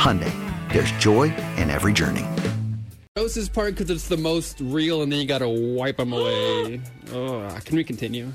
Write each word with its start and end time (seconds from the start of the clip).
Hyundai, 0.00 0.32
there's 0.72 0.90
joy 0.92 1.24
in 1.58 1.68
every 1.68 1.92
journey. 1.92 2.24
Grossest 3.16 3.52
part 3.52 3.74
because 3.74 3.90
it's 3.90 4.08
the 4.08 4.16
most 4.16 4.58
real, 4.60 5.02
and 5.02 5.12
then 5.12 5.20
you 5.20 5.26
gotta 5.26 5.46
wipe 5.48 5.98
them 5.98 6.14
away. 6.14 6.80
oh, 7.12 7.58
can 7.66 7.76
we 7.76 7.84
continue? 7.84 8.32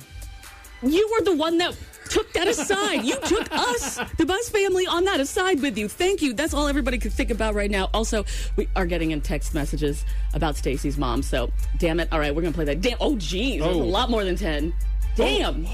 You 0.83 1.09
were 1.11 1.25
the 1.25 1.35
one 1.35 1.57
that 1.57 1.75
took 2.09 2.31
that 2.33 2.47
aside. 2.47 3.03
You 3.03 3.15
took 3.21 3.51
us, 3.51 3.99
the 4.17 4.27
Buzz 4.27 4.47
family, 4.49 4.85
on 4.85 5.05
that 5.05 5.19
aside 5.19 5.59
with 5.63 5.75
you. 5.75 5.87
Thank 5.89 6.21
you. 6.21 6.33
That's 6.33 6.53
all 6.53 6.67
everybody 6.67 6.99
can 6.99 7.09
think 7.09 7.31
about 7.31 7.55
right 7.55 7.71
now. 7.71 7.89
Also, 7.95 8.25
we 8.57 8.67
are 8.75 8.85
getting 8.85 9.09
in 9.09 9.21
text 9.21 9.55
messages 9.55 10.05
about 10.35 10.57
Stacy's 10.57 10.99
mom. 10.99 11.23
So, 11.23 11.49
damn 11.79 11.99
it. 11.99 12.09
All 12.11 12.19
right, 12.19 12.35
we're 12.35 12.43
gonna 12.43 12.53
play 12.53 12.65
that. 12.65 12.81
Damn. 12.81 12.97
Oh, 13.01 13.15
geez, 13.15 13.63
there's 13.63 13.75
a 13.75 13.79
Oh. 13.79 13.83
lot 13.85 14.11
more 14.11 14.23
than 14.23 14.35
ten. 14.35 14.71
Oh. 14.77 14.83
Damn. 15.15 15.65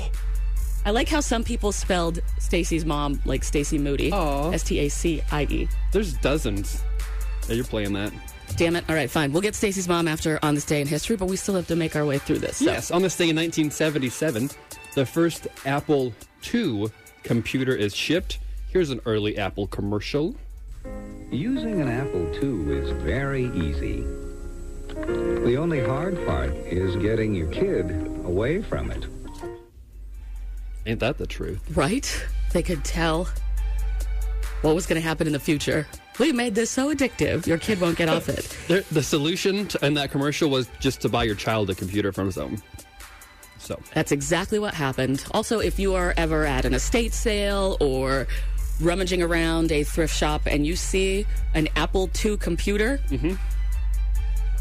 I 0.83 0.91
like 0.91 1.07
how 1.07 1.19
some 1.19 1.43
people 1.43 1.71
spelled 1.71 2.19
Stacy's 2.39 2.85
mom 2.85 3.21
like 3.25 3.43
Stacy 3.43 3.77
Moody. 3.77 4.11
Aw. 4.11 4.51
S 4.51 4.63
T 4.63 4.79
A 4.79 4.89
C 4.89 5.21
I 5.31 5.43
E. 5.43 5.67
There's 5.91 6.13
dozens. 6.13 6.83
Yeah, 7.47 7.55
you're 7.55 7.65
playing 7.65 7.93
that. 7.93 8.11
Damn 8.57 8.75
it. 8.75 8.83
All 8.89 8.95
right, 8.95 9.09
fine. 9.09 9.31
We'll 9.31 9.41
get 9.41 9.55
Stacy's 9.55 9.87
mom 9.87 10.07
after 10.07 10.39
on 10.43 10.55
this 10.55 10.65
day 10.65 10.81
in 10.81 10.87
history, 10.87 11.15
but 11.15 11.27
we 11.27 11.35
still 11.35 11.55
have 11.55 11.67
to 11.67 11.75
make 11.75 11.95
our 11.95 12.05
way 12.05 12.17
through 12.17 12.39
this. 12.39 12.57
So. 12.57 12.65
Yes, 12.65 12.91
on 12.91 13.01
this 13.01 13.15
day 13.15 13.29
in 13.29 13.35
1977, 13.35 14.49
the 14.95 15.05
first 15.05 15.47
Apple 15.65 16.13
II 16.53 16.87
computer 17.23 17.75
is 17.75 17.95
shipped. 17.95 18.39
Here's 18.69 18.89
an 18.89 19.01
early 19.05 19.37
Apple 19.37 19.67
commercial. 19.67 20.35
Using 21.29 21.79
an 21.79 21.87
Apple 21.87 22.27
II 22.35 22.75
is 22.75 22.89
very 23.03 23.45
easy. 23.55 24.03
The 24.89 25.55
only 25.57 25.83
hard 25.83 26.15
part 26.25 26.51
is 26.51 26.95
getting 26.97 27.33
your 27.33 27.47
kid 27.47 27.91
away 28.25 28.61
from 28.61 28.91
it. 28.91 29.05
Ain't 30.85 30.99
that 30.99 31.17
the 31.17 31.27
truth? 31.27 31.59
Right? 31.75 32.25
They 32.53 32.63
could 32.63 32.83
tell 32.83 33.29
what 34.61 34.75
was 34.75 34.85
going 34.85 35.01
to 35.01 35.07
happen 35.07 35.27
in 35.27 35.33
the 35.33 35.39
future. 35.39 35.87
We 36.19 36.31
made 36.31 36.55
this 36.55 36.69
so 36.69 36.93
addictive, 36.93 37.47
your 37.47 37.57
kid 37.57 37.81
won't 37.81 37.97
get 37.97 38.09
off 38.09 38.29
it. 38.29 38.57
The 38.91 39.03
solution 39.03 39.67
to, 39.69 39.85
in 39.85 39.93
that 39.95 40.11
commercial 40.11 40.49
was 40.49 40.69
just 40.79 41.01
to 41.01 41.09
buy 41.09 41.23
your 41.23 41.35
child 41.35 41.69
a 41.69 41.75
computer 41.75 42.11
from 42.11 42.31
some. 42.31 42.61
So, 43.57 43.79
That's 43.93 44.11
exactly 44.11 44.59
what 44.59 44.73
happened. 44.73 45.23
Also, 45.31 45.59
if 45.59 45.79
you 45.79 45.93
are 45.93 46.13
ever 46.17 46.45
at 46.45 46.65
an 46.65 46.73
estate 46.73 47.13
sale 47.13 47.77
or 47.79 48.27
rummaging 48.81 49.21
around 49.21 49.71
a 49.71 49.83
thrift 49.83 50.15
shop 50.15 50.41
and 50.45 50.65
you 50.65 50.75
see 50.75 51.25
an 51.53 51.67
Apple 51.75 52.09
II 52.23 52.37
computer, 52.37 52.99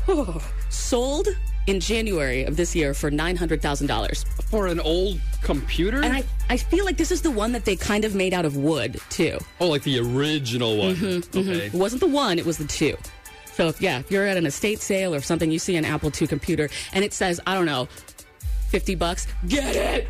oh, 0.06 0.42
sold 0.68 1.28
in 1.70 1.78
January 1.80 2.42
of 2.44 2.56
this 2.56 2.74
year 2.74 2.92
for 2.94 3.10
$900,000. 3.10 4.24
for 4.50 4.66
an 4.66 4.80
old 4.80 5.20
computer? 5.42 6.02
And 6.02 6.12
I, 6.12 6.24
I 6.48 6.56
feel 6.56 6.84
like 6.84 6.96
this 6.96 7.10
is 7.12 7.22
the 7.22 7.30
one 7.30 7.52
that 7.52 7.64
they 7.64 7.76
kind 7.76 8.04
of 8.04 8.14
made 8.14 8.34
out 8.34 8.44
of 8.44 8.56
wood, 8.56 9.00
too. 9.08 9.38
oh, 9.60 9.68
like 9.68 9.82
the 9.84 9.98
original 10.00 10.76
one. 10.76 10.96
Mm-hmm, 10.96 11.38
Okay. 11.38 11.66
It 11.66 11.72
wasn't 11.72 12.00
the 12.00 12.08
one, 12.08 12.38
it 12.38 12.44
was 12.46 12.58
the 12.58 12.66
two. 12.66 12.96
So 13.52 13.68
if 13.68 13.80
yeah, 13.80 13.98
if 13.98 14.10
you're 14.10 14.26
at 14.26 14.36
an 14.36 14.46
estate 14.46 14.80
sale 14.80 15.14
or 15.14 15.20
something, 15.20 15.50
you 15.50 15.58
see 15.58 15.76
an 15.76 15.84
Apple 15.84 16.10
II 16.18 16.26
computer 16.26 16.68
and 16.92 17.04
it 17.04 17.12
says, 17.12 17.40
I 17.46 17.54
don't 17.54 17.66
know, 17.66 17.88
fifty 18.68 18.94
bucks, 18.94 19.26
get 19.48 19.76
it. 19.76 20.08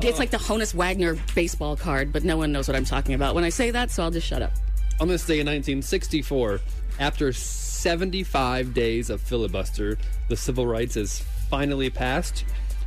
It's 0.00 0.18
like 0.20 0.30
the 0.30 0.36
Honus 0.38 0.74
Wagner 0.74 1.16
baseball 1.34 1.76
card, 1.76 2.12
but 2.12 2.22
no 2.24 2.36
one 2.36 2.52
knows 2.52 2.68
what 2.68 2.76
I'm 2.76 2.84
talking 2.84 3.14
about 3.14 3.34
when 3.34 3.42
I 3.42 3.48
say 3.48 3.70
that, 3.72 3.90
so 3.90 4.02
I'll 4.04 4.10
just 4.12 4.26
shut 4.26 4.42
up. 4.42 4.52
On 5.00 5.08
this 5.08 5.24
day 5.26 5.40
in 5.40 5.46
1964, 5.46 6.60
after 6.98 7.32
75 7.32 8.74
days 8.74 9.10
of 9.10 9.20
filibuster, 9.20 9.98
the 10.28 10.36
civil 10.36 10.66
rights 10.66 10.96
is 10.96 11.20
finally 11.48 11.90
passed. 11.90 12.44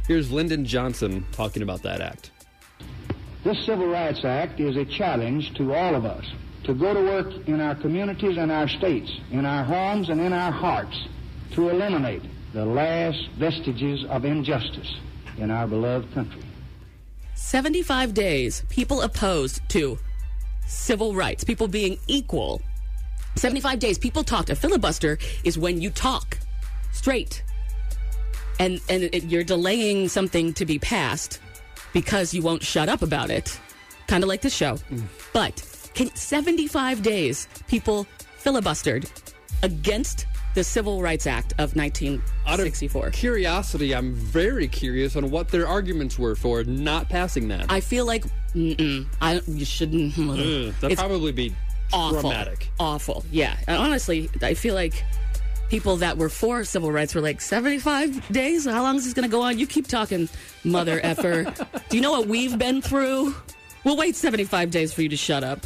Here's 0.07 0.31
Lyndon 0.31 0.66
Johnson 0.66 1.25
talking 1.31 1.63
about 1.63 1.81
that 1.83 2.01
act. 2.01 2.31
This 3.44 3.57
Civil 3.66 3.88
Rights 3.88 4.23
Act 4.23 4.59
is 4.59 4.77
a 4.77 4.85
challenge 4.85 5.53
to 5.55 5.73
all 5.73 5.95
of 5.95 6.05
us 6.05 6.25
to 6.66 6.75
go 6.75 6.94
to 6.94 6.99
work 6.99 7.47
in 7.47 7.59
our 7.59 7.73
communities 7.73 8.38
and 8.38 8.51
our 8.51 8.67
states, 8.67 9.11
in 9.31 9.45
our 9.45 9.63
homes 9.63 10.09
and 10.09 10.22
in 10.22 10.31
our 10.31 10.51
hearts, 10.51 11.07
to 11.53 11.69
eliminate 11.69 12.22
the 12.53 12.63
last 12.63 13.29
vestiges 13.39 14.05
of 14.09 14.25
injustice 14.25 14.95
in 15.38 15.49
our 15.49 15.67
beloved 15.67 16.13
country. 16.13 16.43
75 17.33 18.13
days, 18.13 18.63
people 18.69 19.01
opposed 19.01 19.67
to 19.69 19.97
civil 20.67 21.16
rights, 21.16 21.43
people 21.43 21.67
being 21.67 21.97
equal. 22.07 22.61
75 23.36 23.80
days, 23.80 23.97
people 23.97 24.24
talked. 24.24 24.50
A 24.50 24.56
filibuster 24.56 25.18
is 25.44 25.58
when 25.58 25.81
you 25.81 25.90
talk 25.90 26.38
straight. 26.92 27.44
And, 28.59 28.80
and 28.90 29.03
it, 29.03 29.24
you're 29.25 29.44
delaying 29.44 30.08
something 30.09 30.53
to 30.53 30.66
be 30.66 30.78
passed 30.78 31.40
because 31.94 32.34
you 32.34 32.41
won't 32.41 32.64
shut 32.64 32.90
up 32.90 33.02
about 33.02 33.30
it. 33.30 33.59
Kind 34.08 34.24
of 34.24 34.28
like 34.28 34.41
this 34.41 34.53
show. 34.53 34.75
Mm. 34.91 35.03
But 35.34 35.90
can, 35.94 36.14
75 36.16 37.02
days, 37.02 37.47
people 37.68 38.06
filibustered 38.44 39.09
against 39.64 40.25
the 40.53 40.64
Civil 40.64 41.02
Rights 41.02 41.28
Act 41.28 41.53
of 41.53 41.59
Out 41.59 41.64
of 41.64 41.75
1964. 41.78 43.12
curiosity, 43.12 43.96
I'm 43.96 44.14
very 44.14 44.68
curious 44.68 45.16
on 45.16 45.30
what 45.31 45.47
their 45.47 45.66
arguments 45.66 46.20
were 46.20 46.36
for 46.36 46.64
not 46.64 47.08
passing 47.08 47.47
that. 47.50 47.68
I 47.70 47.80
feel 47.80 48.06
like 48.06 48.25
mm-mm, 48.53 49.08
I 49.22 49.41
you 49.47 49.64
shouldn't. 49.64 50.18
Ugh, 50.18 50.74
that'd 50.81 50.97
probably 50.97 51.31
be 51.31 51.56
awful, 51.94 52.22
traumatic. 52.22 52.69
awful. 52.79 53.24
Yeah, 53.31 53.56
and 53.68 53.78
honestly, 53.78 54.29
I 54.41 54.53
feel 54.53 54.75
like 54.75 55.03
people 55.69 55.97
that 55.97 56.18
were 56.18 56.29
for 56.29 56.64
civil 56.64 56.91
rights 56.91 57.16
were 57.16 57.22
like 57.22 57.41
seventy-five 57.41 58.28
days. 58.32 58.66
How 58.66 58.82
long 58.84 58.96
is 58.97 59.05
this 59.05 59.14
going 59.14 59.29
to 59.29 59.32
go 59.32 59.41
on? 59.41 59.58
You 59.59 59.67
keep 59.67 59.88
talking, 59.88 60.29
mother 60.64 60.99
effer. 61.03 61.43
Do 61.90 61.97
you 61.97 62.02
know 62.02 62.11
what 62.11 62.28
we've 62.28 62.58
been 62.58 62.82
through? 62.82 63.35
We'll 63.84 63.97
wait 63.97 64.16
seventy-five 64.16 64.72
days 64.72 64.93
for 64.93 65.02
you 65.02 65.09
to 65.09 65.17
shut 65.17 65.43
up. 65.43 65.66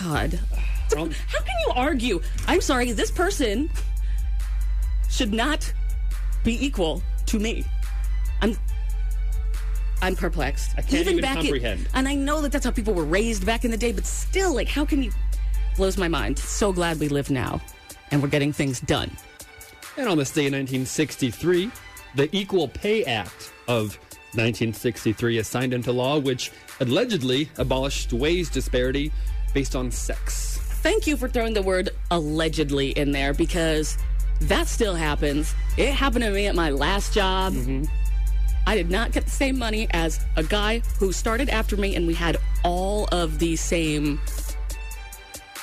God, 0.00 0.34
how 0.94 1.04
can 1.04 1.56
you 1.66 1.72
argue? 1.74 2.20
I'm 2.46 2.60
sorry, 2.60 2.92
this 2.92 3.10
person 3.10 3.70
should 5.10 5.32
not 5.32 5.72
be 6.44 6.64
equal 6.64 7.02
to 7.26 7.38
me. 7.38 7.64
I'm 8.40 8.56
I'm 10.02 10.16
perplexed. 10.16 10.72
I 10.76 10.82
can't 10.82 11.06
even 11.06 11.22
comprehend. 11.22 11.80
In, 11.80 11.86
and 11.94 12.08
I 12.08 12.14
know 12.14 12.40
that 12.40 12.52
that's 12.52 12.64
how 12.64 12.70
people 12.70 12.94
were 12.94 13.04
raised 13.04 13.44
back 13.44 13.64
in 13.64 13.70
the 13.70 13.76
day, 13.76 13.92
but 13.92 14.06
still, 14.06 14.54
like, 14.54 14.68
how 14.68 14.84
can 14.84 15.02
you? 15.02 15.12
Blows 15.76 15.96
my 15.96 16.08
mind. 16.08 16.38
So 16.38 16.72
glad 16.72 16.98
we 16.98 17.08
live 17.08 17.30
now, 17.30 17.60
and 18.10 18.22
we're 18.22 18.28
getting 18.28 18.52
things 18.52 18.80
done. 18.80 19.10
And 19.96 20.08
on 20.08 20.18
this 20.18 20.30
day 20.30 20.46
in 20.46 20.52
1963, 20.52 21.70
the 22.16 22.28
Equal 22.36 22.68
Pay 22.68 23.04
Act 23.04 23.52
of 23.68 23.98
1963 24.34 25.38
is 25.38 25.48
signed 25.48 25.74
into 25.74 25.92
law, 25.92 26.18
which 26.18 26.50
allegedly 26.80 27.48
abolished 27.58 28.12
wage 28.12 28.50
disparity 28.50 29.12
based 29.54 29.76
on 29.76 29.90
sex. 29.90 30.58
Thank 30.82 31.06
you 31.06 31.16
for 31.16 31.28
throwing 31.28 31.52
the 31.52 31.62
word 31.62 31.90
allegedly 32.10 32.90
in 32.90 33.12
there 33.12 33.34
because 33.34 33.98
That 34.42 34.68
still 34.68 34.94
happens. 34.94 35.54
It 35.76 35.92
happened 35.92 36.24
to 36.24 36.30
me 36.30 36.46
at 36.46 36.54
my 36.54 36.70
last 36.70 37.12
job. 37.12 37.52
Mm-hmm. 37.52 37.84
I 38.70 38.76
did 38.76 38.88
not 38.88 39.10
get 39.10 39.24
the 39.24 39.32
same 39.32 39.58
money 39.58 39.88
as 39.90 40.24
a 40.36 40.44
guy 40.44 40.78
who 41.00 41.10
started 41.10 41.48
after 41.48 41.76
me, 41.76 41.96
and 41.96 42.06
we 42.06 42.14
had 42.14 42.36
all 42.62 43.08
of 43.10 43.40
the 43.40 43.56
same 43.56 44.20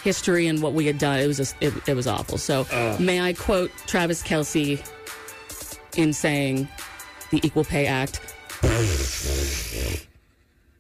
history 0.04 0.48
and 0.48 0.62
what 0.62 0.74
we 0.74 0.86
had 0.86 0.98
done. 0.98 1.18
It 1.18 1.26
was 1.26 1.38
just, 1.38 1.56
it, 1.62 1.74
it 1.88 1.94
was 1.94 2.06
awful. 2.06 2.38
So, 2.38 2.68
may 3.00 3.22
I 3.22 3.32
quote 3.32 3.72
Travis 3.86 4.22
Kelce 4.22 4.86
in 5.96 6.12
saying 6.12 6.68
the 7.32 7.40
Equal 7.48 7.64
Pay 7.64 7.86
Act? 7.86 8.20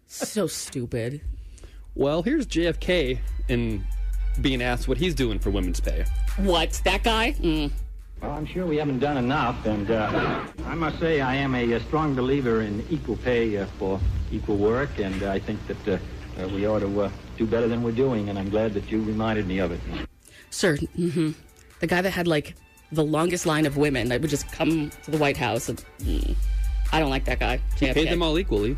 so 0.07 0.47
stupid. 0.47 1.21
Well, 1.95 2.23
here's 2.23 2.45
JFK 2.45 3.19
in 3.47 3.85
being 4.41 4.61
asked 4.61 4.89
what 4.89 4.97
he's 4.97 5.15
doing 5.15 5.39
for 5.39 5.49
women's 5.49 5.79
pay. 5.79 6.03
What? 6.35 6.81
That 6.83 7.03
guy? 7.03 7.37
Mm. 7.39 7.71
Well, 8.21 8.31
I'm 8.31 8.45
sure 8.45 8.65
we 8.65 8.77
haven't 8.77 8.99
done 8.99 9.17
enough, 9.17 9.65
and 9.65 9.89
uh, 9.91 10.43
I 10.65 10.75
must 10.75 10.99
say 10.99 11.21
I 11.21 11.35
am 11.35 11.53
a, 11.53 11.75
uh 11.75 11.79
strong 11.81 12.15
believer 12.15 12.61
in 12.61 12.85
equal 12.89 13.15
pay 13.17 13.57
uh, 13.57 13.65
for 13.77 13.99
equal 14.31 14.57
work, 14.57 14.89
and 14.99 15.21
I 15.23 15.39
think 15.39 15.59
that 15.67 15.87
uh, 15.87 16.43
uh, 16.43 16.47
we 16.49 16.65
ought 16.65 16.79
to 16.79 17.01
uh, 17.01 17.11
do 17.37 17.45
better 17.45 17.67
than 17.67 17.83
we're 17.83 17.91
doing, 17.91 18.29
and 18.29 18.39
I'm 18.39 18.49
glad 18.49 18.73
that 18.73 18.89
you 18.91 19.01
reminded 19.03 19.47
me 19.47 19.59
of 19.59 19.71
it. 19.71 19.79
Sir, 20.49 20.77
hmm 20.95 21.31
the 21.79 21.85
guy 21.87 22.01
that 22.01 22.09
had 22.09 22.27
like 22.27 22.55
the 22.91 23.03
longest 23.03 23.45
line 23.45 23.65
of 23.67 23.77
women 23.77 24.09
that 24.09 24.19
would 24.21 24.29
just 24.31 24.51
come 24.51 24.89
to 25.03 25.11
the 25.11 25.17
White 25.17 25.37
House. 25.37 25.69
And, 25.69 25.83
mm, 25.99 26.35
I 26.91 26.99
don't 26.99 27.11
like 27.11 27.25
that 27.25 27.39
guy. 27.39 27.59
He 27.77 27.85
JFK. 27.85 27.93
paid 27.93 28.09
them 28.09 28.23
all 28.23 28.39
equally. 28.39 28.75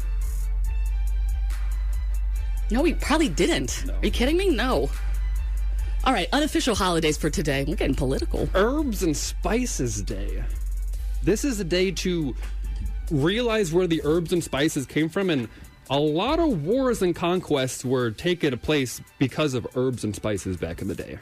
No, 2.72 2.84
he 2.84 2.94
probably 2.94 3.30
didn't. 3.30 3.86
Are 3.90 4.06
you 4.06 4.12
kidding 4.12 4.36
me? 4.38 4.50
No. 4.50 4.90
All 6.06 6.14
right, 6.14 6.30
unofficial 6.32 6.76
holidays 6.76 7.18
for 7.18 7.30
today. 7.30 7.66
We're 7.68 7.76
getting 7.76 7.96
political. 7.96 8.50
Herbs 8.56 9.04
and 9.04 9.16
Spices 9.16 10.02
Day. 10.02 10.44
This 11.24 11.44
is 11.44 11.60
a 11.60 11.66
day 11.66 11.92
to 11.92 12.34
realize 13.12 13.74
where 13.74 13.86
the 13.86 14.02
herbs 14.06 14.32
and 14.32 14.42
spices 14.42 14.86
came 14.86 15.10
from, 15.10 15.30
and 15.30 15.50
a 15.90 16.00
lot 16.00 16.40
of 16.40 16.64
wars 16.64 17.02
and 17.02 17.14
conquests 17.14 17.84
were 17.84 18.12
taken 18.12 18.58
place 18.60 19.02
because 19.18 19.54
of 19.54 19.68
herbs 19.76 20.06
and 20.06 20.16
spices 20.16 20.56
back 20.56 20.82
in 20.82 20.88
the 20.88 20.96
day. 20.96 21.20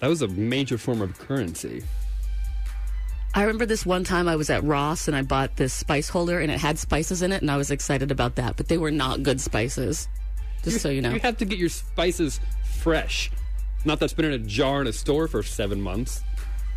That 0.00 0.08
was 0.08 0.22
a 0.22 0.28
major 0.28 0.76
form 0.76 1.00
of 1.00 1.16
currency. 1.18 1.84
I 3.32 3.42
remember 3.42 3.64
this 3.64 3.86
one 3.86 4.04
time 4.04 4.28
I 4.28 4.36
was 4.36 4.50
at 4.50 4.62
Ross 4.64 5.08
and 5.08 5.16
I 5.16 5.22
bought 5.22 5.56
this 5.56 5.72
spice 5.72 6.08
holder 6.08 6.38
and 6.40 6.50
it 6.50 6.58
had 6.58 6.78
spices 6.78 7.22
in 7.22 7.30
it, 7.30 7.42
and 7.42 7.50
I 7.50 7.56
was 7.56 7.70
excited 7.70 8.10
about 8.10 8.34
that, 8.36 8.56
but 8.56 8.66
they 8.66 8.78
were 8.78 8.90
not 8.90 9.22
good 9.22 9.40
spices. 9.40 10.08
Just 10.64 10.80
so 10.80 10.88
you 10.88 11.02
know. 11.02 11.12
You 11.12 11.20
have 11.20 11.36
to 11.38 11.44
get 11.44 11.58
your 11.58 11.68
spices 11.68 12.40
fresh. 12.88 13.30
Not 13.86 13.98
that's 13.98 14.12
been 14.12 14.26
in 14.26 14.32
a 14.32 14.38
jar 14.38 14.82
in 14.82 14.86
a 14.86 14.92
store 14.92 15.26
for 15.26 15.42
seven 15.42 15.80
months. 15.80 16.22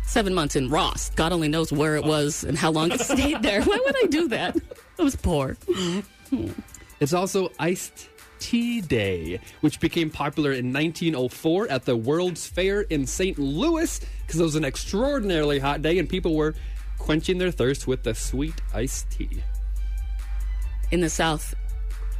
Seven 0.06 0.34
months 0.34 0.56
in 0.56 0.70
Ross. 0.70 1.10
God 1.10 1.32
only 1.32 1.48
knows 1.48 1.70
where 1.70 1.96
it 1.96 2.04
was 2.04 2.44
and 2.44 2.56
how 2.56 2.70
long 2.70 2.90
it 2.90 3.00
stayed 3.00 3.42
there. 3.42 3.62
Why 3.62 3.78
would 3.84 3.94
I 4.02 4.06
do 4.06 4.26
that? 4.28 4.56
It 4.56 5.02
was 5.02 5.14
poor. 5.14 5.56
It's 7.00 7.12
also 7.12 7.52
iced 7.60 8.08
tea 8.40 8.80
day, 8.80 9.38
which 9.60 9.78
became 9.78 10.10
popular 10.10 10.50
in 10.50 10.72
1904 10.72 11.68
at 11.68 11.84
the 11.84 11.96
World's 11.96 12.44
Fair 12.44 12.80
in 12.80 13.06
St. 13.06 13.38
Louis 13.38 14.00
because 14.26 14.40
it 14.40 14.42
was 14.42 14.56
an 14.56 14.64
extraordinarily 14.64 15.60
hot 15.60 15.80
day 15.80 15.98
and 16.00 16.08
people 16.08 16.34
were 16.34 16.56
quenching 16.98 17.38
their 17.38 17.52
thirst 17.52 17.86
with 17.86 18.02
the 18.02 18.16
sweet 18.16 18.60
iced 18.74 19.08
tea. 19.10 19.44
in 20.90 21.00
the 21.02 21.08
South, 21.08 21.54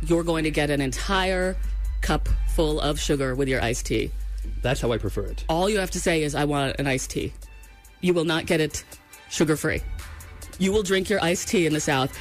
you're 0.03 0.23
going 0.23 0.45
to 0.45 0.51
get 0.53 0.71
an 0.71 0.81
entire 0.81 1.57
cup 2.01 2.29
full 2.55 2.81
of 2.81 2.99
sugar 2.99 3.35
with 3.35 3.49
your 3.49 3.63
iced 3.63 3.87
tea. 3.87 4.11
That's 4.63 4.81
how 4.81 4.93
I 4.93 4.99
prefer 4.99 5.27
it. 5.27 5.45
All 5.49 5.69
you 5.69 5.79
have 5.79 5.91
to 5.93 6.01
say 6.01 6.23
is, 6.23 6.35
I 6.35 6.45
want 6.45 6.77
an 6.79 6.87
iced 6.87 7.11
tea. 7.11 7.33
You 8.01 8.15
will 8.15 8.25
not 8.25 8.47
get 8.47 8.61
it 8.61 8.85
sugar 9.31 9.57
free. 9.57 9.83
You 10.59 10.73
will 10.73 10.83
drink 10.83 11.09
your 11.09 11.23
iced 11.23 11.49
tea 11.49 11.67
in 11.67 11.73
the 11.73 11.81
South, 11.81 12.19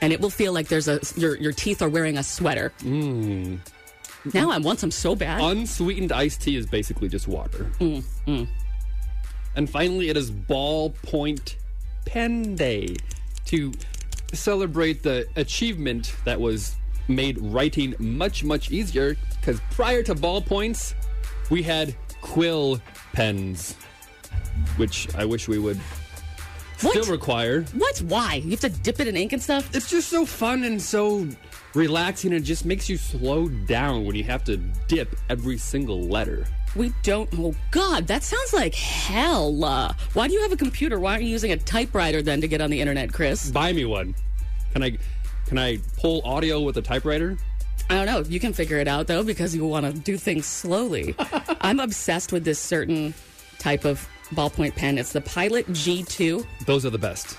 and 0.00 0.12
it 0.12 0.20
will 0.20 0.30
feel 0.30 0.52
like 0.52 0.68
there's 0.68 0.88
a 0.88 1.00
your 1.16 1.36
your 1.36 1.52
teeth 1.52 1.82
are 1.82 1.88
wearing 1.88 2.18
a 2.18 2.22
sweater. 2.22 2.72
Mm. 2.80 3.58
Now 4.34 4.50
I 4.50 4.58
want 4.58 4.78
some 4.78 4.90
so 4.90 5.16
bad. 5.16 5.40
Unsweetened 5.40 6.12
iced 6.12 6.42
tea 6.42 6.56
is 6.56 6.66
basically 6.66 7.08
just 7.08 7.26
water. 7.26 7.70
And 9.54 9.68
finally, 9.68 10.08
it 10.08 10.16
is 10.16 10.30
Ballpoint 10.30 11.56
Pen 12.06 12.54
Day 12.54 12.96
to 13.46 13.72
celebrate 14.32 15.02
the 15.02 15.26
achievement 15.36 16.14
that 16.24 16.40
was 16.40 16.76
made 17.08 17.38
writing 17.40 17.94
much, 17.98 18.44
much 18.44 18.70
easier. 18.70 19.16
Because 19.40 19.60
prior 19.70 20.02
to 20.04 20.14
ballpoints, 20.14 20.94
we 21.50 21.62
had 21.62 21.94
quill 22.20 22.80
pens, 23.12 23.74
which 24.76 25.12
I 25.14 25.24
wish 25.24 25.48
we 25.48 25.58
would 25.58 25.78
What? 26.80 26.92
still 27.02 27.12
require. 27.12 27.62
what? 27.74 27.98
Why? 28.02 28.34
You 28.44 28.50
have 28.50 28.60
to 28.60 28.68
dip 28.68 29.00
it 29.00 29.08
in 29.08 29.16
ink 29.16 29.32
and 29.32 29.42
stuff. 29.42 29.74
It's 29.74 29.90
just 29.90 30.08
so 30.08 30.24
fun 30.26 30.64
and 30.64 30.80
so 30.80 31.26
relaxing. 31.74 32.32
It 32.32 32.40
just 32.40 32.64
makes 32.64 32.88
you 32.88 32.96
slow 32.96 33.48
down 33.48 34.04
when 34.04 34.14
you 34.16 34.24
have 34.24 34.44
to 34.44 34.56
dip 34.88 35.16
every 35.30 35.58
single 35.58 36.02
letter. 36.02 36.46
We 36.74 36.92
don't. 37.02 37.28
Oh 37.36 37.54
God, 37.70 38.06
that 38.06 38.22
sounds 38.22 38.52
like 38.54 38.74
hell. 38.74 39.62
Uh, 39.62 39.92
why 40.14 40.26
do 40.26 40.32
you 40.32 40.40
have 40.40 40.52
a 40.52 40.56
computer? 40.56 40.98
Why 40.98 41.12
aren't 41.12 41.24
you 41.24 41.28
using 41.30 41.52
a 41.52 41.56
typewriter 41.58 42.22
then 42.22 42.40
to 42.40 42.48
get 42.48 42.60
on 42.62 42.70
the 42.70 42.80
internet, 42.80 43.12
Chris? 43.12 43.50
Buy 43.50 43.72
me 43.74 43.84
one. 43.84 44.14
Can 44.72 44.82
I? 44.82 44.96
Can 45.46 45.58
I 45.58 45.78
pull 45.98 46.22
audio 46.24 46.60
with 46.60 46.76
a 46.76 46.82
typewriter? 46.82 47.36
I 47.90 47.94
don't 47.94 48.06
know. 48.06 48.28
You 48.28 48.40
can 48.40 48.52
figure 48.52 48.78
it 48.78 48.88
out 48.88 49.06
though 49.06 49.22
because 49.22 49.54
you 49.54 49.66
want 49.66 49.86
to 49.86 49.92
do 49.92 50.16
things 50.16 50.46
slowly. 50.46 51.14
I'm 51.60 51.80
obsessed 51.80 52.32
with 52.32 52.44
this 52.44 52.58
certain 52.58 53.14
type 53.58 53.84
of 53.84 54.08
ballpoint 54.30 54.76
pen. 54.76 54.98
It's 54.98 55.12
the 55.12 55.20
Pilot 55.20 55.66
G2. 55.68 56.46
Those 56.64 56.86
are 56.86 56.90
the 56.90 56.98
best. 56.98 57.36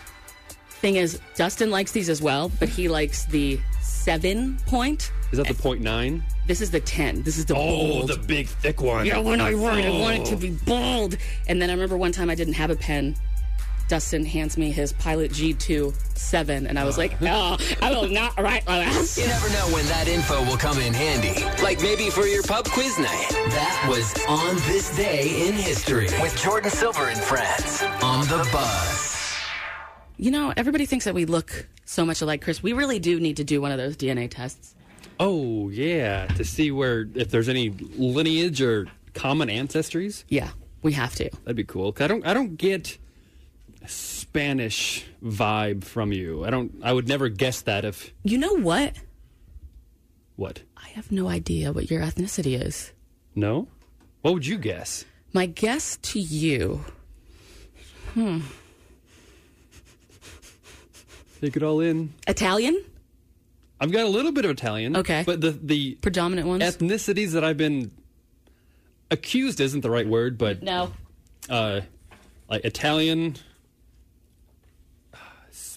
Thing 0.69 0.97
is, 0.97 1.19
Dustin 1.35 1.71
likes 1.71 1.91
these 1.91 2.09
as 2.09 2.21
well, 2.21 2.51
but 2.59 2.69
he 2.69 2.89
likes 2.89 3.25
the 3.25 3.59
seven 3.81 4.57
point. 4.67 5.11
Is 5.31 5.37
that 5.37 5.47
the 5.47 5.53
point 5.53 5.81
nine? 5.81 6.23
This 6.45 6.59
is 6.59 6.71
the 6.71 6.81
ten. 6.81 7.23
This 7.23 7.37
is 7.37 7.45
the 7.45 7.53
bold. 7.53 8.11
Oh, 8.11 8.13
the 8.13 8.21
big 8.21 8.47
thick 8.47 8.81
one. 8.81 9.05
Yeah, 9.05 9.19
when 9.19 9.39
I 9.39 9.53
write, 9.53 9.85
I 9.85 9.89
want 9.89 10.17
it 10.17 10.25
to 10.25 10.35
oh. 10.35 10.37
be 10.37 10.51
bold. 10.51 11.17
And 11.47 11.61
then 11.61 11.69
I 11.69 11.73
remember 11.73 11.97
one 11.97 12.11
time 12.11 12.29
I 12.29 12.35
didn't 12.35 12.55
have 12.55 12.69
a 12.69 12.75
pen. 12.75 13.15
Dustin 13.87 14.25
hands 14.25 14.57
me 14.57 14.71
his 14.71 14.93
Pilot 14.93 15.31
G2 15.31 15.93
7, 16.17 16.67
and 16.67 16.79
I 16.79 16.83
was 16.85 16.97
like, 16.97 17.19
no, 17.21 17.57
oh, 17.59 17.75
I 17.81 17.91
will 17.91 18.07
not 18.09 18.39
write 18.39 18.65
like 18.67 18.87
this. 18.93 19.17
You 19.17 19.27
never 19.27 19.49
know 19.49 19.73
when 19.75 19.85
that 19.87 20.07
info 20.07 20.43
will 20.45 20.57
come 20.57 20.79
in 20.79 20.93
handy. 20.93 21.43
Like 21.61 21.81
maybe 21.81 22.09
for 22.09 22.25
your 22.25 22.43
pub 22.43 22.65
quiz 22.65 22.97
night. 22.97 23.27
That 23.29 23.85
was 23.89 24.13
on 24.27 24.55
this 24.67 24.95
day 24.95 25.47
in 25.47 25.53
history 25.53 26.05
with 26.21 26.35
Jordan 26.37 26.71
Silver 26.71 27.09
and 27.09 27.19
friends 27.19 27.83
on 28.01 28.21
the 28.27 28.47
bus. 28.51 29.35
You 30.17 30.31
know, 30.31 30.53
everybody 30.55 30.85
thinks 30.85 31.05
that 31.05 31.13
we 31.13 31.25
look 31.25 31.67
so 31.85 32.05
much 32.05 32.21
alike, 32.21 32.41
Chris. 32.41 32.63
We 32.63 32.73
really 32.73 32.99
do 32.99 33.19
need 33.19 33.37
to 33.37 33.43
do 33.43 33.61
one 33.61 33.71
of 33.71 33.77
those 33.77 33.97
DNA 33.97 34.29
tests. 34.29 34.75
Oh 35.19 35.69
yeah, 35.69 36.25
to 36.27 36.43
see 36.43 36.71
where 36.71 37.07
if 37.15 37.29
there's 37.29 37.49
any 37.49 37.69
lineage 37.69 38.61
or 38.61 38.87
common 39.13 39.49
ancestries. 39.49 40.23
Yeah, 40.29 40.49
we 40.81 40.93
have 40.93 41.13
to. 41.15 41.29
That'd 41.43 41.55
be 41.55 41.63
cool. 41.63 41.91
'Cause 41.91 42.05
I 42.05 42.07
don't. 42.07 42.25
I 42.25 42.33
don't 42.33 42.57
get 42.57 42.97
a 42.97 42.97
Spanish 43.85 45.05
vibe 45.23 45.83
from 45.83 46.11
you. 46.13 46.45
I 46.45 46.49
don't. 46.49 46.73
I 46.83 46.93
would 46.93 47.07
never 47.07 47.29
guess 47.29 47.61
that 47.61 47.85
if 47.85 48.13
You 48.23 48.37
know 48.37 48.53
what? 48.57 48.95
what? 50.35 50.61
I 50.77 50.87
have 50.89 51.11
no 51.11 51.27
idea 51.27 51.71
what 51.71 51.91
your 51.91 52.01
ethnicity 52.01 52.59
is. 52.59 52.91
No. 53.35 53.67
What 54.21 54.33
would 54.33 54.45
you 54.47 54.57
guess? 54.57 55.05
My 55.33 55.45
guess 55.45 55.97
to 55.97 56.19
you. 56.19 56.83
Hmm. 58.13 58.39
Take 61.41 61.57
it 61.57 61.63
all 61.63 61.79
in. 61.81 62.13
Italian? 62.27 62.81
I've 63.81 63.91
got 63.91 64.05
a 64.05 64.09
little 64.09 64.31
bit 64.31 64.45
of 64.45 64.51
Italian. 64.51 64.95
Okay. 64.95 65.23
But 65.25 65.41
the 65.41 65.51
the 65.51 65.95
Predominant 65.95 66.47
ones? 66.47 66.63
ethnicities 66.63 67.31
that 67.31 67.43
I've 67.43 67.57
been 67.57 67.91
accused 69.11 69.59
isn't 69.59 69.81
the 69.81 69.89
right 69.91 70.07
word, 70.07 70.37
but 70.37 70.63
no. 70.63 70.93
uh, 71.49 71.81
like 72.49 72.63
Italian, 72.63 73.35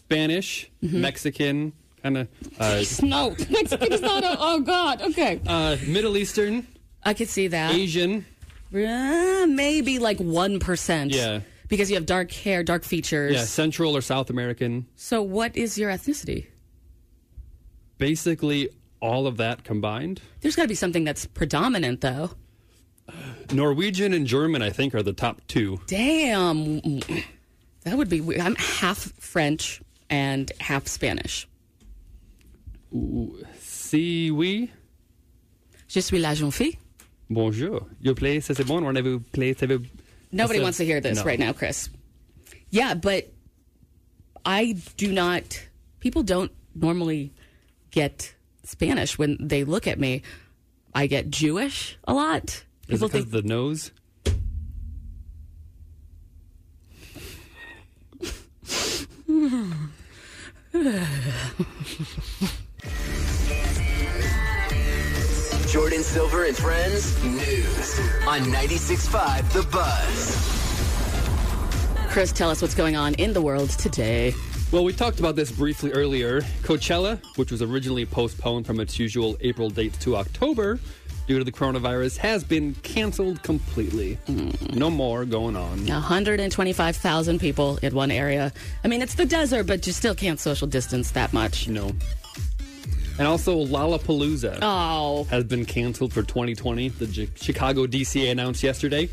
Spanish, 0.06 0.70
Mm-hmm. 0.82 1.00
Mexican, 1.00 1.72
kind 2.02 2.16
of 2.18 2.28
uh, 2.60 2.82
No. 3.02 3.34
Mexican 3.50 3.92
is 3.92 4.00
not 4.00 4.22
a, 4.22 4.36
oh, 4.38 4.60
God. 4.60 5.02
Okay. 5.02 5.40
uh, 5.46 5.76
Middle 5.86 6.16
Eastern, 6.16 6.64
I 7.02 7.12
could 7.14 7.28
see 7.28 7.48
that. 7.48 7.74
Asian. 7.74 8.24
Uh, 8.72 9.46
maybe 9.48 9.98
like 9.98 10.18
1%. 10.18 11.12
Yeah. 11.12 11.40
Because 11.68 11.90
you 11.90 11.96
have 11.96 12.06
dark 12.06 12.30
hair, 12.30 12.62
dark 12.62 12.84
features. 12.84 13.34
Yeah, 13.34 13.44
Central 13.44 13.96
or 13.96 14.00
South 14.00 14.30
American. 14.30 14.86
So, 14.94 15.20
what 15.22 15.56
is 15.56 15.76
your 15.76 15.90
ethnicity? 15.90 16.46
Basically, 17.98 18.68
all 19.00 19.26
of 19.26 19.36
that 19.38 19.64
combined. 19.64 20.20
There's 20.40 20.54
got 20.54 20.62
to 20.62 20.68
be 20.68 20.74
something 20.76 21.02
that's 21.02 21.26
predominant, 21.26 22.00
though. 22.02 22.30
Norwegian 23.52 24.12
and 24.12 24.26
German, 24.26 24.62
I 24.62 24.70
think, 24.70 24.94
are 24.94 25.02
the 25.02 25.12
top 25.12 25.40
two. 25.48 25.80
Damn. 25.88 26.80
That 27.84 27.96
would 27.96 28.08
be 28.08 28.20
weird. 28.20 28.40
I'm 28.40 28.54
half 28.56 29.12
French 29.20 29.80
and 30.10 30.50
half 30.60 30.86
Spanish. 30.86 31.46
Si 33.60 34.30
oui, 34.30 34.70
Je 35.88 36.00
suis 36.00 36.18
la 36.18 36.34
jeune 36.34 36.50
fille. 36.52 36.76
bonjour. 37.30 37.86
Your 38.00 38.14
place, 38.14 38.46
c'est 38.46 38.64
bon. 38.66 38.82
Rendez-vous 38.84 39.20
place, 39.32 39.56
vous 39.62 39.84
Nobody 40.32 40.60
wants 40.60 40.76
to 40.78 40.84
hear 40.84 41.00
this 41.00 41.18
No. 41.18 41.24
right 41.24 41.38
now, 41.38 41.52
Chris. 41.52 41.88
Yeah, 42.70 42.94
but 42.94 43.32
I 44.44 44.76
do 44.96 45.12
not. 45.12 45.60
People 46.00 46.22
don't 46.22 46.50
normally 46.74 47.32
get 47.90 48.34
Spanish 48.64 49.18
when 49.18 49.36
they 49.40 49.64
look 49.64 49.86
at 49.86 49.98
me. 49.98 50.22
I 50.94 51.06
get 51.06 51.30
Jewish 51.30 51.96
a 52.04 52.14
lot. 52.14 52.64
Is 52.88 53.00
People 53.00 53.08
because 53.08 53.10
think 53.12 53.26
of 53.26 53.32
the 53.32 53.42
nose? 53.42 53.90
Jordan 60.76 61.06
Silver 66.02 66.44
and 66.44 66.54
Friends 66.54 67.24
News 67.24 67.98
on 68.26 68.40
96.5 68.40 69.52
The 69.52 69.62
Buzz. 69.72 70.52
Chris, 72.10 72.30
tell 72.30 72.50
us 72.50 72.60
what's 72.60 72.74
going 72.74 72.94
on 72.94 73.14
in 73.14 73.32
the 73.32 73.40
world 73.40 73.70
today. 73.70 74.34
Well, 74.70 74.84
we 74.84 74.92
talked 74.92 75.18
about 75.18 75.34
this 75.34 75.50
briefly 75.50 75.92
earlier. 75.92 76.42
Coachella, 76.62 77.24
which 77.36 77.50
was 77.50 77.62
originally 77.62 78.04
postponed 78.04 78.66
from 78.66 78.78
its 78.78 78.98
usual 78.98 79.38
April 79.40 79.70
date 79.70 79.98
to 80.00 80.16
October 80.16 80.78
due 81.26 81.38
to 81.38 81.44
the 81.44 81.52
coronavirus, 81.52 82.18
has 82.18 82.44
been 82.44 82.74
canceled 82.82 83.42
completely. 83.42 84.14
Hmm. 84.26 84.50
No 84.72 84.90
more 84.90 85.24
going 85.24 85.56
on. 85.56 85.84
125,000 85.86 87.38
people 87.40 87.78
in 87.82 87.94
one 87.94 88.10
area. 88.10 88.52
I 88.84 88.88
mean, 88.88 89.02
it's 89.02 89.14
the 89.14 89.26
desert, 89.26 89.66
but 89.66 89.86
you 89.86 89.92
still 89.92 90.14
can't 90.14 90.38
social 90.40 90.66
distance 90.66 91.10
that 91.12 91.32
much. 91.32 91.68
No. 91.68 91.92
And 93.18 93.26
also, 93.26 93.64
Lollapalooza 93.64 94.58
Oh, 94.62 95.24
has 95.30 95.44
been 95.44 95.64
canceled 95.64 96.12
for 96.12 96.22
2020. 96.22 96.90
The 96.90 97.06
J- 97.06 97.28
Chicago 97.34 97.86
DCA 97.86 98.30
announced 98.30 98.62
yesterday. 98.62 99.08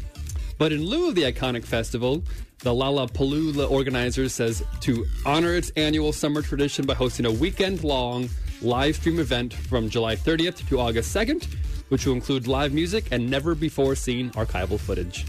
But 0.57 0.71
in 0.73 0.83
lieu 0.83 1.07
of 1.09 1.15
the 1.15 1.23
iconic 1.23 1.63
festival, 1.65 2.23
the 2.59 2.71
Lollapalooza 2.71 3.69
organizers 3.69 4.33
says 4.33 4.61
to 4.81 5.05
honor 5.25 5.55
its 5.55 5.71
annual 5.77 6.11
summer 6.13 6.41
tradition 6.41 6.85
by 6.85 6.93
hosting 6.93 7.25
a 7.25 7.31
weekend-long 7.31 8.29
live 8.61 8.95
stream 8.97 9.19
event 9.19 9.53
from 9.53 9.89
July 9.89 10.15
30th 10.15 10.67
to 10.69 10.79
August 10.79 11.13
2nd, 11.15 11.47
which 11.93 12.07
will 12.07 12.13
include 12.15 12.47
live 12.47 12.73
music 12.73 13.07
and 13.11 13.29
never-before-seen 13.29 14.31
archival 14.31 14.79
footage. 14.79 15.25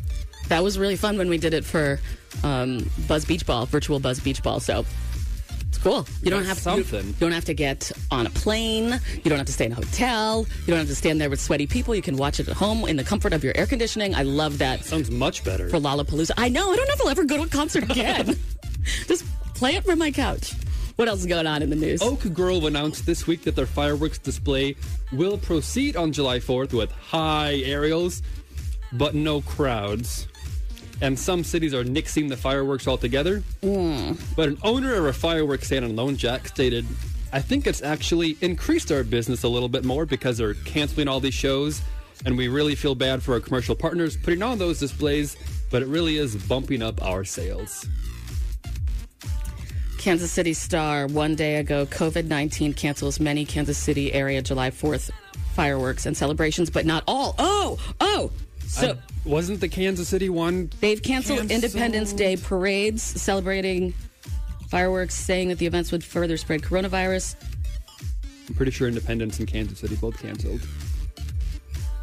that 0.49 0.63
was 0.63 0.79
really 0.79 0.97
fun 0.97 1.19
when 1.19 1.29
we 1.29 1.37
did 1.37 1.53
it 1.53 1.63
for 1.63 2.01
um, 2.43 2.89
Buzz 3.07 3.27
Beach 3.27 3.45
Ball, 3.45 3.67
virtual 3.67 4.01
Buzz 4.01 4.19
Beach 4.19 4.43
Ball. 4.43 4.61
So 4.61 4.87
it's 5.69 5.77
cool. 5.77 6.07
You 6.23 6.31
don't 6.31 6.45
have 6.45 6.63
That's 6.63 6.65
to. 6.65 6.77
You, 6.79 6.85
something. 6.85 7.09
you 7.09 7.15
don't 7.21 7.33
have 7.33 7.45
to 7.45 7.53
get 7.55 7.93
on 8.11 8.27
a 8.27 8.31
plane. 8.31 8.99
You 9.23 9.29
don't 9.29 9.37
have 9.37 9.47
to 9.47 9.53
stay 9.53 9.67
in 9.67 9.73
a 9.73 9.75
hotel. 9.75 10.47
You 10.61 10.69
don't 10.69 10.79
have 10.79 10.89
to 10.89 10.95
stand 10.95 11.21
there 11.21 11.29
with 11.29 11.39
sweaty 11.41 11.67
people. 11.67 11.95
You 11.95 12.01
can 12.03 12.17
watch 12.17 12.41
it 12.41 12.49
at 12.49 12.57
home 12.57 12.89
in 12.89 12.97
the 12.97 13.05
comfort 13.05 13.35
of 13.35 13.45
your 13.45 13.55
air 13.57 13.67
conditioning. 13.67 14.15
I 14.15 14.23
love 14.23 14.57
that 14.59 14.85
Sounds 14.87 15.11
much 15.11 15.45
better. 15.45 15.69
for 15.69 15.79
Lollapalooza. 15.79 16.31
I 16.39 16.49
know. 16.49 16.73
I 16.73 16.77
don't 16.77 16.89
know 16.89 16.95
if 16.95 17.01
I'll 17.03 17.09
ever 17.11 17.25
go 17.25 17.37
to 17.37 17.43
a 17.43 17.49
concert 17.49 17.85
again. 17.91 18.39
Just 19.07 19.25
play 19.55 19.75
it 19.77 19.85
from 19.85 19.99
my 19.99 20.11
couch. 20.11 20.53
What 20.97 21.09
else 21.09 21.21
is 21.21 21.27
going 21.27 21.47
on 21.49 21.61
in 21.61 21.71
the 21.71 21.77
news? 21.77 22.01
Oak 22.03 22.33
Grove 22.33 22.65
announced 22.65 23.05
this 23.05 23.27
week 23.27 23.43
that 23.43 23.57
their 23.57 23.67
fireworks 23.67 24.19
display 24.19 24.77
will 25.13 25.37
proceed 25.37 25.97
on 25.97 26.13
July 26.13 26.39
4th 26.39 26.73
with 26.73 26.93
high 26.93 27.63
aerials, 27.65 28.23
but 28.93 29.15
no 29.15 29.41
crowds. 29.41 30.29
And 31.01 31.19
some 31.19 31.43
cities 31.43 31.75
are 31.75 31.83
nixing 31.83 32.29
the 32.29 32.37
fireworks 32.37 32.87
altogether. 32.87 33.43
Mm. 33.63 34.21
But 34.37 34.49
an 34.51 34.59
owner 34.63 34.95
of 34.95 35.07
a 35.07 35.13
fireworks 35.13 35.67
stand 35.67 35.85
in 35.85 35.97
Lone 35.97 36.17
Jack 36.17 36.47
stated, 36.47 36.87
I 37.33 37.41
think 37.41 37.67
it's 37.67 37.83
actually 37.83 38.37
increased 38.41 38.93
our 38.93 39.03
business 39.03 39.43
a 39.43 39.49
little 39.49 39.69
bit 39.69 39.85
more 39.85 40.07
because 40.07 40.39
they're 40.39 40.55
canceling 40.55 41.09
all 41.09 41.19
these 41.19 41.35
shows. 41.35 41.83
And 42.25 42.39
we 42.39 42.47
really 42.47 42.77
feel 42.77 42.95
bad 42.95 43.21
for 43.21 43.35
our 43.35 43.41
commercial 43.41 43.75
partners 43.75 44.17
putting 44.17 44.45
on 44.45 44.59
those 44.59 44.79
displays, 44.79 45.37
but 45.73 45.83
it 45.83 45.89
really 45.89 46.19
is 46.19 46.37
bumping 46.37 46.83
up 46.83 47.03
our 47.03 47.25
sales. 47.25 47.85
Kansas 50.05 50.31
City 50.31 50.53
Star 50.53 51.07
one 51.07 51.35
day 51.35 51.57
ago, 51.57 51.87
COVID 51.87 52.27
19 52.27 52.75
cancels 52.75 53.19
many 53.19 53.47
Kansas 53.47 53.79
City 53.79 54.13
area 54.13 54.43
July 54.43 54.71
4th 54.71 55.11
fireworks 55.55 56.05
and 56.05 56.15
celebrations, 56.15 56.69
but 56.69 56.85
not 56.85 57.05
all. 57.09 57.35
Oh, 57.39 57.79
oh. 58.03 58.31
So 58.67 58.91
I- 58.91 58.99
wasn't 59.27 59.61
the 59.63 59.69
Kansas 59.69 60.07
City 60.07 60.29
one 60.29 60.69
they've 60.81 61.03
canceled, 61.03 61.39
canceled? 61.39 61.65
Independence 61.65 62.13
Day 62.13 62.37
parades 62.37 63.03
celebrating 63.03 63.95
fireworks, 64.69 65.15
saying 65.15 65.49
that 65.49 65.57
the 65.57 65.65
events 65.65 65.91
would 65.91 66.05
further 66.05 66.37
spread 66.37 66.61
coronavirus. 66.61 67.35
I'm 68.47 68.55
pretty 68.57 68.73
sure 68.73 68.87
Independence 68.87 69.39
and 69.39 69.49
Kansas 69.49 69.79
City 69.79 69.97
both 69.97 70.19
canceled. 70.21 70.61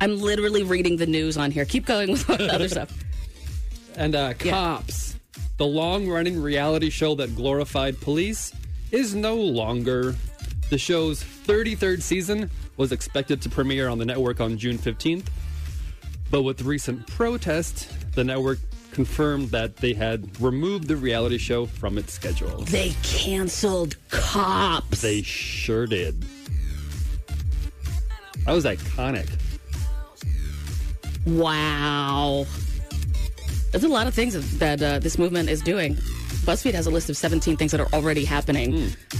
I'm 0.01 0.19
literally 0.19 0.63
reading 0.63 0.97
the 0.97 1.05
news 1.05 1.37
on 1.37 1.51
here. 1.51 1.65
Keep 1.65 1.85
going 1.85 2.09
with 2.13 2.27
other 2.31 2.67
stuff. 2.67 2.91
And 3.95 4.15
uh, 4.15 4.33
Cops, 4.33 5.17
the 5.61 5.67
long 5.67 6.09
running 6.09 6.41
reality 6.41 6.89
show 6.89 7.13
that 7.13 7.35
glorified 7.35 8.01
police, 8.01 8.51
is 8.89 9.13
no 9.13 9.35
longer. 9.35 10.15
The 10.71 10.77
show's 10.79 11.23
33rd 11.23 12.01
season 12.01 12.49
was 12.77 12.91
expected 12.91 13.43
to 13.43 13.49
premiere 13.49 13.87
on 13.87 13.99
the 13.99 14.05
network 14.05 14.41
on 14.41 14.57
June 14.57 14.79
15th. 14.79 15.27
But 16.31 16.41
with 16.41 16.63
recent 16.63 17.05
protests, 17.05 17.85
the 18.15 18.23
network 18.23 18.57
confirmed 18.91 19.51
that 19.51 19.77
they 19.77 19.93
had 19.93 20.41
removed 20.41 20.87
the 20.87 20.95
reality 20.95 21.37
show 21.37 21.67
from 21.67 21.99
its 21.99 22.11
schedule. 22.11 22.61
They 22.61 22.93
canceled 23.03 23.97
cops. 24.09 25.03
They 25.03 25.21
sure 25.21 25.85
did. 25.85 26.25
That 28.45 28.53
was 28.53 28.65
iconic. 28.65 29.29
Wow. 31.27 32.47
There's 33.71 33.83
a 33.83 33.89
lot 33.89 34.07
of 34.07 34.13
things 34.13 34.57
that 34.59 34.81
uh, 34.81 34.99
this 34.99 35.17
movement 35.17 35.49
is 35.49 35.61
doing. 35.61 35.95
BuzzFeed 36.45 36.73
has 36.73 36.87
a 36.87 36.91
list 36.91 37.09
of 37.09 37.15
17 37.17 37.55
things 37.55 37.71
that 37.71 37.79
are 37.79 37.87
already 37.93 38.25
happening, 38.25 38.73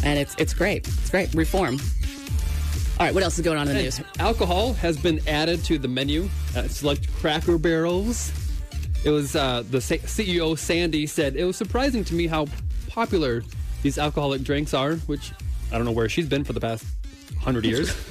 and 0.03 0.20
it's 0.20 0.36
it's 0.38 0.53
great. 0.53 0.88
It's 0.88 1.10
great. 1.10 1.34
Reform. 1.34 1.77
All 3.00 3.05
right, 3.05 3.13
what 3.13 3.24
else 3.24 3.38
is 3.39 3.43
going 3.46 3.58
on 3.58 3.67
in 3.67 3.75
the 3.75 3.81
news? 3.81 4.01
Alcohol 4.20 4.74
has 4.74 4.98
been 4.98 5.25
added 5.27 5.63
to 5.65 5.77
the 5.79 5.88
menu 5.88 6.29
at 6.55 6.70
select 6.70 7.12
Cracker 7.15 7.58
Barrels. 7.58 8.31
It 9.03 9.10
was 9.10 9.36
uh, 9.36 9.63
the 9.70 9.81
C- 9.81 9.98
CEO 10.00 10.58
Sandy 10.58 11.08
said 11.08 11.36
it 11.36 11.46
was 11.46 11.55
surprising 11.58 12.03
to 12.05 12.13
me 12.13 12.27
how 12.27 12.46
popular 12.89 13.43
these 13.81 13.98
alcoholic 13.98 14.43
drinks 14.43 14.74
are, 14.74 14.96
which 15.08 15.31
I 15.72 15.77
don't 15.77 15.86
know 15.86 15.91
where 15.91 16.10
she's 16.10 16.27
been 16.27 16.43
for 16.43 16.53
the 16.53 16.60
past 16.60 16.84
hundred 17.39 17.65
years. 17.65 17.96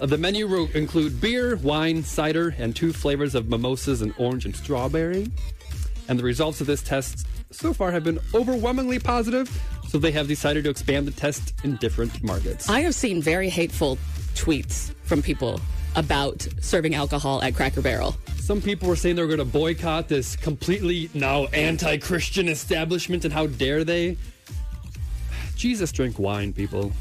Uh, 0.00 0.06
the 0.06 0.18
menu 0.18 0.48
will 0.48 0.68
include 0.74 1.20
beer, 1.20 1.54
wine, 1.56 2.02
cider, 2.02 2.52
and 2.58 2.74
two 2.74 2.92
flavors 2.92 3.36
of 3.36 3.48
mimosas 3.48 4.02
and 4.02 4.12
orange 4.18 4.44
and 4.44 4.54
strawberry. 4.56 5.30
And 6.08 6.18
the 6.18 6.24
results 6.24 6.60
of 6.60 6.66
this 6.66 6.82
test 6.82 7.26
so 7.50 7.72
far 7.72 7.90
have 7.92 8.04
been 8.04 8.18
overwhelmingly 8.34 8.98
positive, 8.98 9.50
so 9.88 9.98
they 9.98 10.12
have 10.12 10.28
decided 10.28 10.64
to 10.64 10.70
expand 10.70 11.06
the 11.06 11.12
test 11.12 11.54
in 11.64 11.76
different 11.76 12.22
markets. 12.22 12.68
I 12.68 12.80
have 12.80 12.94
seen 12.94 13.20
very 13.20 13.48
hateful 13.48 13.98
tweets 14.34 14.94
from 15.04 15.22
people 15.22 15.60
about 15.94 16.46
serving 16.60 16.94
alcohol 16.94 17.42
at 17.42 17.54
Cracker 17.54 17.82
Barrel. 17.82 18.16
Some 18.38 18.62
people 18.62 18.88
were 18.88 18.96
saying 18.96 19.16
they 19.16 19.22
were 19.22 19.28
going 19.28 19.38
to 19.38 19.44
boycott 19.44 20.08
this 20.08 20.36
completely 20.36 21.10
now 21.14 21.44
anti 21.46 21.98
Christian 21.98 22.48
establishment, 22.48 23.24
and 23.24 23.32
how 23.32 23.46
dare 23.46 23.84
they? 23.84 24.16
Jesus, 25.56 25.92
drink 25.92 26.18
wine, 26.18 26.52
people. 26.52 26.92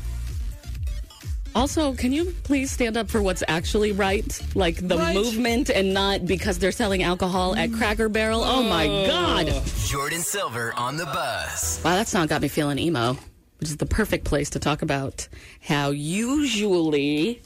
Also, 1.53 1.93
can 1.93 2.13
you 2.13 2.33
please 2.43 2.71
stand 2.71 2.95
up 2.95 3.09
for 3.09 3.21
what's 3.21 3.43
actually 3.47 3.91
right? 3.91 4.39
Like 4.55 4.75
the 4.87 4.97
Right. 4.97 5.13
movement 5.13 5.69
and 5.69 5.93
not 5.93 6.25
because 6.25 6.59
they're 6.59 6.71
selling 6.71 7.03
alcohol 7.03 7.55
at 7.55 7.73
Cracker 7.73 8.07
Barrel? 8.07 8.41
Oh 8.43 8.63
my 8.63 8.87
God. 8.87 9.61
Jordan 9.85 10.21
Silver 10.21 10.73
on 10.77 10.95
the 10.95 11.05
bus. 11.05 11.81
Wow, 11.83 11.95
that 11.95 12.07
song 12.07 12.27
got 12.27 12.41
me 12.41 12.47
feeling 12.47 12.79
emo, 12.79 13.17
which 13.59 13.69
is 13.69 13.77
the 13.77 13.85
perfect 13.85 14.23
place 14.23 14.49
to 14.51 14.59
talk 14.59 14.81
about 14.81 15.27
how 15.61 15.89
usually 15.89 17.41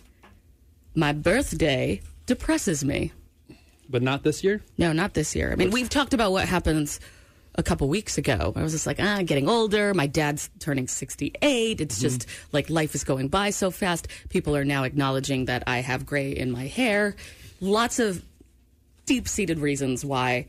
my 0.93 1.11
birthday 1.11 1.99
depresses 2.27 2.85
me. 2.85 3.11
But 3.89 4.03
not 4.03 4.23
this 4.23 4.43
year? 4.43 4.61
No, 4.77 4.93
not 4.93 5.15
this 5.15 5.35
year. 5.35 5.51
I 5.51 5.55
mean, 5.55 5.71
we've 5.71 5.89
talked 5.89 6.13
about 6.13 6.31
what 6.31 6.47
happens 6.47 6.99
a 7.57 7.63
couple 7.63 7.87
weeks 7.87 8.17
ago. 8.17 8.53
I 8.55 8.61
was 8.61 8.73
just 8.73 8.85
like, 8.85 8.99
ah, 8.99 9.21
getting 9.23 9.49
older. 9.49 9.93
My 9.93 10.07
dad's 10.07 10.49
turning 10.59 10.87
68. 10.87 11.81
It's 11.81 11.99
just 11.99 12.27
like 12.51 12.69
life 12.69 12.95
is 12.95 13.03
going 13.03 13.29
by 13.29 13.49
so 13.49 13.71
fast. 13.71 14.07
People 14.29 14.55
are 14.55 14.65
now 14.65 14.83
acknowledging 14.83 15.45
that 15.45 15.63
I 15.67 15.79
have 15.79 16.05
gray 16.05 16.31
in 16.31 16.51
my 16.51 16.67
hair. 16.67 17.15
Lots 17.61 17.99
of 17.99 18.23
deep 19.05 19.27
seated 19.27 19.59
reasons 19.59 20.03
why 20.03 20.47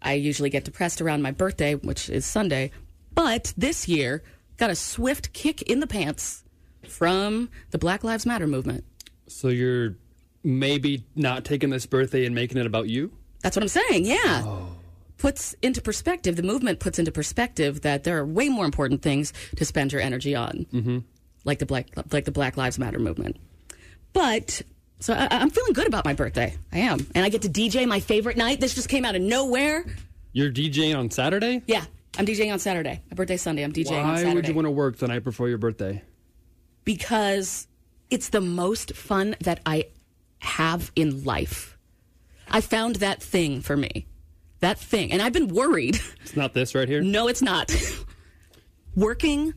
I 0.00 0.14
usually 0.14 0.50
get 0.50 0.64
depressed 0.64 1.00
around 1.00 1.22
my 1.22 1.30
birthday, 1.30 1.74
which 1.74 2.08
is 2.08 2.24
Sunday. 2.24 2.70
But 3.14 3.52
this 3.56 3.88
year, 3.88 4.22
got 4.56 4.70
a 4.70 4.74
swift 4.74 5.32
kick 5.32 5.62
in 5.62 5.80
the 5.80 5.86
pants 5.86 6.44
from 6.88 7.50
the 7.70 7.78
Black 7.78 8.04
Lives 8.04 8.24
Matter 8.26 8.46
movement. 8.46 8.84
So 9.26 9.48
you're 9.48 9.96
maybe 10.46 11.04
not 11.16 11.44
taking 11.44 11.70
this 11.70 11.86
birthday 11.86 12.24
and 12.24 12.34
making 12.34 12.56
it 12.58 12.66
about 12.66 12.88
you? 12.88 13.12
That's 13.42 13.56
what 13.56 13.62
I'm 13.62 13.68
saying. 13.68 14.06
Yeah. 14.06 14.65
Puts 15.18 15.54
into 15.62 15.80
perspective, 15.80 16.36
the 16.36 16.42
movement 16.42 16.78
puts 16.78 16.98
into 16.98 17.10
perspective 17.10 17.82
that 17.82 18.04
there 18.04 18.18
are 18.18 18.26
way 18.26 18.48
more 18.48 18.64
important 18.64 19.02
things 19.02 19.32
to 19.56 19.64
spend 19.64 19.92
your 19.92 20.02
energy 20.02 20.34
on, 20.34 20.66
mm-hmm. 20.72 20.98
like 21.44 21.58
the 21.58 21.66
Black, 21.66 21.88
like 22.12 22.24
the 22.24 22.32
Black 22.32 22.56
Lives 22.56 22.78
Matter 22.78 22.98
movement. 22.98 23.36
But 24.12 24.62
so 25.00 25.14
I, 25.14 25.28
I'm 25.30 25.50
feeling 25.50 25.72
good 25.72 25.86
about 25.86 26.04
my 26.04 26.12
birthday. 26.12 26.54
I 26.72 26.78
am, 26.80 27.06
and 27.14 27.24
I 27.24 27.30
get 27.30 27.42
to 27.42 27.48
DJ 27.48 27.86
my 27.88 28.00
favorite 28.00 28.36
night. 28.36 28.60
This 28.60 28.74
just 28.74 28.88
came 28.88 29.04
out 29.04 29.14
of 29.14 29.22
nowhere. 29.22 29.86
You're 30.32 30.50
DJing 30.50 30.96
on 30.96 31.10
Saturday? 31.10 31.62
Yeah, 31.66 31.84
I'm 32.18 32.26
DJing 32.26 32.52
on 32.52 32.58
Saturday. 32.58 33.00
My 33.10 33.14
birthday's 33.14 33.42
Sunday. 33.42 33.62
I'm 33.62 33.72
DJing 33.72 34.04
on 34.04 34.24
Why 34.24 34.34
would 34.34 34.46
you 34.46 34.54
want 34.54 34.66
to 34.66 34.70
work 34.70 34.98
the 34.98 35.08
night 35.08 35.24
before 35.24 35.48
your 35.48 35.58
birthday? 35.58 36.02
because 36.86 37.66
it's 38.08 38.30
the 38.30 38.40
most 38.40 38.96
fun 38.96 39.36
that 39.42 39.60
I 39.66 39.88
have 40.38 40.90
in 40.96 41.24
life. 41.24 41.76
I 42.48 42.62
found 42.62 42.96
that 42.96 43.22
thing 43.22 43.60
for 43.60 43.76
me. 43.76 44.06
That 44.60 44.78
thing. 44.78 45.12
And 45.12 45.20
I've 45.20 45.32
been 45.32 45.48
worried. 45.48 45.98
It's 46.22 46.36
not 46.36 46.54
this 46.54 46.74
right 46.74 46.88
here. 46.88 47.02
No, 47.02 47.28
it's 47.28 47.42
not. 47.42 47.72
Working 48.94 49.54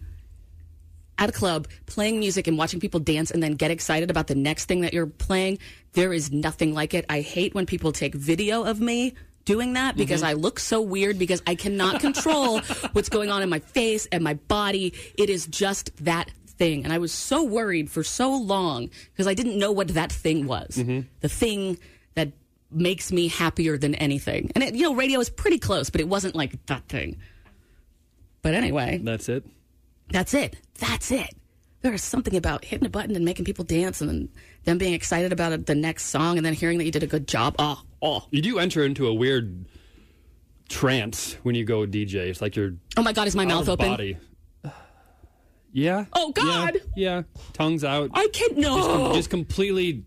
at 1.18 1.30
a 1.30 1.32
club, 1.32 1.68
playing 1.86 2.20
music 2.20 2.48
and 2.48 2.58
watching 2.58 2.80
people 2.80 3.00
dance 3.00 3.32
and 3.32 3.44
then 3.44 3.54
get 3.54 3.72
excited 3.72 4.10
about 4.10 4.28
the 4.28 4.36
next 4.36 4.66
thing 4.66 4.82
that 4.82 4.94
you're 4.94 5.08
playing, 5.08 5.60
there 5.94 6.14
is 6.14 6.32
nothing 6.32 6.74
like 6.74 6.94
it. 6.94 7.06
I 7.10 7.22
hate 7.22 7.54
when 7.54 7.66
people 7.66 7.92
take 7.92 8.16
video 8.16 8.64
of 8.64 8.80
me 8.80 9.16
doing 9.46 9.74
that 9.74 9.98
because 9.98 10.22
mm-hmm. 10.22 10.30
I 10.30 10.34
look 10.34 10.60
so 10.60 10.82
weird 10.82 11.18
because 11.20 11.42
I 11.46 11.56
cannot 11.56 12.00
control 12.00 12.60
what's 12.94 13.10
going 13.10 13.32
on 13.32 13.42
in 13.42 13.50
my 13.50 13.60
face 13.60 14.06
and 14.12 14.24
my 14.24 14.36
body. 14.36 14.94
It 15.18 15.30
is 15.30 15.48
just 15.48 15.92
that 16.06 16.32
thing. 16.46 16.84
And 16.84 16.94
I 16.94 17.00
was 17.00 17.12
so 17.12 17.44
worried 17.44 17.90
for 17.90 18.04
so 18.04 18.36
long 18.36 18.90
because 19.12 19.28
I 19.28 19.34
didn't 19.34 19.58
know 19.58 19.72
what 19.72 19.90
that 19.90 20.12
thing 20.12 20.46
was. 20.46 20.78
Mm-hmm. 20.78 21.02
The 21.22 21.30
thing 21.30 21.80
that 22.16 22.32
makes 22.72 23.12
me 23.12 23.28
happier 23.28 23.78
than 23.78 23.96
anything. 23.96 24.52
And 24.56 24.64
it, 24.64 24.76
you 24.76 24.84
know, 24.84 24.94
radio 24.96 25.20
is 25.20 25.30
pretty 25.30 25.58
close, 25.60 25.90
but 25.90 26.02
it 26.02 26.08
wasn't 26.08 26.36
like 26.36 26.66
that 26.68 26.88
thing. 26.88 27.18
But 28.42 28.54
anyway, 28.54 29.00
That's 29.04 29.28
it. 29.30 29.44
that's 30.10 30.34
it. 30.34 30.56
That's 30.80 31.12
it. 31.12 31.34
There 31.82 31.94
is 31.94 32.04
something 32.04 32.36
about 32.36 32.64
hitting 32.66 32.86
a 32.86 32.90
button 32.90 33.16
and 33.16 33.24
making 33.26 33.46
people 33.46 33.64
dance 33.66 34.02
and 34.02 34.10
then 34.10 34.30
them 34.66 34.78
being 34.78 34.94
excited 34.94 35.32
about 35.32 35.52
it, 35.54 35.66
the 35.66 35.76
next 35.76 36.06
song 36.06 36.38
and 36.38 36.46
then 36.46 36.54
hearing 36.54 36.78
that 36.78 36.86
you 36.86 36.92
did 36.92 37.04
a 37.04 37.08
good 37.08 37.28
job. 37.28 37.56
Oh, 37.58 37.82
oh. 38.02 38.26
You 38.32 38.42
do 38.42 38.60
enter 38.60 38.84
into 38.84 39.08
a 39.08 39.14
weird 39.14 39.66
trance 40.68 41.34
when 41.44 41.56
you 41.56 41.66
go 41.66 41.86
DJ. 41.86 42.16
It's 42.28 42.42
like 42.42 42.56
you're 42.56 42.74
Oh 42.98 43.02
my 43.04 43.14
God, 43.14 43.28
is 43.28 43.36
my 43.36 43.44
out 43.44 43.48
mouth 43.50 43.70
open? 43.70 43.90
body. 43.90 44.18
Yeah. 45.72 46.06
Oh, 46.14 46.32
God. 46.32 46.80
Yeah. 46.96 47.18
yeah. 47.18 47.22
Tongues 47.54 47.84
out. 47.84 48.10
I 48.16 48.28
can't, 48.34 48.56
just, 48.60 48.88
com- 48.88 48.98
no. 49.04 49.14
just 49.14 49.30
completely 49.30 50.04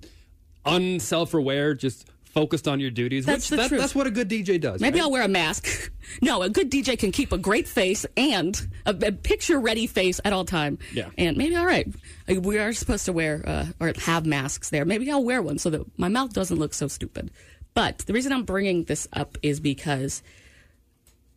unself-aware. 0.66 1.74
Just 1.74 2.10
focused 2.32 2.66
on 2.66 2.80
your 2.80 2.90
duties. 2.90 3.26
That's 3.26 3.44
which 3.44 3.50
the 3.50 3.56
that, 3.56 3.68
truth. 3.68 3.80
that's 3.80 3.94
what 3.94 4.06
a 4.06 4.10
good 4.10 4.28
DJ 4.28 4.60
does. 4.60 4.80
Maybe 4.80 4.98
right? 4.98 5.04
I'll 5.04 5.10
wear 5.10 5.22
a 5.22 5.28
mask. 5.28 5.92
no, 6.22 6.42
a 6.42 6.48
good 6.48 6.70
DJ 6.70 6.98
can 6.98 7.12
keep 7.12 7.32
a 7.32 7.38
great 7.38 7.68
face 7.68 8.06
and 8.16 8.58
a, 8.86 8.90
a 9.06 9.12
picture-ready 9.12 9.86
face 9.86 10.20
at 10.24 10.32
all 10.32 10.44
time. 10.44 10.78
Yeah. 10.92 11.10
And 11.18 11.36
maybe 11.36 11.56
all 11.56 11.66
right, 11.66 11.86
Uh, 12.28 12.40
we 12.40 12.58
are 12.58 12.72
supposed 12.72 13.04
to 13.06 13.12
wear 13.12 13.42
uh, 13.46 13.66
or 13.80 13.92
have 14.02 14.24
masks 14.26 14.70
there. 14.70 14.84
Maybe 14.84 15.10
I'll 15.10 15.24
wear 15.24 15.42
one 15.42 15.58
so 15.58 15.70
that 15.70 15.98
my 15.98 16.08
mouth 16.08 16.32
doesn't 16.32 16.58
look 16.58 16.74
so 16.74 16.88
stupid. 16.88 17.30
But 17.74 17.98
the 17.98 18.12
reason 18.12 18.32
I'm 18.32 18.44
bringing 18.44 18.84
this 18.84 19.08
up 19.12 19.36
is 19.42 19.60
because 19.60 20.22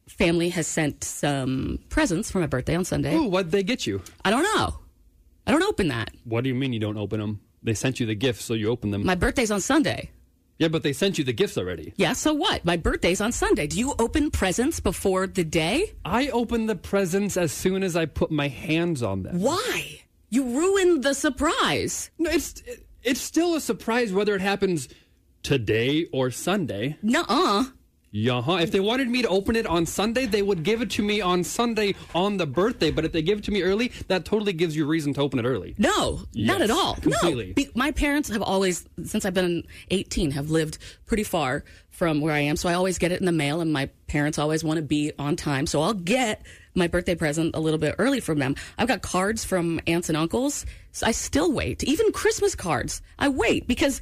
family 0.07 0.49
has 0.49 0.67
sent 0.67 1.03
some 1.03 1.79
presents 1.89 2.31
for 2.31 2.39
my 2.39 2.47
birthday 2.47 2.75
on 2.75 2.85
Sunday. 2.85 3.15
Ooh, 3.15 3.23
what'd 3.27 3.51
they 3.51 3.63
get 3.63 3.85
you? 3.87 4.01
I 4.23 4.29
don't 4.31 4.43
know. 4.43 4.79
I 5.47 5.51
don't 5.51 5.63
open 5.63 5.89
that. 5.89 6.09
What 6.23 6.43
do 6.43 6.49
you 6.49 6.55
mean 6.55 6.73
you 6.73 6.79
don't 6.79 6.97
open 6.97 7.19
them? 7.19 7.41
They 7.63 7.73
sent 7.73 7.99
you 7.99 8.05
the 8.05 8.15
gifts, 8.15 8.45
so 8.45 8.53
you 8.53 8.69
open 8.69 8.91
them. 8.91 9.05
My 9.05 9.15
birthday's 9.15 9.51
on 9.51 9.61
Sunday. 9.61 10.11
Yeah, 10.57 10.69
but 10.69 10.83
they 10.83 10.93
sent 10.93 11.17
you 11.17 11.23
the 11.23 11.33
gifts 11.33 11.57
already. 11.57 11.93
Yeah, 11.97 12.13
so 12.13 12.33
what? 12.33 12.63
My 12.63 12.77
birthday's 12.77 13.21
on 13.21 13.31
Sunday. 13.31 13.67
Do 13.67 13.77
you 13.77 13.93
open 13.99 14.31
presents 14.31 14.79
before 14.79 15.27
the 15.27 15.43
day? 15.43 15.93
I 16.05 16.27
open 16.29 16.67
the 16.67 16.75
presents 16.75 17.37
as 17.37 17.51
soon 17.51 17.83
as 17.83 17.95
I 17.95 18.05
put 18.05 18.31
my 18.31 18.47
hands 18.47 19.03
on 19.03 19.23
them. 19.23 19.41
Why? 19.41 20.01
You 20.29 20.43
ruined 20.43 21.03
the 21.03 21.13
surprise. 21.13 22.09
No, 22.17 22.29
it's 22.29 22.61
it's 23.03 23.21
still 23.21 23.55
a 23.55 23.61
surprise 23.61 24.11
whether 24.11 24.33
it 24.35 24.41
happens 24.41 24.89
today 25.43 26.05
or 26.11 26.31
Sunday. 26.31 26.97
Nuh-uh. 27.01 27.65
Yeah, 28.17 28.41
if 28.61 28.71
they 28.71 28.79
wanted 28.79 29.09
me 29.09 29.23
to 29.23 29.27
open 29.27 29.57
it 29.57 29.67
on 29.67 29.85
Sunday, 29.85 30.25
they 30.25 30.41
would 30.41 30.63
give 30.63 30.81
it 30.81 30.89
to 30.91 31.03
me 31.03 31.19
on 31.19 31.43
Sunday 31.43 31.95
on 32.13 32.37
the 32.37 32.45
birthday. 32.45 32.89
But 32.89 33.03
if 33.03 33.11
they 33.11 33.21
give 33.21 33.39
it 33.39 33.43
to 33.43 33.51
me 33.51 33.61
early, 33.61 33.91
that 34.07 34.23
totally 34.23 34.53
gives 34.53 34.73
you 34.73 34.85
reason 34.85 35.13
to 35.15 35.21
open 35.21 35.37
it 35.37 35.43
early. 35.43 35.75
No, 35.77 36.21
not 36.33 36.61
at 36.61 36.71
all. 36.71 36.95
completely. 36.95 37.47
No. 37.47 37.53
Be- 37.55 37.71
my 37.75 37.91
parents 37.91 38.29
have 38.29 38.41
always, 38.41 38.87
since 39.03 39.25
I've 39.25 39.33
been 39.33 39.67
18, 39.91 40.31
have 40.31 40.49
lived 40.49 40.77
pretty 41.05 41.23
far 41.23 41.65
from 41.89 42.21
where 42.21 42.33
I 42.33 42.39
am. 42.39 42.55
So 42.55 42.69
I 42.69 42.73
always 42.75 42.97
get 42.97 43.11
it 43.11 43.19
in 43.19 43.25
the 43.25 43.33
mail, 43.33 43.59
and 43.59 43.73
my 43.73 43.89
parents 44.07 44.39
always 44.39 44.63
want 44.63 44.77
to 44.77 44.81
be 44.81 45.11
on 45.19 45.35
time. 45.35 45.67
So 45.67 45.81
I'll 45.81 45.93
get 45.93 46.41
my 46.73 46.87
birthday 46.87 47.15
present 47.15 47.53
a 47.53 47.59
little 47.59 47.79
bit 47.79 47.95
early 47.97 48.21
from 48.21 48.39
them. 48.39 48.55
I've 48.77 48.87
got 48.87 49.01
cards 49.01 49.43
from 49.43 49.81
aunts 49.87 50.07
and 50.07 50.17
uncles. 50.17 50.65
So 50.93 51.05
I 51.05 51.11
still 51.11 51.51
wait. 51.51 51.83
Even 51.83 52.13
Christmas 52.13 52.55
cards, 52.55 53.01
I 53.19 53.27
wait 53.27 53.67
because 53.67 53.99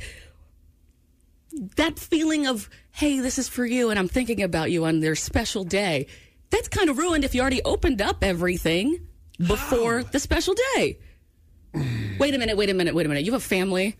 that 1.75 1.99
feeling 1.99 2.47
of, 2.47 2.69
hey, 2.91 3.19
this 3.19 3.37
is 3.37 3.47
for 3.47 3.65
you, 3.65 3.89
and 3.89 3.99
I'm 3.99 4.07
thinking 4.07 4.41
about 4.41 4.71
you 4.71 4.85
on 4.85 4.99
their 4.99 5.15
special 5.15 5.63
day, 5.63 6.07
that's 6.49 6.67
kind 6.67 6.89
of 6.89 6.97
ruined 6.97 7.23
if 7.23 7.33
you 7.35 7.41
already 7.41 7.61
opened 7.63 8.01
up 8.01 8.23
everything 8.23 9.07
before 9.37 10.03
the 10.03 10.19
special 10.19 10.55
day. 10.75 10.99
wait 12.19 12.33
a 12.35 12.37
minute, 12.37 12.57
wait 12.57 12.69
a 12.69 12.73
minute, 12.73 12.93
wait 12.93 13.05
a 13.05 13.09
minute. 13.09 13.23
You 13.23 13.31
have 13.31 13.41
a 13.41 13.45
family, 13.45 13.95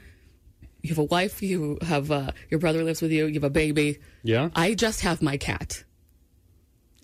you 0.82 0.90
have 0.90 1.00
a 1.00 1.04
wife, 1.04 1.42
you 1.42 1.80
have 1.82 2.12
uh, 2.12 2.32
your 2.50 2.60
brother 2.60 2.84
lives 2.84 3.02
with 3.02 3.12
you, 3.12 3.26
you 3.26 3.36
have 3.36 3.44
a 3.44 3.50
baby. 3.50 4.00
Yeah. 4.24 4.50
I 4.56 4.74
just 4.74 5.02
have 5.02 5.22
my 5.22 5.38
cat. 5.38 5.84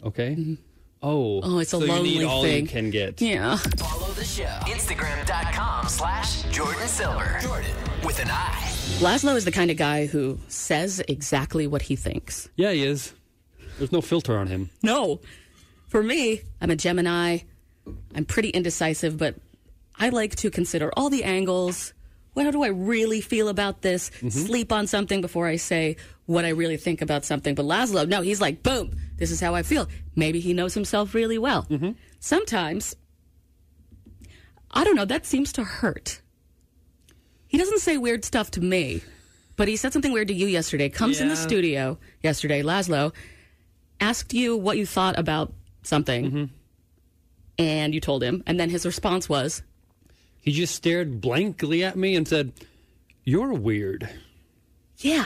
Okay. 0.03 0.57
Oh. 1.01 1.41
Oh, 1.43 1.59
it's 1.59 1.73
a 1.73 1.79
so 1.79 1.85
lonely 1.85 2.09
you 2.09 2.19
need 2.19 2.25
all 2.25 2.43
thing. 2.43 2.63
you 2.63 2.69
can 2.69 2.89
get. 2.89 3.21
Yeah. 3.21 3.55
Follow 3.77 4.11
the 4.13 4.23
show. 4.23 4.43
Instagram.com 4.43 5.87
slash 5.87 6.43
Jordan 6.43 6.87
Silver. 6.87 7.39
Jordan 7.41 7.71
with 8.03 8.19
an 8.19 8.29
I. 8.29 8.68
Laszlo 8.97 9.35
is 9.35 9.45
the 9.45 9.51
kind 9.51 9.71
of 9.71 9.77
guy 9.77 10.07
who 10.07 10.39
says 10.49 11.01
exactly 11.07 11.67
what 11.67 11.83
he 11.83 11.95
thinks. 11.95 12.49
Yeah, 12.55 12.71
he 12.71 12.83
is. 12.83 13.13
There's 13.77 13.91
no 13.91 14.01
filter 14.01 14.37
on 14.37 14.47
him. 14.47 14.69
No. 14.83 15.21
For 15.87 16.03
me, 16.03 16.41
I'm 16.59 16.69
a 16.69 16.75
Gemini. 16.75 17.39
I'm 18.13 18.25
pretty 18.25 18.49
indecisive, 18.49 19.17
but 19.17 19.35
I 19.97 20.09
like 20.09 20.35
to 20.37 20.51
consider 20.51 20.91
all 20.97 21.09
the 21.09 21.23
angles. 21.23 21.93
What 22.33 22.51
do 22.51 22.61
I 22.63 22.67
really 22.67 23.21
feel 23.21 23.47
about 23.47 23.81
this? 23.81 24.09
Mm-hmm. 24.09 24.29
Sleep 24.29 24.71
on 24.71 24.85
something 24.85 25.21
before 25.21 25.47
I 25.47 25.55
say 25.55 25.95
what 26.25 26.45
I 26.45 26.49
really 26.49 26.77
think 26.77 27.01
about 27.01 27.25
something. 27.25 27.55
But 27.55 27.65
Laszlo, 27.65 28.07
no, 28.07 28.21
he's 28.21 28.41
like, 28.41 28.63
boom, 28.63 28.95
this 29.17 29.31
is 29.31 29.39
how 29.39 29.55
I 29.55 29.63
feel. 29.63 29.87
Maybe 30.15 30.39
he 30.39 30.53
knows 30.53 30.73
himself 30.73 31.13
really 31.13 31.37
well. 31.37 31.63
Mm-hmm. 31.69 31.91
Sometimes, 32.19 32.95
I 34.71 34.83
don't 34.83 34.95
know, 34.95 35.05
that 35.05 35.25
seems 35.25 35.53
to 35.53 35.63
hurt. 35.63 36.21
He 37.49 37.57
doesn't 37.57 37.79
say 37.79 37.97
weird 37.97 38.23
stuff 38.23 38.51
to 38.51 38.61
me, 38.61 39.01
but 39.57 39.67
he 39.67 39.75
said 39.75 39.91
something 39.91 40.13
weird 40.13 40.27
to 40.27 40.35
you 40.35 40.45
yesterday. 40.45 40.87
Comes 40.87 41.19
in 41.19 41.29
the 41.29 41.35
studio 41.35 41.97
yesterday, 42.21 42.61
Laszlo, 42.61 43.11
asked 43.99 44.33
you 44.35 44.55
what 44.55 44.77
you 44.77 44.85
thought 44.85 45.17
about 45.17 45.51
something, 45.81 46.25
mm-hmm. 46.25 46.43
and 47.57 47.95
you 47.95 47.99
told 47.99 48.21
him, 48.21 48.43
and 48.45 48.59
then 48.59 48.69
his 48.69 48.85
response 48.85 49.27
was, 49.27 49.63
He 50.41 50.51
just 50.51 50.75
stared 50.75 51.21
blankly 51.21 51.83
at 51.83 51.97
me 51.97 52.15
and 52.15 52.27
said, 52.27 52.53
You're 53.23 53.53
weird. 53.53 54.07
"Yeah, 54.99 55.25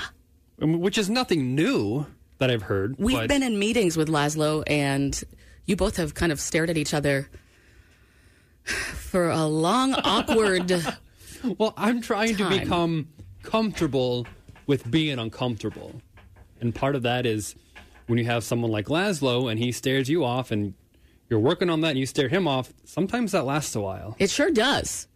um, 0.61 0.79
Which 0.79 0.97
is 0.97 1.09
nothing 1.09 1.55
new 1.55 2.05
that 2.37 2.49
I've 2.49 2.63
heard. 2.63 2.95
we've 2.97 3.17
but 3.17 3.27
been 3.27 3.43
in 3.43 3.59
meetings 3.59 3.97
with 3.97 4.07
Laszlo, 4.07 4.63
and 4.65 5.21
you 5.65 5.75
both 5.75 5.97
have 5.97 6.13
kind 6.13 6.31
of 6.31 6.39
stared 6.39 6.69
at 6.69 6.77
each 6.77 6.93
other 6.93 7.27
for 8.63 9.29
a 9.29 9.45
long, 9.45 9.93
awkward." 9.93 10.71
Well, 11.57 11.73
I'm 11.77 12.01
trying 12.01 12.35
to 12.37 12.49
become 12.49 13.07
comfortable 13.43 14.25
with 14.67 14.89
being 14.89 15.19
uncomfortable. 15.19 16.01
And 16.61 16.73
part 16.73 16.95
of 16.95 17.03
that 17.03 17.25
is 17.25 17.55
when 18.07 18.17
you 18.17 18.25
have 18.25 18.43
someone 18.43 18.71
like 18.71 18.87
Laszlo 18.87 19.51
and 19.51 19.59
he 19.59 19.71
stares 19.71 20.09
you 20.09 20.23
off 20.23 20.51
and 20.51 20.73
you're 21.29 21.39
working 21.39 21.69
on 21.69 21.81
that 21.81 21.89
and 21.89 21.99
you 21.99 22.05
stare 22.05 22.29
him 22.29 22.47
off, 22.47 22.71
sometimes 22.85 23.31
that 23.33 23.45
lasts 23.45 23.75
a 23.75 23.81
while. 23.81 24.15
It 24.19 24.29
sure 24.29 24.51
does. 24.51 25.07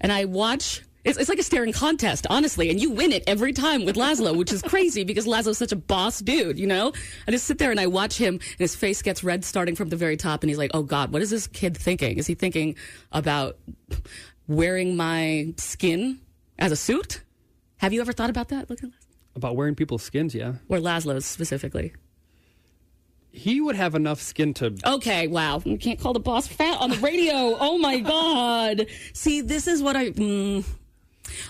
And 0.00 0.12
I 0.12 0.24
watch. 0.24 0.82
It's, 1.04 1.18
it's 1.18 1.28
like 1.28 1.38
a 1.38 1.42
staring 1.42 1.74
contest, 1.74 2.26
honestly, 2.30 2.70
and 2.70 2.80
you 2.80 2.90
win 2.90 3.12
it 3.12 3.24
every 3.26 3.52
time 3.52 3.84
with 3.84 3.96
Laszlo, 3.96 4.34
which 4.34 4.50
is 4.50 4.62
crazy 4.62 5.04
because 5.04 5.26
Laszlo's 5.26 5.58
such 5.58 5.70
a 5.70 5.76
boss 5.76 6.20
dude, 6.20 6.58
you 6.58 6.66
know? 6.66 6.94
I 7.28 7.30
just 7.30 7.44
sit 7.44 7.58
there 7.58 7.70
and 7.70 7.78
I 7.78 7.88
watch 7.88 8.16
him, 8.16 8.36
and 8.36 8.58
his 8.58 8.74
face 8.74 9.02
gets 9.02 9.22
red 9.22 9.44
starting 9.44 9.76
from 9.76 9.90
the 9.90 9.96
very 9.96 10.16
top, 10.16 10.42
and 10.42 10.48
he's 10.48 10.56
like, 10.56 10.70
oh 10.72 10.82
God, 10.82 11.12
what 11.12 11.20
is 11.20 11.28
this 11.28 11.46
kid 11.46 11.76
thinking? 11.76 12.16
Is 12.16 12.26
he 12.26 12.34
thinking 12.34 12.76
about 13.12 13.58
wearing 14.46 14.96
my 14.96 15.54
skin 15.56 16.20
as 16.58 16.72
a 16.72 16.76
suit? 16.76 17.22
Have 17.78 17.92
you 17.92 18.00
ever 18.00 18.12
thought 18.12 18.30
about 18.30 18.48
that? 18.48 18.70
Look 18.70 18.82
at 18.82 18.90
About 19.36 19.56
wearing 19.56 19.74
people's 19.74 20.02
skins, 20.02 20.34
yeah. 20.34 20.54
Or 20.68 20.78
Laszlo's 20.78 21.26
specifically. 21.26 21.92
He 23.30 23.60
would 23.60 23.74
have 23.74 23.94
enough 23.96 24.20
skin 24.20 24.54
to. 24.54 24.76
Okay, 24.86 25.26
wow. 25.26 25.60
You 25.64 25.76
can't 25.76 25.98
call 25.98 26.12
the 26.12 26.20
boss 26.20 26.46
fat 26.46 26.80
on 26.80 26.90
the 26.90 26.98
radio. 26.98 27.56
oh 27.58 27.78
my 27.78 27.98
God. 27.98 28.86
See, 29.12 29.40
this 29.40 29.66
is 29.66 29.82
what 29.82 29.96
I. 29.96 30.10
Mm, 30.10 30.64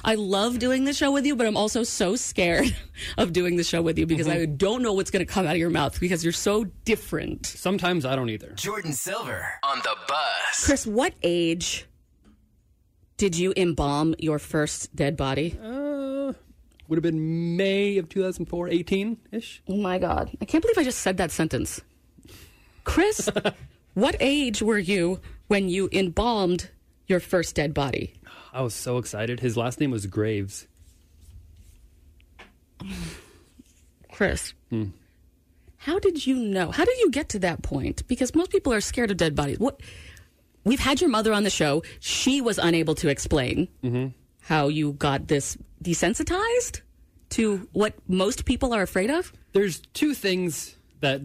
I 0.03 0.15
love 0.15 0.59
doing 0.59 0.85
the 0.85 0.95
show 0.95 1.11
with 1.13 1.27
you, 1.27 1.37
but 1.37 1.47
I'm 1.47 1.57
also 1.59 1.83
so 1.83 2.17
scared 2.17 2.75
of 3.19 3.33
doing 3.35 3.57
the 3.57 3.65
show 3.65 3.83
with 3.83 3.99
you 3.99 4.07
because 4.07 4.29
I 4.29 4.47
don't 4.47 4.83
know 4.83 4.95
what's 4.95 5.11
going 5.11 5.27
to 5.27 5.31
come 5.31 5.47
out 5.47 5.53
of 5.53 5.59
your 5.59 5.69
mouth 5.69 6.01
because 6.01 6.25
you're 6.25 6.33
so 6.33 6.65
different. 6.85 7.45
Sometimes 7.45 8.07
I 8.07 8.17
don't 8.17 8.31
either. 8.31 8.53
Jordan 8.57 8.93
Silver 8.93 9.47
on 9.63 9.79
the 9.79 9.95
bus. 10.09 10.65
Chris, 10.65 10.87
what 10.87 11.13
age 11.23 11.87
did 13.17 13.37
you 13.37 13.53
embalm 13.57 14.15
your 14.19 14.39
first 14.39 14.95
dead 14.95 15.17
body? 15.17 15.59
Uh, 15.63 16.33
would 16.89 16.97
have 16.97 17.03
been 17.03 17.57
May 17.57 17.99
of 17.99 18.09
2004, 18.09 18.69
18 18.69 19.17
ish. 19.33 19.63
Oh 19.69 19.77
my 19.77 19.99
God. 19.99 20.37
I 20.41 20.45
can't 20.45 20.63
believe 20.63 20.79
I 20.79 20.85
just 20.85 20.99
said 21.01 21.17
that 21.17 21.31
sentence. 21.31 21.81
Chris, 22.85 23.31
what 23.95 24.17
age 24.21 24.63
were 24.63 24.79
you 24.79 25.21
when 25.49 25.69
you 25.69 25.89
embalmed 25.93 26.71
your 27.07 27.21
first 27.21 27.55
dead 27.55 27.73
body? 27.73 28.15
I 28.53 28.63
was 28.63 28.75
so 28.75 28.99
excited. 28.99 29.41
His 29.41 29.57
last 29.57 29.81
name 29.81 29.91
was 29.91 30.07
Graves. 30.07 30.67
Chris, 34.13 34.55
how 35.79 35.99
did 35.99 36.27
you 36.27 36.37
know? 36.37 36.71
How 36.71 36.85
did 36.85 36.99
you 36.99 37.11
get 37.11 37.31
to 37.31 37.39
that 37.41 37.63
point? 37.63 38.07
Because 38.07 38.35
most 38.35 38.51
people 38.51 38.73
are 38.73 38.81
scared 38.81 39.11
of 39.11 39.17
dead 39.17 39.35
bodies. 39.35 39.59
What? 39.59 39.81
We've 40.65 40.81
had 40.81 41.01
your 41.01 41.11
mother 41.11 41.33
on 41.33 41.45
the 41.45 41.51
show. 41.51 41.83
She 42.01 42.41
was 42.41 42.59
unable 42.59 42.95
to 42.97 43.09
explain 43.09 43.69
mm-hmm. 43.83 44.09
how 44.43 44.69
you 44.69 44.93
got 44.93 45.29
this 45.29 45.57
desensitized 45.83 46.81
to 47.31 47.69
what 47.73 47.95
most 48.09 48.45
people 48.45 48.73
are 48.73 48.83
afraid 48.83 49.11
of. 49.11 49.33
There's 49.53 49.81
two 49.93 50.15
things 50.15 50.77
that 51.01 51.21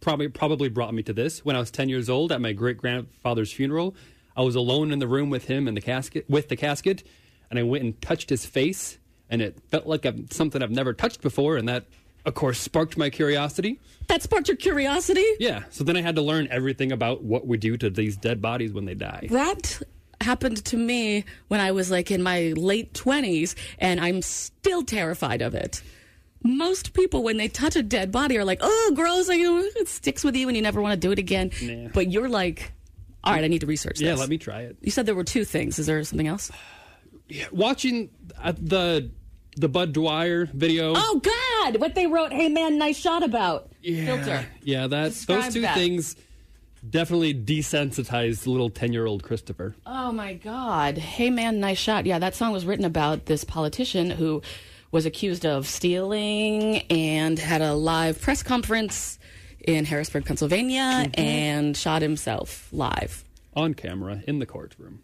probably 0.00 0.28
probably 0.28 0.68
brought 0.68 0.94
me 0.94 1.02
to 1.04 1.12
this. 1.12 1.44
When 1.44 1.54
I 1.54 1.60
was 1.60 1.70
10 1.70 1.88
years 1.88 2.10
old 2.10 2.32
at 2.32 2.40
my 2.40 2.52
great 2.52 2.78
grandfather's 2.78 3.52
funeral, 3.52 3.94
I 4.36 4.42
was 4.42 4.56
alone 4.56 4.92
in 4.92 4.98
the 4.98 5.08
room 5.08 5.30
with 5.30 5.44
him 5.46 5.68
in 5.68 5.74
the 5.74 5.80
casket 5.80 6.28
with 6.28 6.48
the 6.48 6.56
casket, 6.56 7.02
and 7.50 7.58
I 7.58 7.62
went 7.62 7.84
and 7.84 8.00
touched 8.00 8.30
his 8.30 8.46
face, 8.46 8.98
and 9.28 9.42
it 9.42 9.58
felt 9.68 9.86
like 9.86 10.06
something 10.30 10.62
I've 10.62 10.70
never 10.70 10.92
touched 10.92 11.20
before, 11.20 11.56
and 11.56 11.68
that 11.68 11.84
of 12.24 12.34
course 12.34 12.58
sparked 12.58 12.96
my 12.96 13.10
curiosity. 13.10 13.80
That 14.08 14.22
sparked 14.22 14.48
your 14.48 14.56
curiosity? 14.56 15.24
Yeah, 15.38 15.64
so 15.70 15.84
then 15.84 15.96
I 15.96 16.02
had 16.02 16.16
to 16.16 16.22
learn 16.22 16.48
everything 16.50 16.92
about 16.92 17.22
what 17.22 17.46
we 17.46 17.56
do 17.56 17.76
to 17.76 17.90
these 17.90 18.16
dead 18.16 18.42
bodies 18.42 18.72
when 18.72 18.84
they 18.84 18.94
die. 18.94 19.28
That 19.30 19.80
happened 20.20 20.64
to 20.66 20.76
me 20.76 21.24
when 21.48 21.60
I 21.60 21.72
was 21.72 21.90
like 21.90 22.10
in 22.10 22.22
my 22.22 22.52
late 22.56 22.92
20s, 22.92 23.54
and 23.78 24.00
I'm 24.00 24.22
still 24.22 24.82
terrified 24.82 25.42
of 25.42 25.54
it. 25.54 25.82
Most 26.42 26.94
people, 26.94 27.22
when 27.22 27.36
they 27.36 27.48
touch 27.48 27.76
a 27.76 27.82
dead 27.82 28.10
body, 28.10 28.38
are 28.38 28.44
like, 28.44 28.60
oh, 28.62 28.92
gross. 28.94 29.28
It 29.30 29.88
sticks 29.88 30.24
with 30.24 30.34
you 30.34 30.48
and 30.48 30.56
you 30.56 30.62
never 30.62 30.80
want 30.80 30.92
to 30.92 30.98
do 30.98 31.12
it 31.12 31.18
again. 31.18 31.50
Nah. 31.62 31.90
But 31.92 32.10
you're 32.10 32.30
like, 32.30 32.72
all 33.22 33.34
right, 33.34 33.44
I 33.44 33.48
need 33.48 33.60
to 33.60 33.66
research 33.66 33.98
this. 33.98 34.06
Yeah, 34.06 34.14
let 34.14 34.30
me 34.30 34.38
try 34.38 34.62
it. 34.62 34.76
You 34.80 34.90
said 34.90 35.04
there 35.04 35.14
were 35.14 35.24
two 35.24 35.44
things. 35.44 35.78
Is 35.78 35.86
there 35.86 36.02
something 36.04 36.26
else? 36.26 36.50
Yeah, 37.28 37.44
Watching 37.52 38.10
uh, 38.42 38.52
the 38.56 39.10
the 39.56 39.68
Bud 39.68 39.92
Dwyer 39.92 40.46
video. 40.46 40.94
Oh, 40.96 41.20
God. 41.22 41.80
What 41.80 41.94
they 41.94 42.06
wrote, 42.06 42.32
hey, 42.32 42.48
man, 42.48 42.78
nice 42.78 42.98
shot 42.98 43.22
about. 43.22 43.70
yeah, 43.82 44.04
Filter. 44.04 44.46
Yeah, 44.62 44.86
that 44.86 45.08
Describe 45.10 45.42
those 45.42 45.52
two 45.54 45.60
that. 45.62 45.74
things 45.74 46.16
definitely 46.88 47.34
desensitized 47.34 48.46
little 48.46 48.70
10-year-old 48.70 49.22
Christopher. 49.22 49.74
Oh 49.84 50.12
my 50.12 50.32
God. 50.32 50.96
Hey 50.96 51.28
man, 51.28 51.60
nice 51.60 51.76
shot. 51.78 52.06
Yeah, 52.06 52.18
that 52.18 52.34
song 52.34 52.52
was 52.52 52.64
written 52.64 52.86
about 52.86 53.26
this 53.26 53.44
politician 53.44 54.10
who 54.10 54.40
was 54.90 55.04
accused 55.04 55.44
of 55.44 55.68
stealing 55.68 56.78
and 56.88 57.38
had 57.38 57.60
a 57.60 57.74
live 57.74 58.18
press 58.20 58.42
conference 58.42 59.18
in 59.60 59.84
Harrisburg, 59.84 60.24
Pennsylvania, 60.24 60.80
mm-hmm. 60.80 61.20
and 61.20 61.76
shot 61.76 62.00
himself 62.00 62.68
live. 62.72 63.24
on 63.54 63.74
camera 63.74 64.22
in 64.26 64.38
the 64.38 64.46
courtroom. 64.46 65.00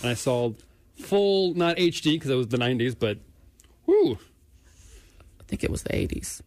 And 0.00 0.10
I 0.10 0.14
saw 0.14 0.52
full, 1.00 1.54
not 1.54 1.76
HD 1.76 2.14
because 2.14 2.30
it 2.30 2.34
was 2.36 2.48
the 2.48 2.58
90s, 2.58 2.96
but 2.98 3.18
whoo. 3.86 4.18
I 5.40 5.42
think 5.48 5.64
it 5.64 5.70
was 5.70 5.82
the 5.82 5.90
80s. 5.90 6.42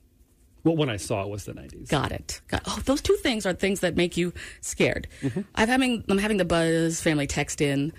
Well, 0.63 0.77
when 0.77 0.89
I 0.89 0.97
saw 0.97 1.23
it 1.23 1.29
was 1.29 1.43
the 1.43 1.53
90s. 1.53 1.89
Got 1.89 2.11
it. 2.11 2.41
Got, 2.47 2.63
oh, 2.65 2.79
those 2.85 3.01
two 3.01 3.15
things 3.17 3.45
are 3.45 3.53
things 3.53 3.81
that 3.81 3.97
make 3.97 4.15
you 4.15 4.33
scared. 4.61 5.07
Mm-hmm. 5.21 5.41
I'm 5.55 5.67
having 5.67 6.03
I'm 6.07 6.17
having 6.17 6.37
the 6.37 6.45
Buzz 6.45 7.01
family 7.01 7.27
text 7.27 7.59
in 7.59 7.91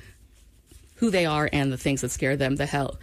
who 0.97 1.11
they 1.11 1.27
are 1.27 1.51
and 1.53 1.71
the 1.71 1.77
things 1.77 2.01
that 2.01 2.11
scare 2.11 2.37
them 2.37 2.57
the 2.57 2.67
hell 2.67 2.99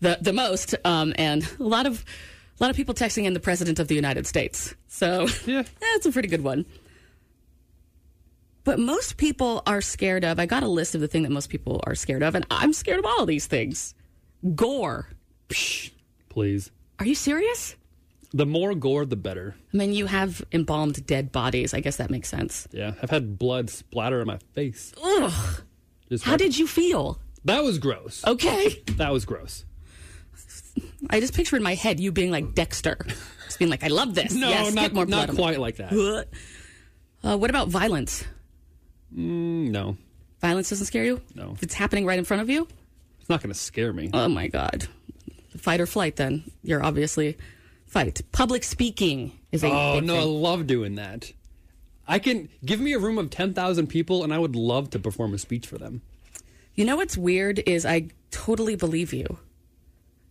the 0.00 0.18
the 0.20 0.32
most. 0.34 0.74
Um, 0.84 1.14
and 1.16 1.50
a 1.58 1.62
lot 1.62 1.86
of 1.86 2.04
a 2.60 2.62
lot 2.62 2.70
of 2.70 2.76
people 2.76 2.94
texting 2.94 3.24
in 3.24 3.32
the 3.32 3.40
president 3.40 3.78
of 3.78 3.88
the 3.88 3.94
United 3.94 4.26
States. 4.26 4.74
So 4.88 5.28
Yeah. 5.46 5.62
that's 5.80 6.06
a 6.06 6.12
pretty 6.12 6.28
good 6.28 6.44
one. 6.44 6.66
But 8.66 8.78
most 8.80 9.16
people 9.16 9.62
are 9.64 9.80
scared 9.80 10.24
of. 10.24 10.40
I 10.40 10.44
got 10.46 10.64
a 10.64 10.68
list 10.68 10.94
of 10.96 11.00
the 11.00 11.06
thing 11.08 11.22
that 11.22 11.30
most 11.30 11.48
people 11.50 11.80
are 11.86 11.94
scared 11.94 12.22
of, 12.24 12.34
and 12.34 12.44
I'm 12.50 12.72
scared 12.72 12.98
of 12.98 13.06
all 13.06 13.20
of 13.20 13.28
these 13.28 13.46
things. 13.46 13.94
Gore. 14.56 15.08
Psh, 15.48 15.92
please. 16.28 16.72
Are 16.98 17.06
you 17.06 17.14
serious? 17.14 17.76
The 18.32 18.44
more 18.44 18.74
gore, 18.74 19.06
the 19.06 19.14
better. 19.16 19.54
I 19.72 19.76
mean, 19.76 19.92
you 19.92 20.06
have 20.06 20.44
embalmed 20.52 21.06
dead 21.06 21.30
bodies. 21.30 21.74
I 21.74 21.80
guess 21.80 21.96
that 21.98 22.10
makes 22.10 22.28
sense. 22.28 22.66
Yeah, 22.72 22.94
I've 23.00 23.10
had 23.10 23.38
blood 23.38 23.70
splatter 23.70 24.20
on 24.20 24.26
my 24.26 24.38
face. 24.52 24.92
Ugh. 25.02 25.62
Just 26.10 26.24
How 26.24 26.32
like- 26.32 26.40
did 26.40 26.58
you 26.58 26.66
feel? 26.66 27.20
that 27.44 27.62
was 27.62 27.78
gross. 27.78 28.24
Okay. 28.26 28.82
That 28.96 29.12
was 29.12 29.24
gross. 29.24 29.64
I 31.08 31.20
just 31.20 31.34
picture 31.34 31.56
in 31.56 31.62
my 31.62 31.74
head 31.76 32.00
you 32.00 32.10
being 32.10 32.32
like 32.32 32.52
Dexter, 32.54 32.98
just 33.44 33.58
being 33.60 33.70
like, 33.70 33.84
"I 33.84 33.88
love 33.88 34.14
this. 34.16 34.34
No, 34.34 34.48
yes, 34.48 34.74
not, 34.74 34.82
get 34.82 34.92
more 34.92 35.06
blood." 35.06 35.28
not 35.28 35.36
quite 35.36 35.60
like 35.60 35.76
that. 35.76 36.26
Uh, 37.22 37.36
what 37.38 37.48
about 37.48 37.68
violence? 37.68 38.24
Mm, 39.14 39.70
no, 39.70 39.96
Violence 40.40 40.70
doesn't 40.70 40.86
scare 40.86 41.04
you. 41.04 41.20
No. 41.34 41.52
If 41.52 41.62
it's 41.62 41.74
happening 41.74 42.06
right 42.06 42.18
in 42.18 42.24
front 42.24 42.42
of 42.42 42.50
you. 42.50 42.68
it's 43.20 43.28
not 43.28 43.42
going 43.42 43.52
to 43.52 43.58
scare 43.58 43.92
me. 43.92 44.10
Oh 44.12 44.28
my 44.28 44.48
god. 44.48 44.86
Fight 45.56 45.80
or 45.80 45.86
flight. 45.86 46.16
Then 46.16 46.50
you're 46.62 46.82
obviously 46.82 47.36
fight. 47.86 48.20
Public 48.32 48.62
speaking 48.62 49.32
is 49.52 49.64
a 49.64 49.68
oh, 49.68 50.00
no, 50.00 50.16
I 50.16 50.22
love 50.22 50.66
doing 50.66 50.96
that. 50.96 51.32
I 52.06 52.18
can 52.18 52.48
give 52.64 52.78
me 52.78 52.92
a 52.92 52.98
room 52.98 53.18
of 53.18 53.30
10,000 53.30 53.86
people 53.88 54.22
and 54.22 54.32
I 54.32 54.38
would 54.38 54.54
love 54.54 54.90
to 54.90 54.98
perform 54.98 55.34
a 55.34 55.38
speech 55.38 55.66
for 55.66 55.78
them. 55.78 56.02
You 56.74 56.84
know 56.84 56.96
what's 56.96 57.16
weird 57.16 57.58
is 57.66 57.84
I 57.84 58.10
totally 58.30 58.76
believe 58.76 59.12
you. 59.12 59.38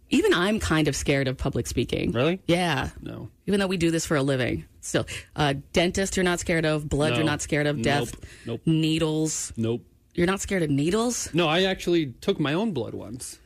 Even 0.10 0.34
I'm 0.34 0.60
kind 0.60 0.88
of 0.88 0.96
scared 0.96 1.28
of 1.28 1.38
public 1.38 1.66
speaking. 1.68 2.12
Really? 2.12 2.40
Yeah. 2.48 2.90
No. 3.02 3.30
Even 3.48 3.60
though 3.60 3.68
we 3.68 3.78
do 3.78 3.90
this 3.92 4.06
for 4.06 4.16
a 4.16 4.22
living. 4.24 4.66
Still, 4.82 5.08
uh, 5.36 5.56
dentist, 5.74 6.16
you're 6.16 6.24
not 6.24 6.40
scared 6.40 6.66
of. 6.66 6.88
Blood, 6.88 7.12
No. 7.12 7.16
you're 7.18 7.26
not 7.26 7.42
scared 7.42 7.66
of. 7.66 7.82
Death. 7.82 8.14
Nope. 8.14 8.26
Nope. 8.46 8.62
Needles. 8.68 9.52
Nope. 9.58 9.84
You're 10.14 10.28
not 10.28 10.40
scared 10.42 10.64
of 10.64 10.70
needles? 10.70 11.34
No, 11.34 11.48
I 11.48 11.64
actually 11.64 12.14
took 12.22 12.40
my 12.40 12.54
own 12.54 12.72
blood 12.72 12.94
once. 12.94 13.40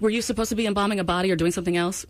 Were 0.00 0.08
you 0.08 0.22
supposed 0.22 0.48
to 0.50 0.54
be 0.56 0.66
embalming 0.66 0.98
a 1.00 1.04
body 1.04 1.30
or 1.30 1.36
doing 1.36 1.52
something 1.52 1.76
else? 1.76 2.06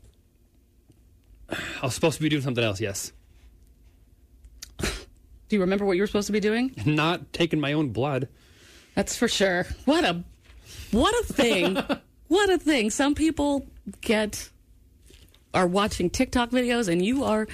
I 1.51 1.57
was 1.83 1.95
supposed 1.95 2.17
to 2.19 2.23
be 2.23 2.29
doing 2.29 2.43
something 2.43 2.63
else, 2.63 2.81
yes. 2.81 3.13
Do 4.79 4.87
you 5.57 5.61
remember 5.61 5.85
what 5.85 5.97
you 5.97 6.03
were 6.03 6.07
supposed 6.07 6.27
to 6.29 6.33
be 6.33 6.41
doing? 6.41 6.75
Not 6.87 7.33
taking 7.33 7.59
my 7.61 7.73
own 7.73 7.89
blood. 7.89 8.29
That's 8.95 9.17
for 9.17 9.29
sure. 9.29 9.67
What 9.85 10.05
a 10.05 10.23
what 10.93 11.15
a 11.25 11.33
thing. 11.33 11.79
what 12.33 12.51
a 12.51 12.59
thing. 12.59 12.91
Some 12.91 13.15
people 13.15 13.67
get 14.01 14.51
are 15.55 15.67
watching 15.67 16.11
TikTok 16.11 16.51
videos 16.51 16.89
and 16.89 17.05
you 17.05 17.25
are 17.25 17.47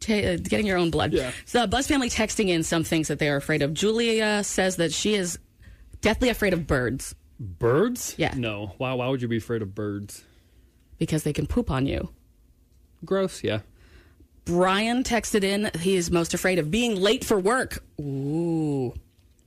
ta 0.00 0.14
uh, 0.14 0.36
getting 0.36 0.66
your 0.66 0.78
own 0.78 0.90
blood. 0.90 1.12
Yeah. 1.12 1.32
So 1.46 1.66
Buzz 1.66 1.86
family 1.86 2.10
texting 2.10 2.48
in 2.48 2.62
some 2.62 2.84
things 2.84 3.08
that 3.08 3.18
they 3.18 3.28
are 3.28 3.36
afraid 3.36 3.62
of. 3.62 3.72
Julia 3.74 4.44
says 4.44 4.76
that 4.76 4.92
she 4.92 5.14
is 5.14 5.38
deathly 6.00 6.28
afraid 6.28 6.52
of 6.52 6.66
birds 6.66 7.14
Birds? 7.40 8.14
Yeah. 8.18 8.34
No. 8.36 8.74
Why, 8.76 8.92
why 8.92 9.08
would 9.08 9.22
you 9.22 9.28
be 9.28 9.38
afraid 9.38 9.62
of 9.62 9.74
birds? 9.74 10.22
because 11.00 11.24
they 11.24 11.32
can 11.32 11.46
poop 11.46 11.70
on 11.70 11.86
you. 11.86 12.10
Gross, 13.04 13.42
yeah. 13.42 13.60
Brian 14.44 15.02
texted 15.02 15.42
in 15.42 15.70
he 15.80 15.96
is 15.96 16.10
most 16.10 16.34
afraid 16.34 16.60
of 16.60 16.70
being 16.70 16.94
late 16.94 17.24
for 17.24 17.40
work. 17.40 17.82
Ooh. 18.00 18.94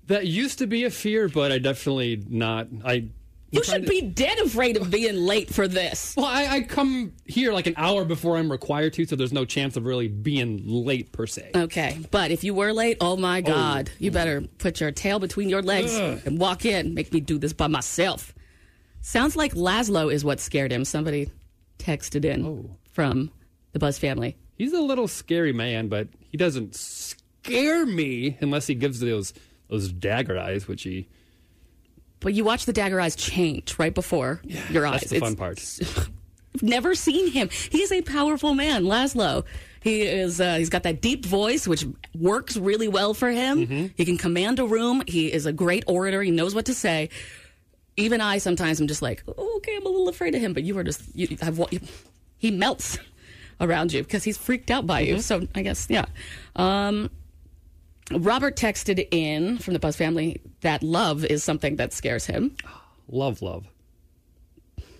That 0.08 0.28
used 0.28 0.58
to 0.60 0.68
be 0.68 0.84
a 0.84 0.90
fear, 0.90 1.30
but 1.30 1.52
I 1.54 1.60
definitely 1.60 2.22
not. 2.28 2.68
I. 2.84 3.06
You 3.54 3.64
should 3.64 3.84
to- 3.84 3.90
be 3.90 4.02
dead 4.02 4.40
afraid 4.40 4.78
of 4.78 4.90
being 4.90 5.16
late 5.16 5.54
for 5.54 5.68
this. 5.68 6.16
Well, 6.18 6.26
I, 6.26 6.48
I 6.48 6.62
come 6.62 7.14
here 7.26 7.54
like 7.54 7.68
an 7.68 7.76
hour 7.78 8.04
before 8.04 8.38
I'm 8.38 8.52
required 8.52 8.94
to, 8.94 9.06
so 9.06 9.16
there's 9.16 9.32
no 9.32 9.46
chance 9.46 9.78
of 9.78 9.86
really 9.86 10.08
being 10.08 10.64
late 10.66 11.12
per 11.12 11.28
se. 11.28 11.52
Okay, 11.54 12.00
but 12.10 12.32
if 12.32 12.44
you 12.44 12.56
were 12.56 12.74
late, 12.74 12.98
oh 13.00 13.16
my 13.16 13.40
oh. 13.40 13.42
God, 13.44 13.92
you 14.00 14.10
better 14.10 14.42
put 14.58 14.82
your 14.82 14.92
tail 14.92 15.20
between 15.20 15.50
your 15.50 15.62
legs 15.62 15.94
and 15.94 16.40
walk 16.40 16.66
in. 16.66 16.96
Make 16.96 17.14
me 17.14 17.20
do 17.20 17.38
this 17.38 17.54
by 17.54 17.68
myself. 17.68 18.34
Sounds 19.02 19.36
like 19.36 19.54
Laszlo 19.54 20.12
is 20.12 20.26
what 20.26 20.40
scared 20.40 20.72
him. 20.72 20.84
Somebody 20.84 21.30
texted 21.78 22.26
in 22.26 22.46
oh. 22.46 22.78
from 22.92 23.32
the 23.74 23.80
Buzz 23.80 24.00
family. 24.00 24.36
He's 24.58 24.74
a 24.74 24.82
little 24.82 25.08
scary 25.08 25.54
man, 25.54 25.90
but 25.90 26.08
he 26.20 26.38
doesn't 26.38 26.74
scare 26.76 27.86
me 27.86 28.38
unless 28.42 28.66
he 28.66 28.76
gives 28.76 29.00
those 29.00 29.34
those 29.68 29.92
dagger 29.92 30.40
eyes, 30.40 30.68
which 30.68 30.84
he. 30.84 31.08
But 32.24 32.34
you 32.34 32.44
watch 32.44 32.66
the 32.66 32.74
dagger 32.74 33.00
eyes 33.00 33.16
change 33.16 33.78
right 33.78 33.94
before 33.94 34.42
your 34.72 34.88
eyes. 34.88 35.02
That's 35.02 35.12
the 35.12 35.20
fun 35.20 35.36
part. 35.36 35.64
Never 36.62 36.96
seen 36.96 37.32
him. 37.32 37.50
He's 37.72 37.92
a 37.92 38.02
powerful 38.02 38.54
man, 38.56 38.84
Laszlo. 38.86 39.44
He 39.82 40.04
is. 40.04 40.40
Uh, 40.40 40.56
he's 40.56 40.70
got 40.70 40.84
that 40.84 41.02
deep 41.02 41.26
voice, 41.26 41.68
which 41.68 41.86
works 42.16 42.56
really 42.56 42.88
well 42.88 43.14
for 43.14 43.30
him. 43.30 43.68
Mm-hmm. 43.68 43.86
He 43.98 44.06
can 44.06 44.18
command 44.18 44.60
a 44.60 44.66
room. 44.66 45.04
He 45.08 45.32
is 45.34 45.46
a 45.46 45.52
great 45.52 45.84
orator. 45.88 46.22
He 46.24 46.32
knows 46.32 46.56
what 46.56 46.66
to 46.68 46.74
say. 46.74 47.10
Even 47.98 48.22
I 48.22 48.38
sometimes 48.38 48.80
am 48.80 48.88
just 48.88 49.02
like, 49.02 49.24
oh, 49.28 49.58
okay, 49.58 49.76
I'm 49.76 49.86
a 49.86 49.90
little 49.90 50.08
afraid 50.10 50.36
of 50.36 50.42
him. 50.42 50.54
But 50.54 50.64
you 50.64 50.78
are 50.78 50.84
just. 50.84 51.02
You, 51.14 51.36
I've, 51.42 51.58
wa- 51.58 51.68
he 52.38 52.50
melts 52.52 52.98
around 53.60 53.92
you 53.92 54.02
because 54.04 54.24
he's 54.24 54.38
freaked 54.38 54.72
out 54.72 54.88
by 54.88 55.04
Mm-hmm. 55.04 55.16
you. 55.16 55.22
So 55.22 55.48
I 55.56 55.64
guess 55.64 55.88
yeah. 55.90 56.06
Um, 56.56 57.10
Robert 58.20 58.56
texted 58.56 59.08
in 59.12 59.58
from 59.58 59.74
the 59.74 59.80
Buzz 59.80 59.96
family 59.96 60.42
that 60.62 60.84
love 60.84 61.26
is 61.26 61.44
something 61.44 61.78
that 61.78 61.94
scares 61.94 62.26
him. 62.26 62.56
Love, 63.08 63.42
love. 63.42 63.68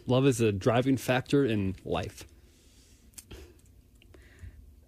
Love 0.06 0.26
is 0.26 0.42
a 0.42 0.52
driving 0.52 0.98
factor 0.98 1.46
in 1.46 1.76
life. 1.86 2.26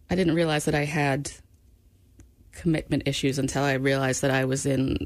I 0.09 0.15
didn't 0.15 0.35
realize 0.35 0.65
that 0.65 0.75
I 0.75 0.85
had 0.85 1.31
commitment 2.51 3.03
issues 3.05 3.39
until 3.39 3.63
I 3.63 3.73
realized 3.73 4.21
that 4.21 4.31
I 4.31 4.45
was 4.45 4.65
in. 4.65 4.97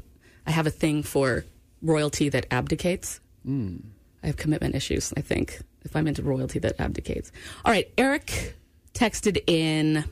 I 0.46 0.50
have 0.50 0.66
a 0.66 0.70
thing 0.70 1.02
for 1.02 1.44
royalty 1.82 2.28
that 2.28 2.46
abdicates. 2.50 3.20
Hmm. 3.44 3.76
I 4.22 4.26
have 4.26 4.36
commitment 4.36 4.74
issues, 4.74 5.14
I 5.16 5.22
think, 5.22 5.60
if 5.82 5.96
I'm 5.96 6.06
into 6.06 6.22
royalty 6.22 6.58
that 6.58 6.78
abdicates. 6.78 7.32
All 7.64 7.72
right, 7.72 7.90
Eric 7.96 8.54
texted 8.92 9.42
in 9.46 10.04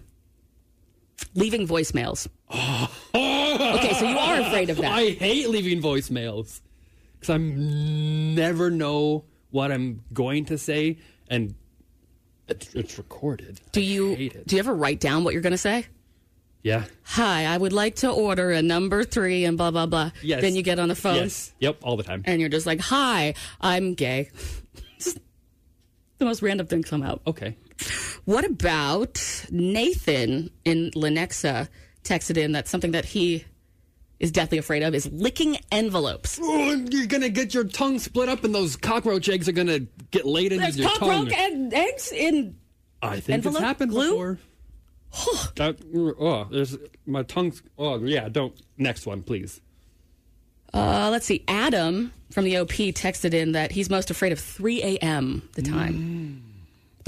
leaving 1.35 1.67
voicemails. 1.67 2.29
okay, 2.51 3.93
so 3.95 4.09
you 4.09 4.19
are 4.19 4.41
afraid 4.41 4.71
of 4.71 4.77
that. 4.79 4.93
I 4.93 5.11
hate 5.11 5.49
leaving 5.49 5.81
voicemails 5.83 6.61
because 7.15 7.31
I 7.35 7.37
never 7.39 8.71
know 8.71 9.25
what 9.51 9.73
I'm 9.73 10.03
going 10.13 10.45
to 10.47 10.59
say, 10.59 10.99
and 11.29 11.55
it's, 12.49 12.75
it's 12.75 12.99
recorded. 12.99 13.61
do 13.73 13.81
I 13.81 13.85
you 13.85 14.15
hate 14.15 14.35
it. 14.35 14.47
do 14.47 14.57
you 14.57 14.61
ever 14.61 14.75
write 14.75 15.01
down 15.01 15.25
what 15.25 15.33
you're 15.33 15.43
going 15.43 15.53
to 15.53 15.59
say? 15.59 15.87
yeah. 16.63 16.85
Hi, 17.05 17.47
I 17.47 17.57
would 17.57 17.73
like 17.73 17.97
to 17.97 18.11
order 18.11 18.51
a 18.51 18.61
number 18.63 19.05
three 19.05 19.45
and 19.45 19.57
blah 19.57 19.71
blah 19.71 19.87
blah. 19.87 20.11
Yes. 20.23 20.41
Then 20.43 20.55
you 20.55 20.63
get 20.63 20.79
on 20.79 20.89
the 20.89 20.95
phone 20.97 21.15
Yes. 21.17 21.53
Yep. 21.61 21.79
All 21.83 21.97
the 21.97 22.03
time. 22.03 22.23
and 22.27 22.41
you're 22.41 22.51
just 22.51 22.67
like, 22.67 22.81
"Hi, 22.81 23.35
I'm 23.61 23.95
gay." 23.95 24.31
The 26.19 26.25
most 26.25 26.43
random 26.43 26.67
thing 26.67 26.83
come 26.83 27.05
out. 27.05 27.23
Okay. 27.29 27.57
What 28.25 28.45
about 28.45 29.47
Nathan 29.51 30.51
in 30.65 30.91
Lenexa 30.93 31.69
texted 32.05 32.37
in 32.37 32.53
that 32.53 32.69
something 32.69 32.93
that 32.93 33.05
he 33.05 33.45
is 34.19 34.33
deathly 34.33 34.59
afraid 34.59 34.83
of 34.83 34.95
is 34.95 35.07
licking 35.13 35.59
envelopes. 35.71 36.39
Oh, 36.43 36.75
you're 36.91 37.07
gonna 37.07 37.29
get 37.29 37.55
your 37.55 37.65
tongue 37.65 37.99
split 37.99 38.29
up, 38.29 38.43
and 38.45 38.55
those 38.55 38.77
cockroach 38.77 39.29
eggs 39.29 39.49
are 39.49 39.53
gonna 39.53 39.81
get 40.11 40.27
laid 40.27 40.53
into 40.53 40.63
There's 40.65 40.79
your 40.79 40.89
cockroach 40.91 41.31
tongue. 41.31 41.53
and 41.53 41.75
eggs 41.75 42.13
in. 42.13 42.57
I 43.01 43.21
think 43.21 43.31
envelope 43.35 43.57
it's 43.57 43.65
happened 43.65 43.91
glue? 43.93 44.11
before. 44.11 44.39
that, 45.57 45.77
oh, 46.19 46.45
there's 46.51 46.77
my 47.07 47.23
tongue's. 47.23 47.63
Oh, 47.79 47.99
yeah. 48.05 48.29
Don't. 48.29 48.61
Next 48.77 49.07
one, 49.07 49.23
please. 49.23 49.61
Uh, 50.75 51.09
let's 51.11 51.25
see. 51.25 51.45
Adam 51.49 52.13
from 52.31 52.45
the 52.45 52.59
OP 52.59 52.73
texted 52.93 53.33
in 53.33 53.53
that 53.53 53.71
he's 53.73 53.89
most 53.89 54.11
afraid 54.11 54.33
of 54.33 54.41
3 54.41 54.83
a.m. 54.83 55.49
the 55.55 55.63
time. 55.63 56.43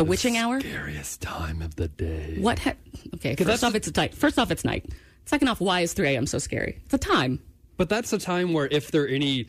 The 0.04 0.08
witching 0.10 0.36
hour? 0.36 0.60
Scariest 0.60 1.20
time 1.20 1.60
of 1.62 1.76
the 1.76 1.88
day. 1.88 2.36
What? 2.38 2.58
Ha- 2.60 2.74
okay, 3.14 3.36
'Cause 3.36 3.46
first 3.46 3.60
that's 3.60 3.62
off, 3.62 3.72
the- 3.72 3.76
it's 3.78 3.88
a 3.88 3.92
night. 3.92 4.14
First 4.14 4.38
off, 4.38 4.50
it's 4.50 4.64
night. 4.64 4.86
Second 5.26 5.48
off, 5.48 5.60
why 5.60 5.80
is 5.80 5.92
3 5.92 6.08
a.m. 6.08 6.26
so 6.26 6.38
scary? 6.38 6.78
It's 6.84 6.94
a 6.94 6.98
time. 6.98 7.40
But 7.76 7.88
that's 7.88 8.12
a 8.12 8.18
time 8.18 8.52
where 8.52 8.66
if 8.70 8.90
there 8.90 9.04
are 9.04 9.08
any 9.08 9.46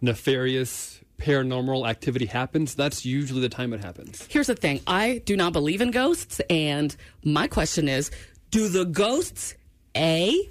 nefarious 0.00 1.00
paranormal 1.18 1.88
activity 1.88 2.26
happens, 2.26 2.74
that's 2.74 3.04
usually 3.04 3.40
the 3.42 3.48
time 3.48 3.72
it 3.72 3.80
happens. 3.80 4.26
Here's 4.30 4.46
the 4.46 4.54
thing 4.54 4.80
I 4.86 5.20
do 5.26 5.36
not 5.36 5.52
believe 5.52 5.80
in 5.80 5.90
ghosts, 5.90 6.40
and 6.48 6.96
my 7.24 7.46
question 7.46 7.88
is 7.88 8.10
do 8.50 8.68
the 8.68 8.84
ghosts, 8.86 9.54
A, 9.96 10.48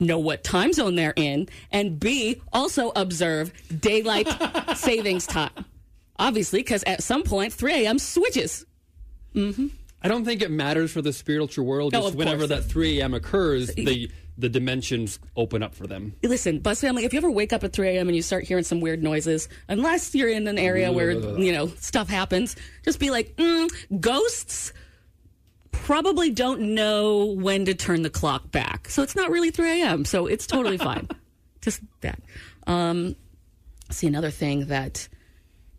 know 0.00 0.18
what 0.18 0.42
time 0.44 0.72
zone 0.72 0.94
they're 0.94 1.12
in, 1.16 1.48
and 1.70 1.98
B, 2.00 2.40
also 2.52 2.92
observe 2.94 3.52
daylight 3.80 4.28
savings 4.76 5.26
time? 5.26 5.50
Obviously, 6.18 6.60
because 6.60 6.84
at 6.84 7.02
some 7.02 7.24
point, 7.24 7.52
3 7.52 7.72
a.m. 7.84 7.98
switches. 7.98 8.64
I 9.34 10.08
don't 10.08 10.24
think 10.24 10.42
it 10.42 10.50
matters 10.50 10.90
for 10.92 11.00
the 11.02 11.12
spiritual 11.12 11.64
world. 11.64 11.92
No, 11.92 12.02
Just 12.02 12.14
whenever 12.16 12.46
that 12.48 12.64
3 12.64 13.00
a.m. 13.00 13.14
occurs, 13.14 13.72
the 13.74 14.10
the 14.38 14.48
dimensions 14.48 15.18
open 15.36 15.62
up 15.62 15.74
for 15.74 15.86
them. 15.86 16.14
Listen, 16.22 16.58
Buzz 16.58 16.80
family, 16.80 17.04
if 17.04 17.12
you 17.12 17.18
ever 17.18 17.30
wake 17.30 17.52
up 17.52 17.64
at 17.64 17.72
3 17.72 17.88
a.m. 17.88 18.08
and 18.08 18.16
you 18.16 18.22
start 18.22 18.44
hearing 18.44 18.64
some 18.64 18.80
weird 18.80 19.02
noises, 19.02 19.48
unless 19.68 20.14
you're 20.14 20.30
in 20.30 20.46
an 20.48 20.58
area 20.58 20.90
where, 20.90 21.10
you 21.12 21.52
know, 21.52 21.68
stuff 21.78 22.08
happens, 22.08 22.56
just 22.82 22.98
be 22.98 23.10
like, 23.10 23.36
mm, 23.36 23.70
ghosts 24.00 24.72
probably 25.70 26.30
don't 26.30 26.60
know 26.74 27.26
when 27.26 27.64
to 27.66 27.74
turn 27.74 28.02
the 28.02 28.10
clock 28.10 28.50
back. 28.50 28.88
So 28.88 29.02
it's 29.02 29.14
not 29.14 29.30
really 29.30 29.50
3 29.50 29.82
a.m. 29.82 30.04
So 30.04 30.26
it's 30.26 30.46
totally 30.46 30.78
fine. 30.90 31.08
Just 31.60 31.80
that. 32.00 32.20
Um, 32.66 33.16
see, 33.90 34.06
another 34.06 34.30
thing 34.30 34.66
that 34.66 35.08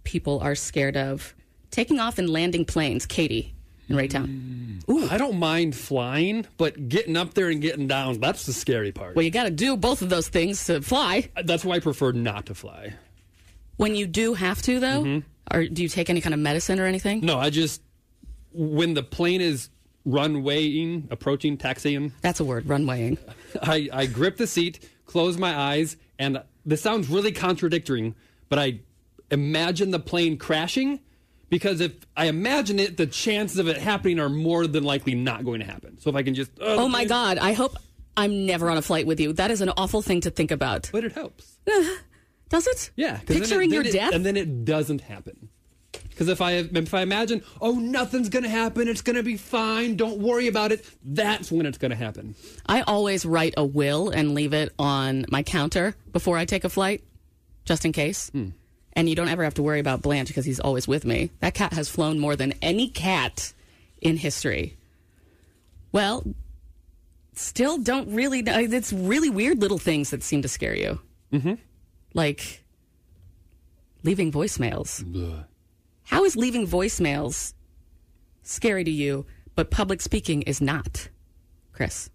people 0.03 0.39
are 0.41 0.55
scared 0.55 0.95
of 0.95 1.33
taking 1.73 1.99
off 1.99 2.17
and 2.17 2.29
landing 2.29 2.63
planes. 2.63 3.05
Katie 3.05 3.53
in 3.89 3.95
Raytown. 3.95 4.25
Hmm. 4.25 4.91
Ooh, 4.91 5.09
I 5.09 5.17
don't 5.17 5.39
mind 5.39 5.75
flying, 5.75 6.45
but 6.57 6.89
getting 6.89 7.17
up 7.17 7.33
there 7.33 7.49
and 7.49 7.61
getting 7.61 7.87
down, 7.87 8.19
that's 8.19 8.45
the 8.45 8.53
scary 8.53 8.91
part. 8.91 9.15
Well, 9.15 9.23
you 9.23 9.31
got 9.31 9.43
to 9.43 9.51
do 9.51 9.77
both 9.77 10.01
of 10.01 10.09
those 10.09 10.27
things 10.27 10.65
to 10.65 10.81
fly. 10.81 11.29
Uh, 11.35 11.43
that's 11.43 11.63
why 11.63 11.75
I 11.75 11.79
prefer 11.79 12.11
not 12.11 12.47
to 12.47 12.55
fly. 12.55 12.93
When 13.77 13.95
you 13.95 14.05
do 14.05 14.33
have 14.33 14.61
to, 14.63 14.79
though, 14.79 15.03
mm-hmm. 15.03 15.55
or 15.55 15.65
do 15.65 15.81
you 15.81 15.89
take 15.89 16.09
any 16.09 16.21
kind 16.21 16.33
of 16.33 16.39
medicine 16.39 16.79
or 16.79 16.85
anything? 16.85 17.21
No, 17.21 17.39
I 17.39 17.49
just, 17.49 17.81
when 18.51 18.93
the 18.93 19.03
plane 19.03 19.41
is 19.41 19.69
runwaying, 20.05 21.09
approaching, 21.11 21.57
taxiing, 21.57 22.11
That's 22.21 22.39
a 22.39 22.45
word, 22.45 22.65
runwaying. 22.65 23.17
I, 23.61 23.89
I 23.91 24.05
grip 24.05 24.37
the 24.37 24.47
seat, 24.47 24.87
close 25.05 25.37
my 25.37 25.55
eyes, 25.55 25.97
and 26.19 26.43
this 26.65 26.81
sounds 26.81 27.09
really 27.09 27.31
contradictory, 27.31 28.13
but 28.49 28.59
I 28.59 28.79
imagine 29.31 29.91
the 29.91 29.99
plane 29.99 30.37
crashing 30.37 30.99
because 31.53 31.79
if 31.81 31.93
I 32.17 32.25
imagine 32.25 32.79
it, 32.79 32.97
the 32.97 33.05
chances 33.07 33.57
of 33.59 33.67
it 33.67 33.77
happening 33.77 34.19
are 34.19 34.29
more 34.29 34.65
than 34.67 34.83
likely 34.83 35.15
not 35.15 35.45
going 35.45 35.59
to 35.59 35.65
happen. 35.65 35.97
So 35.99 36.09
if 36.09 36.15
I 36.15 36.23
can 36.23 36.33
just. 36.35 36.51
uh, 36.59 36.75
Oh 36.77 36.89
my 36.89 37.05
God, 37.05 37.37
I 37.37 37.53
hope 37.53 37.77
I'm 38.17 38.45
never 38.45 38.69
on 38.69 38.77
a 38.77 38.81
flight 38.81 39.05
with 39.07 39.19
you. 39.19 39.33
That 39.33 39.51
is 39.51 39.61
an 39.61 39.69
awful 39.77 40.01
thing 40.01 40.21
to 40.21 40.29
think 40.31 40.51
about. 40.51 40.89
But 40.91 41.03
it 41.03 41.13
helps. 41.13 41.57
Does 42.49 42.67
it? 42.67 42.91
Yeah. 42.95 43.17
'cause 43.17 43.25
then 43.27 43.37
it- 43.37 43.39
Picturing 43.41 43.69
then 43.69 43.75
your 43.75 43.85
it- 43.87 43.93
death? 43.93 44.13
And 44.13 44.25
then 44.25 44.37
it 44.37 44.65
doesn't 44.65 45.01
happen. 45.01 45.49
Because 46.09 46.27
if 46.27 46.41
I 46.41 46.53
if 46.53 46.93
I 46.93 47.01
imagine, 47.01 47.43
oh, 47.61 47.73
nothing's 47.73 48.29
going 48.29 48.43
to 48.43 48.49
happen, 48.49 48.87
it's 48.87 49.01
going 49.01 49.15
to 49.15 49.23
be 49.23 49.37
fine, 49.37 49.95
don't 49.95 50.19
worry 50.19 50.47
about 50.47 50.71
it, 50.71 50.85
that's 51.03 51.51
when 51.51 51.65
it's 51.65 51.77
going 51.79 51.89
to 51.91 51.97
happen. 51.97 52.35
I 52.67 52.81
always 52.81 53.25
write 53.25 53.53
a 53.57 53.65
will 53.65 54.09
and 54.09 54.33
leave 54.35 54.53
it 54.53 54.71
on 54.77 55.25
my 55.29 55.41
counter 55.43 55.95
before 56.11 56.37
I 56.37 56.45
take 56.45 56.63
a 56.65 56.69
flight, 56.69 57.03
just 57.65 57.83
in 57.85 57.91
case. 57.93 58.31
And 58.95 59.09
you 59.09 59.15
don't 59.15 59.27
ever 59.27 59.43
have 59.43 59.55
to 59.55 59.63
worry 59.63 59.79
about 59.79 60.01
Blanche 60.01 60.27
because 60.27 60.45
he's 60.45 60.59
always 60.59 60.87
with 60.87 61.03
me. 61.03 61.31
That 61.39 61.55
cat 61.55 61.73
has 61.73 61.89
flown 61.89 62.19
more 62.19 62.35
than 62.35 62.53
any 62.61 62.87
cat 62.87 63.51
in 64.01 64.17
history. 64.17 64.77
Well, 65.91 66.23
still 67.33 67.79
don't 67.79 68.13
really 68.13 68.41
know. 68.43 68.57
It's 68.59 68.93
really 68.93 69.29
weird 69.29 69.59
little 69.61 69.79
things 69.79 70.11
that 70.11 70.21
seem 70.21 70.43
to 70.43 70.47
scare 70.47 70.75
you. 70.75 70.99
Mm-hmm. 71.31 71.53
Like 72.13 72.63
leaving 74.03 74.31
voicemails. 74.31 75.03
How 76.03 76.23
is 76.25 76.35
leaving 76.35 76.67
voicemails 76.67 77.53
scary 78.43 78.83
to 78.83 78.91
you, 78.91 79.25
but 79.55 79.71
public 79.71 80.01
speaking 80.01 80.43
is 80.43 80.61
not? 80.61 81.09
Chris. 81.71 82.09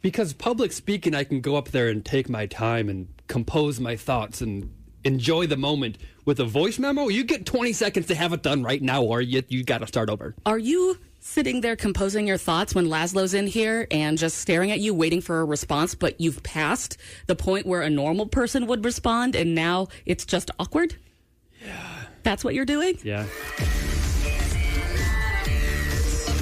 Because 0.00 0.32
public 0.32 0.72
speaking, 0.72 1.14
I 1.14 1.22
can 1.22 1.40
go 1.40 1.54
up 1.54 1.68
there 1.68 1.88
and 1.88 2.04
take 2.04 2.28
my 2.28 2.46
time 2.46 2.88
and 2.88 3.06
compose 3.28 3.78
my 3.78 3.94
thoughts 3.94 4.40
and 4.40 4.72
enjoy 5.04 5.46
the 5.46 5.56
moment. 5.56 5.98
With 6.24 6.38
a 6.38 6.44
voice 6.44 6.78
memo, 6.78 7.08
you 7.08 7.24
get 7.24 7.46
20 7.46 7.72
seconds 7.72 8.06
to 8.06 8.14
have 8.14 8.32
it 8.32 8.42
done 8.42 8.62
right 8.62 8.80
now, 8.80 9.02
or 9.02 9.20
you, 9.20 9.42
you 9.48 9.64
got 9.64 9.78
to 9.78 9.86
start 9.86 10.08
over. 10.08 10.34
Are 10.46 10.58
you 10.58 10.98
sitting 11.18 11.60
there 11.60 11.76
composing 11.76 12.26
your 12.26 12.36
thoughts 12.36 12.74
when 12.74 12.86
Laszlo's 12.86 13.34
in 13.34 13.46
here 13.46 13.86
and 13.90 14.18
just 14.18 14.38
staring 14.38 14.70
at 14.70 14.80
you, 14.80 14.94
waiting 14.94 15.20
for 15.20 15.40
a 15.40 15.44
response, 15.44 15.94
but 15.94 16.20
you've 16.20 16.42
passed 16.42 16.96
the 17.26 17.36
point 17.36 17.66
where 17.66 17.82
a 17.82 17.90
normal 17.90 18.26
person 18.26 18.66
would 18.66 18.84
respond 18.84 19.34
and 19.34 19.54
now 19.54 19.88
it's 20.06 20.24
just 20.24 20.50
awkward? 20.58 20.96
Yeah. 21.64 22.04
That's 22.22 22.44
what 22.44 22.54
you're 22.54 22.64
doing? 22.64 22.98
Yeah. 23.02 23.26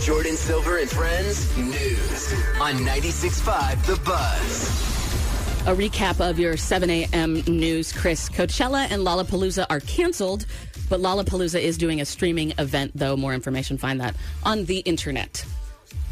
Jordan 0.02 0.36
Silver 0.36 0.78
and 0.78 0.90
Friends 0.90 1.56
News 1.58 2.32
on 2.60 2.74
96.5 2.84 3.86
The 3.86 4.00
Buzz. 4.04 4.99
A 5.66 5.74
recap 5.74 6.20
of 6.26 6.38
your 6.38 6.56
7 6.56 6.88
a.m. 6.88 7.34
news, 7.46 7.92
Chris. 7.92 8.28
Coachella 8.30 8.90
and 8.90 9.02
Lollapalooza 9.06 9.66
are 9.68 9.80
canceled, 9.80 10.46
but 10.88 11.00
Lollapalooza 11.00 11.60
is 11.60 11.76
doing 11.76 12.00
a 12.00 12.04
streaming 12.06 12.52
event, 12.58 12.92
though. 12.94 13.14
More 13.16 13.34
information, 13.34 13.76
find 13.76 14.00
that 14.00 14.16
on 14.42 14.64
the 14.64 14.78
internet. 14.78 15.44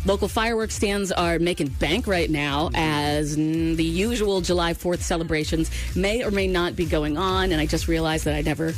Local 0.05 0.29
fireworks 0.29 0.75
stands 0.75 1.11
are 1.11 1.39
making 1.39 1.69
bank 1.69 2.07
right 2.07 2.31
now 2.31 2.71
as 2.75 3.35
the 3.37 3.83
usual 3.83 4.43
July 4.43 4.75
4th 4.75 5.01
celebrations 5.01 5.71
may 5.97 6.23
or 6.23 6.31
may 6.31 6.47
not 6.47 6.77
be 6.77 6.85
going 6.85 7.17
on. 7.17 7.51
And 7.51 7.61
I 7.61 7.67
just 7.67 7.89
realized 7.89 8.27
that 8.27 8.35
I 8.35 8.43
never. 8.43 8.75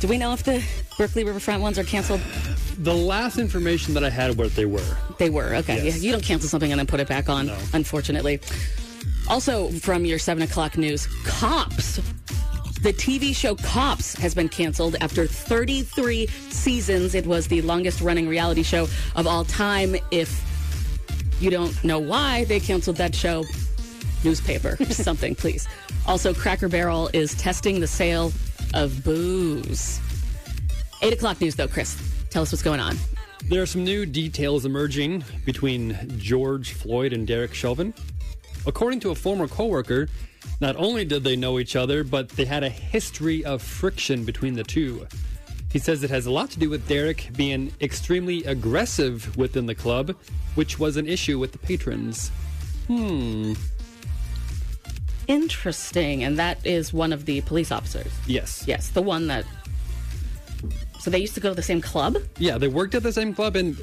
Do 0.00 0.08
we 0.08 0.18
know 0.18 0.32
if 0.32 0.42
the 0.42 0.62
Berkley 0.98 1.24
Riverfront 1.24 1.62
ones 1.62 1.78
are 1.78 1.84
canceled? 1.84 2.20
The 2.78 2.92
last 2.94 3.38
information 3.38 3.94
that 3.94 4.04
I 4.04 4.10
had 4.10 4.36
were 4.36 4.48
they 4.48 4.66
were. 4.66 4.96
They 5.18 5.30
were. 5.30 5.54
Okay. 5.56 5.82
Yes. 5.84 5.96
Yeah, 5.98 6.02
you 6.06 6.12
don't 6.12 6.24
cancel 6.24 6.48
something 6.48 6.72
and 6.72 6.78
then 6.78 6.86
put 6.86 7.00
it 7.00 7.08
back 7.08 7.28
on, 7.28 7.46
No. 7.46 7.56
unfortunately. 7.72 8.40
Also, 9.28 9.70
from 9.70 10.04
your 10.04 10.18
7 10.18 10.42
o'clock 10.42 10.76
news, 10.76 11.06
Cops. 11.24 12.00
The 12.82 12.92
TV 12.92 13.34
show 13.34 13.54
Cops 13.54 14.14
has 14.16 14.34
been 14.34 14.48
canceled 14.48 14.96
after 15.00 15.26
33 15.26 16.26
seasons. 16.26 17.14
It 17.14 17.26
was 17.26 17.48
the 17.48 17.62
longest 17.62 18.02
running 18.02 18.28
reality 18.28 18.62
show 18.62 18.86
of 19.16 19.26
all 19.26 19.44
time. 19.44 19.96
If 20.10 20.42
you 21.40 21.50
don't 21.50 21.82
know 21.82 21.98
why 21.98 22.44
they 22.44 22.60
canceled 22.60 22.96
that 22.96 23.14
show, 23.14 23.44
newspaper, 24.22 24.76
something, 24.90 25.34
please. 25.34 25.66
Also, 26.06 26.34
Cracker 26.34 26.68
Barrel 26.68 27.08
is 27.14 27.34
testing 27.34 27.80
the 27.80 27.86
sale 27.86 28.32
of 28.74 29.02
booze. 29.02 30.00
8 31.00 31.14
o'clock 31.14 31.40
news, 31.40 31.54
though, 31.54 31.68
Chris. 31.68 31.96
Tell 32.28 32.42
us 32.42 32.52
what's 32.52 32.62
going 32.62 32.80
on. 32.80 32.96
There 33.48 33.62
are 33.62 33.66
some 33.66 33.84
new 33.84 34.06
details 34.06 34.64
emerging 34.64 35.24
between 35.44 36.18
George 36.18 36.72
Floyd 36.72 37.12
and 37.12 37.26
Derek 37.26 37.54
Chauvin. 37.54 37.92
According 38.66 39.00
to 39.00 39.10
a 39.10 39.14
former 39.14 39.46
coworker, 39.46 40.08
not 40.60 40.76
only 40.76 41.04
did 41.04 41.24
they 41.24 41.36
know 41.36 41.58
each 41.58 41.76
other, 41.76 42.04
but 42.04 42.28
they 42.30 42.44
had 42.44 42.62
a 42.62 42.68
history 42.68 43.44
of 43.44 43.62
friction 43.62 44.24
between 44.24 44.54
the 44.54 44.64
two. 44.64 45.06
He 45.70 45.78
says 45.78 46.04
it 46.04 46.10
has 46.10 46.26
a 46.26 46.30
lot 46.30 46.50
to 46.52 46.58
do 46.58 46.70
with 46.70 46.86
Derek 46.86 47.30
being 47.36 47.72
extremely 47.80 48.44
aggressive 48.44 49.36
within 49.36 49.66
the 49.66 49.74
club, 49.74 50.14
which 50.54 50.78
was 50.78 50.96
an 50.96 51.08
issue 51.08 51.38
with 51.38 51.52
the 51.52 51.58
patrons. 51.58 52.30
Hmm. 52.86 53.54
Interesting. 55.26 56.22
And 56.22 56.38
that 56.38 56.64
is 56.64 56.92
one 56.92 57.12
of 57.12 57.26
the 57.26 57.40
police 57.42 57.72
officers. 57.72 58.12
Yes. 58.26 58.64
Yes, 58.66 58.90
the 58.90 59.02
one 59.02 59.26
that. 59.26 59.44
So 61.00 61.10
they 61.10 61.18
used 61.18 61.34
to 61.34 61.40
go 61.40 61.48
to 61.48 61.54
the 61.54 61.62
same 61.62 61.80
club? 61.80 62.18
Yeah, 62.38 62.56
they 62.56 62.68
worked 62.68 62.94
at 62.94 63.02
the 63.02 63.12
same 63.12 63.34
club, 63.34 63.56
and 63.56 63.76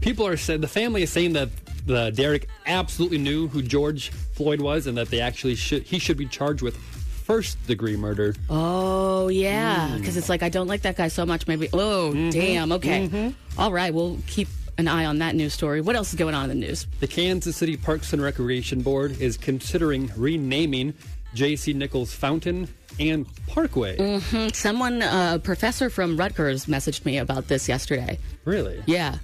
people 0.00 0.26
are 0.26 0.36
saying 0.36 0.60
the 0.60 0.68
family 0.68 1.02
is 1.02 1.10
saying 1.10 1.32
that 1.34 1.48
the 1.86 2.10
Derek 2.10 2.48
absolutely 2.66 3.18
knew 3.18 3.48
who 3.48 3.62
George 3.62 4.10
Floyd 4.10 4.60
was, 4.60 4.86
and 4.86 4.96
that 4.98 5.08
they 5.08 5.20
actually 5.20 5.54
should 5.54 5.82
he 5.82 5.98
should 5.98 6.16
be 6.16 6.26
charged 6.26 6.62
with 6.62 6.76
first 6.76 7.64
degree 7.66 7.96
murder. 7.96 8.34
Oh, 8.48 9.28
yeah. 9.28 9.96
Because 9.96 10.16
it's 10.16 10.28
like, 10.28 10.42
I 10.42 10.48
don't 10.48 10.66
like 10.66 10.82
that 10.82 10.96
guy 10.96 11.08
so 11.08 11.24
much. 11.24 11.46
Maybe. 11.46 11.68
Oh, 11.72 12.12
damn. 12.30 12.72
Okay. 12.72 13.32
All 13.56 13.72
right. 13.72 13.94
We'll 13.94 14.18
keep 14.26 14.48
an 14.78 14.88
eye 14.88 15.04
on 15.04 15.18
that 15.18 15.34
news 15.36 15.52
story. 15.54 15.80
What 15.80 15.94
else 15.94 16.08
is 16.12 16.18
going 16.18 16.34
on 16.34 16.50
in 16.50 16.60
the 16.60 16.66
news? 16.66 16.86
The 16.98 17.06
Kansas 17.06 17.56
City 17.56 17.76
Parks 17.76 18.12
and 18.12 18.20
Recreation 18.20 18.80
Board 18.82 19.20
is 19.20 19.36
considering 19.36 20.10
renaming 20.16 20.94
J.C. 21.34 21.72
Nichols 21.72 22.12
Fountain 22.14 22.66
and 22.98 23.26
Parkway. 23.46 24.18
Hmm, 24.18 24.48
Someone, 24.52 25.00
uh, 25.02 25.34
a 25.36 25.38
professor 25.38 25.88
from 25.90 26.16
Rutgers, 26.16 26.66
messaged 26.66 27.04
me 27.04 27.18
about 27.18 27.46
this 27.46 27.68
yesterday. 27.68 28.18
Really? 28.44 28.82
Yeah. 28.86 29.18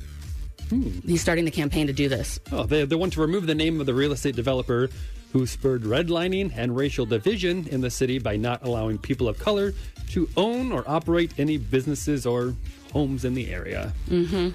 He's 0.71 1.21
starting 1.21 1.45
the 1.45 1.51
campaign 1.51 1.87
to 1.87 1.93
do 1.93 2.09
this. 2.09 2.41
Oh, 2.53 2.65
they, 2.65 2.85
they 2.85 2.97
want 2.97 3.13
to 3.15 3.21
remove 3.21 3.47
the 3.47 3.55
name 3.55 3.81
of 3.81 3.87
the 3.87 3.95
real 3.95 4.13
estate 4.13 4.37
developer 4.37 4.89
who 5.33 5.47
spurred 5.47 5.83
redlining 5.83 6.53
and 6.57 6.77
racial 6.77 7.07
division 7.07 7.67
in 7.69 7.81
the 7.81 7.91
city 7.91 8.19
by 8.19 8.37
not 8.37 8.65
allowing 8.65 8.99
people 8.99 9.29
of 9.29 9.39
color 9.39 9.75
to 10.11 10.29
own 10.37 10.73
or 10.73 10.85
operate 10.89 11.33
any 11.39 11.59
businesses 11.59 12.27
or 12.27 12.55
homes 12.93 13.25
in 13.25 13.35
the 13.35 13.53
area. 13.53 13.93
Mm-hmm. 14.09 14.51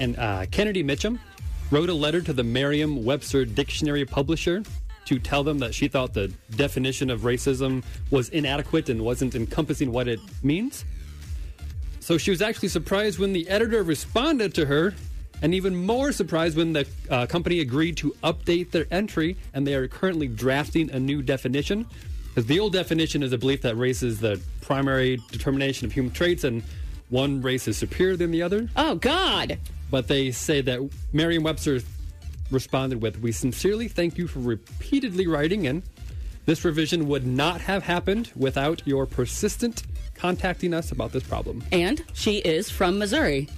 And 0.00 0.18
uh, 0.18 0.46
Kennedy 0.50 0.84
Mitchum 0.84 1.18
wrote 1.70 1.88
a 1.88 1.94
letter 1.94 2.20
to 2.20 2.32
the 2.32 2.44
Merriam 2.44 3.04
Webster 3.04 3.44
Dictionary 3.44 4.04
publisher 4.04 4.62
to 5.06 5.18
tell 5.18 5.42
them 5.42 5.58
that 5.58 5.74
she 5.74 5.88
thought 5.88 6.14
the 6.14 6.28
definition 6.56 7.10
of 7.10 7.22
racism 7.22 7.82
was 8.10 8.28
inadequate 8.28 8.88
and 8.88 9.02
wasn't 9.02 9.34
encompassing 9.34 9.90
what 9.90 10.06
it 10.06 10.20
means. 10.42 10.84
So 12.02 12.18
she 12.18 12.32
was 12.32 12.42
actually 12.42 12.68
surprised 12.68 13.20
when 13.20 13.32
the 13.32 13.48
editor 13.48 13.84
responded 13.84 14.54
to 14.54 14.66
her, 14.66 14.92
and 15.40 15.54
even 15.54 15.76
more 15.76 16.10
surprised 16.10 16.56
when 16.56 16.72
the 16.72 16.84
uh, 17.08 17.26
company 17.26 17.60
agreed 17.60 17.96
to 17.98 18.10
update 18.24 18.72
their 18.72 18.86
entry, 18.90 19.36
and 19.54 19.64
they 19.64 19.76
are 19.76 19.86
currently 19.86 20.26
drafting 20.26 20.90
a 20.90 20.98
new 20.98 21.22
definition. 21.22 21.86
Because 22.28 22.46
the 22.46 22.58
old 22.58 22.72
definition 22.72 23.22
is 23.22 23.32
a 23.32 23.38
belief 23.38 23.62
that 23.62 23.76
race 23.76 24.02
is 24.02 24.18
the 24.18 24.40
primary 24.62 25.20
determination 25.30 25.86
of 25.86 25.92
human 25.92 26.10
traits, 26.10 26.42
and 26.42 26.64
one 27.08 27.40
race 27.40 27.68
is 27.68 27.76
superior 27.76 28.16
than 28.16 28.32
the 28.32 28.42
other. 28.42 28.68
Oh, 28.74 28.96
God. 28.96 29.60
But 29.88 30.08
they 30.08 30.32
say 30.32 30.60
that 30.60 30.80
Merriam 31.12 31.44
Webster 31.44 31.78
responded 32.50 33.00
with, 33.00 33.20
We 33.20 33.30
sincerely 33.30 33.86
thank 33.86 34.18
you 34.18 34.26
for 34.26 34.40
repeatedly 34.40 35.28
writing 35.28 35.66
in. 35.66 35.84
This 36.46 36.64
revision 36.64 37.06
would 37.06 37.28
not 37.28 37.60
have 37.60 37.84
happened 37.84 38.32
without 38.34 38.82
your 38.84 39.06
persistent 39.06 39.84
contacting 40.26 40.72
us 40.72 40.92
about 40.92 41.10
this 41.10 41.24
problem. 41.24 41.64
And 41.72 42.00
she 42.12 42.36
is 42.38 42.70
from 42.70 42.96
Missouri. 42.96 43.48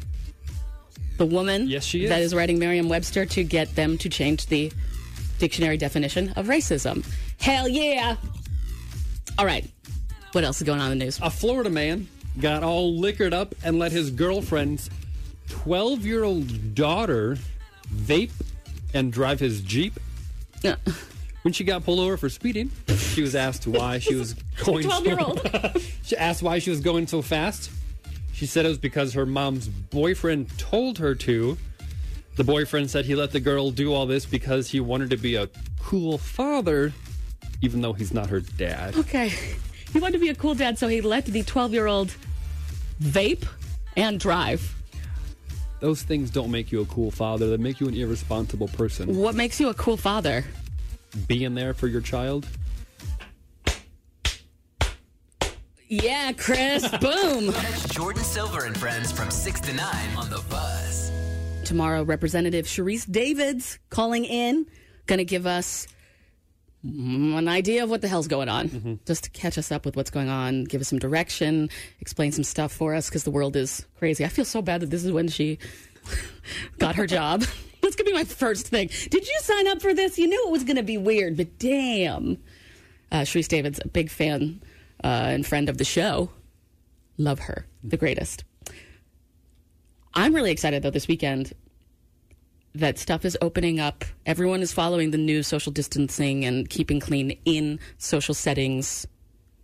The 1.18 1.26
woman 1.26 1.68
Yes, 1.68 1.84
she 1.84 2.04
is. 2.04 2.08
that 2.08 2.22
is 2.22 2.34
writing 2.34 2.58
Merriam 2.58 2.88
Webster 2.88 3.26
to 3.26 3.44
get 3.44 3.74
them 3.76 3.98
to 3.98 4.08
change 4.08 4.46
the 4.46 4.72
dictionary 5.38 5.76
definition 5.76 6.30
of 6.36 6.46
racism. 6.46 7.04
Hell 7.38 7.68
yeah. 7.68 8.16
All 9.38 9.44
right. 9.44 9.68
What 10.32 10.42
else 10.42 10.56
is 10.56 10.62
going 10.66 10.80
on 10.80 10.90
in 10.90 10.98
the 10.98 11.04
news? 11.04 11.20
A 11.22 11.28
Florida 11.28 11.68
man 11.68 12.08
got 12.40 12.62
all 12.62 12.96
liquored 12.98 13.34
up 13.34 13.54
and 13.62 13.78
let 13.78 13.92
his 13.92 14.10
girlfriend's 14.10 14.88
12 15.50 16.06
year 16.06 16.24
old 16.24 16.74
daughter 16.74 17.36
vape 17.94 18.32
and 18.94 19.12
drive 19.12 19.38
his 19.38 19.60
Jeep. 19.60 20.00
Uh, 20.64 20.76
When 21.44 21.52
she 21.52 21.62
got 21.62 21.84
pulled 21.84 22.00
over 22.00 22.16
for 22.16 22.30
speeding, 22.30 22.70
she 22.96 23.20
was 23.20 23.34
asked 23.34 23.66
why 23.66 23.98
she 23.98 24.14
was 24.14 24.32
going 24.64 24.84
12 24.84 25.06
year 25.06 25.20
old. 25.20 25.40
She 26.02 26.16
asked 26.16 26.42
why 26.42 26.58
she 26.58 26.70
was 26.70 26.80
going 26.80 27.06
so 27.06 27.20
fast. 27.20 27.70
She 28.32 28.46
said 28.46 28.64
it 28.64 28.68
was 28.70 28.78
because 28.78 29.12
her 29.12 29.26
mom's 29.26 29.68
boyfriend 29.68 30.56
told 30.58 30.96
her 30.98 31.14
to. 31.16 31.58
The 32.36 32.44
boyfriend 32.44 32.90
said 32.90 33.04
he 33.04 33.14
let 33.14 33.32
the 33.32 33.40
girl 33.40 33.70
do 33.70 33.92
all 33.92 34.06
this 34.06 34.24
because 34.24 34.70
he 34.70 34.80
wanted 34.80 35.10
to 35.10 35.18
be 35.18 35.36
a 35.36 35.48
cool 35.82 36.16
father, 36.16 36.92
even 37.60 37.82
though 37.82 37.92
he's 37.92 38.12
not 38.14 38.30
her 38.30 38.40
dad. 38.40 38.96
okay. 38.96 39.28
He 39.92 39.98
wanted 40.00 40.14
to 40.14 40.18
be 40.20 40.30
a 40.30 40.34
cool 40.34 40.54
dad, 40.54 40.78
so 40.78 40.88
he 40.88 41.02
let 41.02 41.26
the 41.26 41.42
12 41.42 41.72
year 41.74 41.86
old 41.86 42.16
vape 43.02 43.46
and 43.96 44.18
drive. 44.18 44.74
Those 45.80 46.02
things 46.02 46.30
don't 46.30 46.50
make 46.50 46.72
you 46.72 46.80
a 46.80 46.86
cool 46.86 47.10
father, 47.10 47.50
they 47.50 47.58
make 47.58 47.80
you 47.80 47.88
an 47.88 47.94
irresponsible 47.94 48.68
person. 48.68 49.14
What 49.14 49.34
makes 49.34 49.60
you 49.60 49.68
a 49.68 49.74
cool 49.74 49.98
father? 49.98 50.44
Being 51.26 51.54
there 51.54 51.74
for 51.74 51.86
your 51.86 52.00
child. 52.00 52.46
Yeah, 55.88 56.32
Chris. 56.32 56.88
Boom. 56.88 57.52
Catch 57.52 57.94
Jordin 57.94 58.24
Silver 58.24 58.64
and 58.64 58.76
friends 58.76 59.12
from 59.12 59.30
6 59.30 59.60
to 59.60 59.72
9 59.74 60.16
on 60.16 60.30
the 60.30 60.42
Buzz. 60.50 61.12
Tomorrow, 61.64 62.02
Representative 62.02 62.66
Sharice 62.66 63.10
Davids 63.10 63.78
calling 63.90 64.24
in, 64.24 64.66
going 65.06 65.18
to 65.18 65.24
give 65.24 65.46
us 65.46 65.86
an 66.82 67.48
idea 67.48 67.82
of 67.82 67.90
what 67.90 68.02
the 68.02 68.08
hell's 68.08 68.28
going 68.28 68.48
on, 68.48 68.68
mm-hmm. 68.68 68.94
just 69.06 69.24
to 69.24 69.30
catch 69.30 69.56
us 69.56 69.72
up 69.72 69.86
with 69.86 69.96
what's 69.96 70.10
going 70.10 70.28
on, 70.28 70.64
give 70.64 70.80
us 70.80 70.88
some 70.88 70.98
direction, 70.98 71.70
explain 72.00 72.32
some 72.32 72.44
stuff 72.44 72.72
for 72.72 72.94
us 72.94 73.08
because 73.08 73.24
the 73.24 73.30
world 73.30 73.56
is 73.56 73.86
crazy. 73.98 74.24
I 74.24 74.28
feel 74.28 74.44
so 74.44 74.60
bad 74.60 74.82
that 74.82 74.90
this 74.90 75.04
is 75.04 75.12
when 75.12 75.28
she 75.28 75.58
got 76.78 76.96
her 76.96 77.06
job. 77.06 77.44
That's 77.84 77.96
gonna 77.96 78.10
be 78.10 78.14
my 78.14 78.24
first 78.24 78.68
thing. 78.68 78.88
Did 79.10 79.28
you 79.28 79.38
sign 79.42 79.68
up 79.68 79.82
for 79.82 79.92
this? 79.92 80.18
You 80.18 80.26
knew 80.26 80.46
it 80.46 80.50
was 80.50 80.64
gonna 80.64 80.82
be 80.82 80.96
weird, 80.96 81.36
but 81.36 81.58
damn. 81.58 82.38
Uh, 83.12 83.20
Sharice 83.20 83.46
Davids, 83.46 83.78
a 83.84 83.88
big 83.88 84.10
fan 84.10 84.62
uh, 85.04 85.06
and 85.06 85.46
friend 85.46 85.68
of 85.68 85.76
the 85.76 85.84
show. 85.84 86.30
Love 87.18 87.40
her, 87.40 87.66
the 87.82 87.98
greatest. 87.98 88.44
I'm 90.14 90.34
really 90.34 90.50
excited 90.50 90.82
though 90.82 90.90
this 90.90 91.06
weekend 91.06 91.52
that 92.74 92.98
stuff 92.98 93.26
is 93.26 93.36
opening 93.42 93.78
up. 93.80 94.04
Everyone 94.24 94.62
is 94.62 94.72
following 94.72 95.10
the 95.10 95.18
new 95.18 95.42
social 95.42 95.70
distancing 95.70 96.44
and 96.46 96.68
keeping 96.68 97.00
clean 97.00 97.38
in 97.44 97.78
social 97.98 98.34
settings 98.34 99.06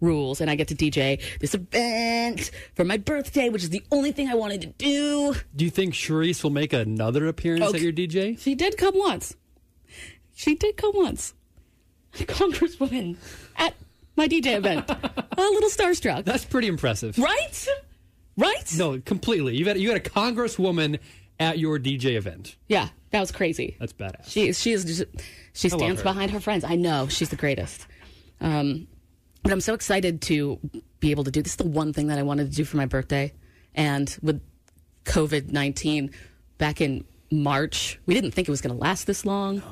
rules. 0.01 0.41
And 0.41 0.51
I 0.51 0.55
get 0.55 0.69
to 0.69 0.75
DJ 0.75 1.21
this 1.41 1.55
event 1.55 2.51
for 2.75 2.85
my 2.85 2.97
birthday, 2.97 3.49
which 3.49 3.63
is 3.63 3.71
the 3.71 3.83
only 3.91 4.13
thing 4.13 4.29
I 4.29 4.35
wanted 4.35 4.61
to 4.63 4.67
do. 4.69 5.35
Do 5.55 5.65
you 5.65 5.71
think 5.71 5.95
Sharice 5.95 6.43
will 6.43 6.51
make 6.51 6.73
another 6.73 7.27
appearance 7.27 7.65
Okay. 7.67 7.79
at 7.79 7.83
your 7.83 7.93
DJ? 7.93 8.39
She 8.39 8.55
did 8.55 8.77
come 8.77 8.97
once. 8.97 9.37
She 10.35 10.55
did 10.55 10.77
come 10.77 10.93
once. 10.95 11.35
A 12.19 12.25
congresswoman 12.25 13.17
at 13.57 13.75
my 14.17 14.27
DJ 14.27 14.57
event. 14.57 14.89
a 14.91 15.41
little 15.41 15.71
starstruck. 15.71 16.25
That's 16.25 16.45
pretty 16.45 16.67
impressive. 16.69 17.17
Right? 17.19 17.67
Right? 18.37 18.75
No, 18.77 18.99
completely. 19.01 19.57
You 19.57 19.67
had 19.67 19.79
you 19.79 19.89
had 19.91 19.99
a 19.99 20.09
congresswoman 20.09 20.99
at 21.39 21.59
your 21.59 21.79
DJ 21.79 22.17
event. 22.17 22.57
Yeah, 22.69 22.89
that 23.11 23.21
was 23.21 23.31
crazy. 23.31 23.77
That's 23.79 23.93
badass. 23.93 24.29
She 24.31 24.53
she 24.55 24.73
is 24.73 24.85
just 24.85 25.05
she 25.53 25.69
stands 25.69 26.01
her. 26.01 26.05
behind 26.05 26.31
her 26.33 26.41
friends. 26.41 26.65
I 26.65 26.75
know 26.77 27.07
she's 27.09 27.29
the 27.29 27.37
greatest. 27.37 27.87
Um, 28.41 28.89
but 29.43 29.53
I'm 29.53 29.61
so 29.61 29.75
excited 29.75 30.23
to 30.23 30.59
be 31.01 31.11
able 31.11 31.25
to 31.25 31.31
do 31.31 31.43
this. 31.43 31.53
Is 31.53 31.57
the 31.57 31.65
one 31.65 31.93
thing 31.93 32.09
that 32.09 32.19
I 32.19 32.23
wanted 32.23 32.51
to 32.51 32.57
do 32.57 32.65
for 32.65 32.77
my 32.77 32.87
birthday, 32.87 33.33
and 33.75 34.15
with 34.23 34.41
COVID 35.05 35.51
nineteen 35.51 36.11
back 36.59 36.81
in 36.81 37.05
March, 37.31 37.99
we 38.07 38.15
didn't 38.15 38.33
think 38.33 38.49
it 38.49 38.51
was 38.51 38.61
going 38.61 38.75
to 38.75 38.81
last 38.81 39.07
this 39.07 39.25
long. 39.25 39.63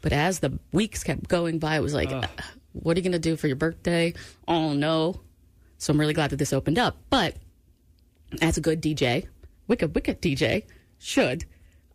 But 0.00 0.12
as 0.12 0.38
the 0.38 0.58
weeks 0.72 1.02
kept 1.02 1.28
going 1.28 1.58
by, 1.58 1.76
it 1.76 1.82
was 1.82 1.94
like, 1.94 2.12
"Uh, 2.12 2.26
what 2.72 2.96
are 2.96 3.00
you 3.00 3.04
going 3.04 3.12
to 3.12 3.18
do 3.18 3.36
for 3.36 3.46
your 3.46 3.56
birthday? 3.56 4.14
Oh 4.46 4.72
no! 4.72 5.20
So 5.78 5.92
I'm 5.92 6.00
really 6.00 6.14
glad 6.14 6.30
that 6.30 6.36
this 6.36 6.52
opened 6.52 6.78
up. 6.78 6.96
But 7.10 7.36
as 8.42 8.56
a 8.56 8.60
good 8.60 8.82
DJ, 8.82 9.26
wicked, 9.66 9.94
wicked 9.94 10.20
DJ, 10.20 10.64
should, 10.98 11.44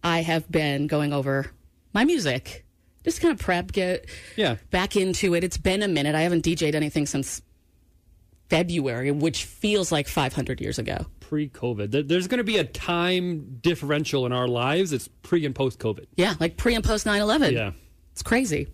I 0.03 0.21
have 0.21 0.49
been 0.51 0.87
going 0.87 1.13
over 1.13 1.51
my 1.93 2.05
music. 2.05 2.65
Just 3.03 3.21
kind 3.21 3.33
of 3.33 3.39
prep, 3.39 3.71
get 3.71 4.05
Yeah. 4.35 4.55
back 4.71 4.95
into 4.95 5.33
it. 5.35 5.43
It's 5.43 5.57
been 5.57 5.83
a 5.83 5.87
minute. 5.87 6.15
I 6.15 6.21
haven't 6.21 6.43
DJ'd 6.45 6.75
anything 6.75 7.05
since 7.05 7.41
February, 8.49 9.11
which 9.11 9.45
feels 9.45 9.91
like 9.91 10.07
500 10.07 10.61
years 10.61 10.77
ago. 10.79 11.05
Pre-COVID, 11.19 12.07
there's 12.07 12.27
going 12.27 12.37
to 12.37 12.43
be 12.43 12.57
a 12.57 12.63
time 12.63 13.57
differential 13.61 14.25
in 14.25 14.31
our 14.31 14.47
lives. 14.47 14.93
It's 14.93 15.07
pre 15.23 15.45
and 15.45 15.55
post 15.55 15.79
COVID. 15.79 16.05
Yeah, 16.15 16.35
like 16.39 16.57
pre 16.57 16.75
and 16.75 16.83
post 16.83 17.05
9 17.05 17.19
11. 17.21 17.53
Yeah. 17.53 17.71
It's 18.11 18.21
crazy. 18.21 18.67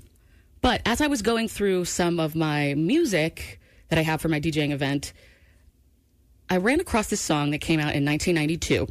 But 0.62 0.82
as 0.86 1.00
I 1.00 1.08
was 1.08 1.22
going 1.22 1.48
through 1.48 1.86
some 1.86 2.20
of 2.20 2.36
my 2.36 2.74
music 2.74 3.62
that 3.88 3.98
I 3.98 4.02
have 4.02 4.20
for 4.20 4.28
my 4.28 4.42
DJing 4.42 4.72
event, 4.72 5.14
I 6.50 6.58
ran 6.58 6.80
across 6.82 7.08
this 7.08 7.22
song 7.22 7.52
that 7.52 7.60
came 7.60 7.80
out 7.80 7.96
in 7.96 8.04
1992. 8.04 8.88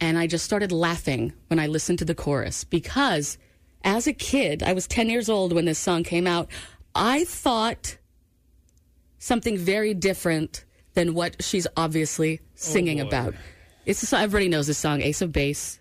And 0.00 0.18
I 0.18 0.26
just 0.26 0.44
started 0.44 0.70
laughing 0.70 1.32
when 1.48 1.58
I 1.58 1.66
listened 1.66 1.98
to 2.00 2.04
the 2.04 2.14
chorus 2.14 2.62
because 2.62 3.38
as 3.84 4.06
a 4.06 4.12
kid, 4.12 4.62
I 4.62 4.72
was 4.72 4.86
10 4.86 5.08
years 5.08 5.28
old 5.28 5.52
when 5.52 5.66
this 5.66 5.78
song 5.78 6.02
came 6.02 6.26
out. 6.26 6.48
I 6.94 7.24
thought 7.24 7.98
something 9.18 9.56
very 9.56 9.94
different 9.94 10.64
than 10.94 11.14
what 11.14 11.42
she's 11.42 11.66
obviously 11.76 12.40
oh, 12.42 12.46
singing 12.54 12.98
boy. 12.98 13.06
about. 13.06 13.34
It's 13.86 14.02
a 14.02 14.06
song, 14.06 14.22
everybody 14.22 14.48
knows 14.48 14.66
this 14.66 14.78
song, 14.78 15.02
Ace 15.02 15.20
of 15.20 15.32
Base, 15.32 15.80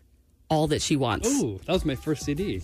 All 0.50 0.68
That 0.68 0.82
She 0.82 0.96
Wants. 0.96 1.30
Ooh, 1.42 1.60
that 1.66 1.72
was 1.72 1.86
my 1.86 1.96
first 1.96 2.24
CD. 2.24 2.62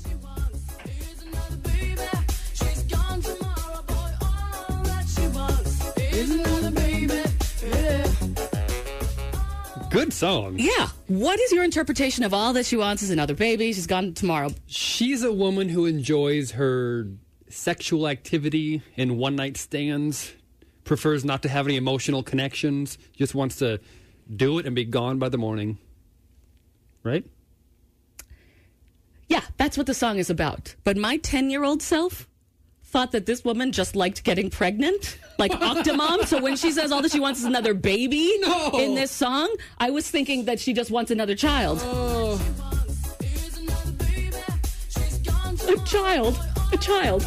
Good 10.10 10.16
song. 10.16 10.55
Yeah. 10.57 10.88
What 11.05 11.39
is 11.39 11.51
your 11.51 11.64
interpretation 11.64 12.24
of 12.24 12.34
All 12.34 12.51
That 12.53 12.66
She 12.66 12.76
Wants 12.76 13.03
is 13.03 13.12
Another 13.12 13.36
Baby? 13.36 13.72
She's 13.74 13.86
gone 13.86 14.16
tomorrow. 14.16 14.49
She's 14.66 15.22
a 15.22 15.32
woman 15.32 15.70
who 15.70 15.86
enjoys 15.86 16.53
her 16.53 17.05
sexual 17.47 18.07
activity 18.07 18.82
in 18.95 19.18
one 19.18 19.36
night 19.36 19.55
stands, 19.55 20.34
prefers 20.84 21.24
not 21.24 21.43
to 21.43 21.49
have 21.49 21.68
any 21.68 21.76
emotional 21.76 22.24
connections, 22.24 22.97
just 23.18 23.36
wants 23.36 23.57
to 23.57 23.80
do 24.36 24.57
it 24.57 24.66
and 24.66 24.76
be 24.76 24.84
gone 24.84 25.20
by 25.20 25.30
the 25.30 25.38
morning. 25.38 25.78
Right? 27.03 27.24
Yeah, 29.28 29.43
that's 29.57 29.78
what 29.78 29.86
the 29.86 29.93
song 29.93 30.18
is 30.18 30.32
about. 30.32 30.74
But 30.84 30.97
my 30.97 31.18
10 31.18 31.51
year 31.51 31.64
old 31.64 31.84
self 31.84 32.28
thought 32.90 33.12
that 33.12 33.26
this 33.26 33.44
woman 33.46 33.72
just 33.72 33.96
liked 33.96 34.24
getting 34.24 34.50
pregnant, 34.50 35.18
like 35.38 35.52
Octomom. 35.72 36.26
so 36.26 36.42
when 36.42 36.56
she 36.56 36.72
says 36.72 36.92
all 36.92 37.02
that 37.02 37.12
she 37.12 37.20
wants 37.20 37.40
is 37.40 37.46
another 37.46 37.74
baby 37.74 38.34
No. 38.42 38.72
in 38.74 38.96
this 38.96 39.12
song, 39.12 39.54
I 39.78 39.90
was 39.92 40.10
thinking 40.10 40.46
that 40.46 40.60
she 40.60 40.74
just 40.74 40.90
wants 40.92 41.12
another 41.12 41.36
child. 41.36 41.80
Oh. 41.84 42.42
A 45.68 45.78
child. 45.86 46.40
A 46.74 46.78
child. 46.78 47.24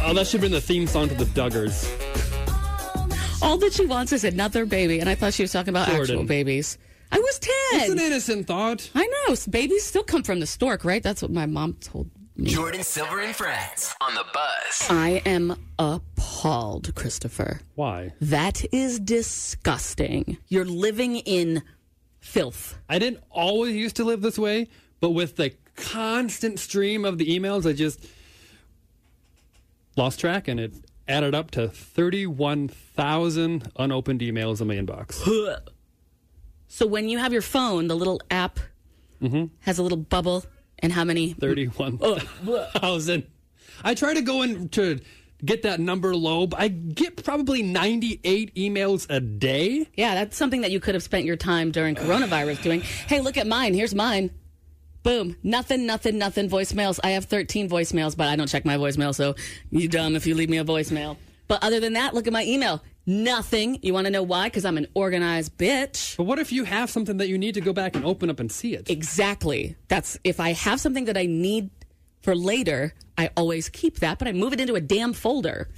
Oh, 0.00 0.14
that 0.14 0.26
should 0.26 0.40
have 0.40 0.40
been 0.40 0.52
the 0.52 0.60
theme 0.62 0.86
song 0.86 1.08
to 1.08 1.14
the 1.14 1.24
Duggars. 1.26 1.84
All 3.42 3.58
that 3.58 3.72
she 3.74 3.84
wants 3.84 4.12
is 4.12 4.24
another 4.24 4.64
baby. 4.64 4.98
And 5.00 5.08
I 5.08 5.14
thought 5.14 5.34
she 5.34 5.42
was 5.42 5.52
talking 5.52 5.70
about 5.70 5.88
Jordan. 5.88 6.02
actual 6.16 6.24
babies. 6.24 6.78
I 7.12 7.18
was 7.18 7.38
10. 7.38 7.52
It's 7.80 7.90
an 7.90 7.98
innocent 7.98 8.46
thought. 8.46 8.90
I 8.94 9.06
know. 9.28 9.36
Babies 9.50 9.84
still 9.84 10.02
come 10.02 10.22
from 10.22 10.40
the 10.40 10.46
stork, 10.46 10.84
right? 10.84 11.02
That's 11.02 11.20
what 11.22 11.30
my 11.30 11.46
mom 11.46 11.74
told 11.80 12.06
me. 12.06 12.17
Jordin 12.42 12.84
Silver 12.84 13.20
and 13.20 13.34
Friends 13.34 13.92
on 14.00 14.14
the 14.14 14.24
Buzz. 14.32 14.86
I 14.88 15.20
am 15.26 15.56
appalled, 15.76 16.94
Christopher. 16.94 17.62
Why? 17.74 18.12
That 18.20 18.64
is 18.72 19.00
disgusting. 19.00 20.38
You're 20.46 20.64
living 20.64 21.16
in 21.16 21.64
filth. 22.20 22.78
I 22.88 23.00
didn't 23.00 23.24
always 23.28 23.74
used 23.74 23.96
to 23.96 24.04
live 24.04 24.20
this 24.20 24.38
way, 24.38 24.68
but 25.00 25.10
with 25.10 25.34
the 25.34 25.52
constant 25.74 26.60
stream 26.60 27.04
of 27.04 27.18
the 27.18 27.26
emails, 27.26 27.68
I 27.68 27.72
just 27.72 28.06
lost 29.96 30.20
track 30.20 30.46
and 30.46 30.60
it 30.60 30.74
added 31.08 31.34
up 31.34 31.50
to 31.52 31.66
31,000 31.66 33.72
unopened 33.74 34.20
emails 34.20 34.60
in 34.60 34.68
my 34.68 34.76
inbox. 34.76 35.58
So 36.70 36.86
when 36.86 37.08
you 37.08 37.16
have 37.16 37.32
your 37.32 37.40
phone, 37.40 37.88
the 37.88 37.96
little 37.96 38.20
app 38.30 38.60
mm-hmm. 39.22 39.46
has 39.60 39.78
a 39.78 39.82
little 39.82 39.96
bubble 39.96 40.44
and 40.80 40.92
how 40.92 41.04
many 41.04 41.32
31,000. 41.32 43.26
I 43.84 43.94
try 43.94 44.14
to 44.14 44.22
go 44.22 44.42
in 44.42 44.68
to 44.70 45.00
get 45.44 45.62
that 45.62 45.80
number 45.80 46.14
low, 46.14 46.46
but 46.46 46.60
I 46.60 46.68
get 46.68 47.22
probably 47.22 47.62
98 47.62 48.54
emails 48.54 49.06
a 49.08 49.20
day. 49.20 49.88
Yeah, 49.94 50.14
that's 50.14 50.36
something 50.36 50.62
that 50.62 50.70
you 50.70 50.80
could 50.80 50.94
have 50.94 51.02
spent 51.02 51.24
your 51.24 51.36
time 51.36 51.70
during 51.70 51.94
coronavirus 51.94 52.62
doing. 52.62 52.80
Hey, 52.80 53.20
look 53.20 53.36
at 53.36 53.46
mine. 53.46 53.74
Here's 53.74 53.94
mine. 53.94 54.30
Boom. 55.02 55.36
Nothing, 55.42 55.86
nothing, 55.86 56.18
nothing. 56.18 56.50
Voicemails. 56.50 56.98
I 57.04 57.10
have 57.10 57.26
13 57.26 57.68
voicemails, 57.68 58.16
but 58.16 58.28
I 58.28 58.36
don't 58.36 58.48
check 58.48 58.64
my 58.64 58.76
voicemail, 58.76 59.14
so 59.14 59.36
you 59.70 59.88
dumb 59.88 60.16
if 60.16 60.26
you 60.26 60.34
leave 60.34 60.50
me 60.50 60.58
a 60.58 60.64
voicemail. 60.64 61.16
But 61.46 61.62
other 61.62 61.80
than 61.80 61.94
that, 61.94 62.14
look 62.14 62.26
at 62.26 62.32
my 62.32 62.44
email. 62.44 62.82
Nothing. 63.08 63.78
You 63.82 63.94
want 63.94 64.04
to 64.04 64.10
know 64.10 64.22
why? 64.22 64.48
Because 64.48 64.64
I'm 64.66 64.76
an 64.76 64.86
organized 64.92 65.56
bitch. 65.56 66.16
But 66.18 66.24
what 66.24 66.38
if 66.38 66.52
you 66.52 66.64
have 66.64 66.90
something 66.90 67.16
that 67.16 67.28
you 67.28 67.38
need 67.38 67.54
to 67.54 67.60
go 67.62 67.72
back 67.72 67.96
and 67.96 68.04
open 68.04 68.28
up 68.28 68.38
and 68.38 68.52
see 68.52 68.74
it? 68.74 68.90
Exactly. 68.90 69.76
That's 69.88 70.18
if 70.24 70.38
I 70.40 70.52
have 70.52 70.78
something 70.78 71.06
that 71.06 71.16
I 71.16 71.24
need 71.26 71.70
for 72.20 72.34
later, 72.36 72.92
I 73.16 73.30
always 73.34 73.70
keep 73.70 74.00
that, 74.00 74.18
but 74.18 74.28
I 74.28 74.32
move 74.32 74.52
it 74.52 74.60
into 74.60 74.74
a 74.74 74.80
damn 74.80 75.14
folder. 75.14 75.68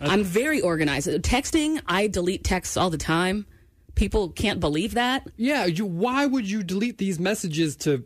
I'm 0.00 0.22
very 0.22 0.60
organized. 0.60 1.08
Texting, 1.08 1.80
I 1.86 2.06
delete 2.06 2.44
texts 2.44 2.76
all 2.76 2.88
the 2.90 2.98
time. 2.98 3.46
People 3.96 4.28
can't 4.28 4.60
believe 4.60 4.94
that 4.94 5.26
Yeah, 5.36 5.66
you, 5.66 5.84
why 5.86 6.26
would 6.26 6.48
you 6.48 6.62
delete 6.62 6.98
these 6.98 7.18
messages 7.18 7.74
to 7.78 8.04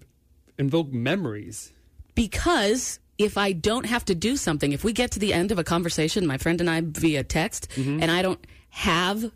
invoke 0.59 0.91
memories? 0.93 1.73
because 2.15 2.99
if 3.19 3.37
I 3.37 3.53
don't 3.53 3.85
have 3.85 4.05
to 4.07 4.15
do 4.15 4.37
something, 4.37 4.73
if 4.73 4.85
we 4.85 4.93
get 4.93 5.11
to 5.13 5.19
the 5.19 5.35
end 5.35 5.51
of 5.51 5.59
a 5.59 5.65
conversation, 5.65 6.27
my 6.27 6.39
friend 6.39 6.61
and 6.61 6.71
I 6.71 6.83
via 6.85 7.25
text, 7.25 7.69
mm-hmm. 7.71 8.01
and 8.01 8.11
I 8.11 8.23
don't 8.23 8.43
have 8.71 9.31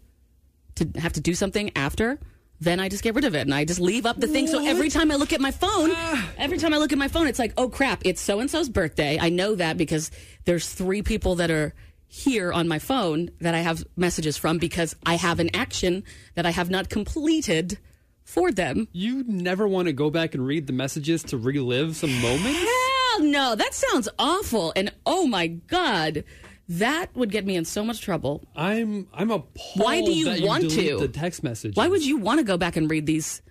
to 0.76 0.89
have 0.97 1.12
to 1.14 1.20
do 1.20 1.35
something 1.35 1.72
after, 1.76 2.18
then 2.61 2.78
I 2.78 2.89
just 2.89 3.03
get 3.03 3.16
rid 3.16 3.24
of 3.24 3.35
it 3.35 3.41
and 3.41 3.53
I 3.53 3.64
just 3.64 3.80
leave 3.80 4.07
up 4.07 4.20
the 4.20 4.28
thing. 4.28 4.47
So 4.47 4.64
every 4.64 4.89
time 4.89 5.11
I 5.11 5.16
look 5.16 5.33
at 5.33 5.41
my 5.41 5.51
phone, 5.51 5.91
ah. 5.93 6.30
every 6.39 6.59
time 6.59 6.72
I 6.72 6.78
look 6.78 6.93
at 6.93 6.99
my 6.99 7.09
phone, 7.09 7.26
it's 7.26 7.39
like, 7.39 7.53
oh 7.57 7.68
crap, 7.68 8.03
it's 8.05 8.20
so 8.20 8.39
and 8.39 8.49
so's 8.49 8.68
birthday. 8.68 9.18
I 9.20 9.30
know 9.30 9.57
that 9.57 9.76
because 9.76 10.12
there's 10.45 10.72
three 10.72 11.03
people 11.03 11.35
that 11.37 11.51
are 11.51 11.74
here 12.07 12.53
on 12.53 12.68
my 12.68 12.78
phone 12.78 13.30
that 13.41 13.55
I 13.55 13.61
have 13.61 13.85
messages 13.97 14.37
from 14.37 14.59
because 14.59 14.95
I 15.05 15.16
have 15.16 15.41
an 15.41 15.51
action 15.55 16.05
that 16.35 16.47
I 16.47 16.51
have 16.51 16.70
not 16.70 16.89
completed 16.89 17.78
for 18.22 18.53
them. 18.53 18.87
You 18.93 19.24
never 19.26 19.66
want 19.66 19.87
to 19.87 19.93
go 19.93 20.11
back 20.11 20.35
and 20.35 20.47
read 20.47 20.66
the 20.66 20.72
messages 20.72 21.22
to 21.24 21.37
relive 21.37 21.97
some 21.97 22.14
moments? 22.20 22.82
Hell 23.13 23.25
no, 23.25 23.55
that 23.55 23.75
sounds 23.75 24.09
awful. 24.19 24.73
And 24.77 24.93
oh 25.05 25.27
my 25.27 25.49
God, 25.49 26.25
that 26.69 27.15
would 27.15 27.31
get 27.31 27.45
me 27.45 27.57
in 27.57 27.65
so 27.65 27.85
much 27.85 28.01
trouble. 28.01 28.45
I'm 28.57 29.09
I'm 29.13 29.31
appalled. 29.31 29.77
Why 29.77 30.01
do 30.01 30.13
you 30.13 30.47
want 30.47 30.71
to? 30.71 30.99
the 30.99 31.09
text 31.09 31.43
message? 31.43 31.77
Why 31.77 31.89
would 31.89 32.05
you 32.05 32.17
want 32.17 32.39
to 32.41 32.45
go 32.45 32.57
back 32.57 32.77
and 32.77 32.91
read 32.91 33.07
these 33.07 33.43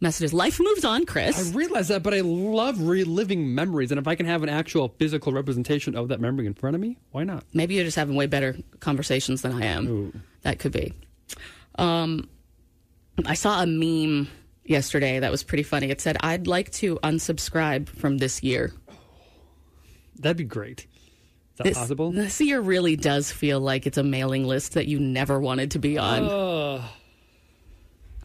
messages? 0.00 0.32
Life 0.32 0.60
moves 0.60 0.84
on, 0.84 1.06
Chris. 1.06 1.52
I 1.52 1.56
realize 1.56 1.88
that, 1.88 2.02
but 2.02 2.14
I 2.14 2.20
love 2.20 2.80
reliving 2.80 3.54
memories, 3.54 3.90
and 3.90 3.98
if 3.98 4.06
I 4.06 4.14
can 4.14 4.26
have 4.26 4.42
an 4.42 4.48
actual 4.48 4.94
physical 4.98 5.32
representation 5.32 5.96
of 5.96 6.08
that 6.08 6.20
memory 6.20 6.46
in 6.46 6.54
front 6.54 6.76
of 6.76 6.80
me, 6.80 6.98
why 7.10 7.24
not? 7.24 7.44
Maybe 7.52 7.74
you're 7.74 7.84
just 7.84 7.96
having 7.96 8.14
way 8.14 8.26
better 8.26 8.56
conversations 8.80 9.42
than 9.42 9.52
I 9.52 9.66
am. 9.66 10.22
That 10.42 10.58
could 10.58 10.72
be. 10.72 10.94
Um, 11.76 12.28
I 13.26 13.34
saw 13.34 13.62
a 13.62 13.66
meme 13.66 14.28
yesterday 14.64 15.18
that 15.20 15.30
was 15.30 15.42
pretty 15.42 15.62
funny. 15.62 15.90
It 15.90 16.00
said, 16.00 16.16
I'd 16.20 16.46
like 16.46 16.70
to 16.72 16.98
unsubscribe 17.02 17.88
from 17.88 18.18
this 18.18 18.42
year. 18.42 18.72
That'd 20.18 20.36
be 20.36 20.44
great. 20.44 20.80
Is 20.80 20.86
that 21.56 21.64
This, 21.64 21.78
possible? 21.78 22.12
this 22.12 22.40
year 22.40 22.60
really 22.60 22.96
does 22.96 23.30
feel 23.32 23.60
like 23.60 23.86
it's 23.86 23.98
a 23.98 24.02
mailing 24.02 24.46
list 24.46 24.74
that 24.74 24.86
you 24.86 24.98
never 24.98 25.40
wanted 25.40 25.70
to 25.72 25.78
be 25.78 25.98
on. 25.98 26.24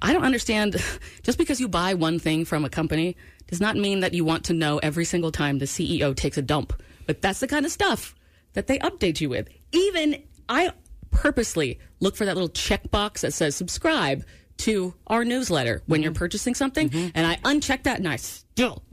I 0.01 0.13
don't 0.13 0.23
understand. 0.25 0.75
Just 1.23 1.37
because 1.37 1.59
you 1.59 1.67
buy 1.67 1.93
one 1.93 2.19
thing 2.19 2.45
from 2.45 2.65
a 2.65 2.69
company 2.69 3.15
does 3.47 3.61
not 3.61 3.75
mean 3.77 4.01
that 4.01 4.13
you 4.13 4.25
want 4.25 4.45
to 4.45 4.53
know 4.53 4.77
every 4.79 5.05
single 5.05 5.31
time 5.31 5.59
the 5.59 5.65
CEO 5.65 6.15
takes 6.15 6.37
a 6.37 6.41
dump. 6.41 6.73
But 7.07 7.21
that's 7.21 7.39
the 7.39 7.47
kind 7.47 7.65
of 7.65 7.71
stuff 7.71 8.13
that 8.53 8.67
they 8.67 8.77
update 8.79 9.21
you 9.21 9.29
with. 9.29 9.47
Even 9.71 10.21
I 10.49 10.71
purposely 11.11 11.79
look 12.01 12.15
for 12.17 12.25
that 12.25 12.35
little 12.35 12.49
checkbox 12.49 13.21
that 13.21 13.33
says 13.33 13.55
subscribe 13.55 14.23
to 14.57 14.93
our 15.07 15.25
newsletter 15.25 15.81
when 15.85 16.01
you're 16.01 16.11
mm-hmm. 16.11 16.19
purchasing 16.19 16.55
something, 16.55 16.89
mm-hmm. 16.89 17.09
and 17.13 17.27
I 17.27 17.35
uncheck 17.37 17.83
that 17.83 17.99
and 17.99 18.07
I 18.07 18.15
still, 18.17 18.83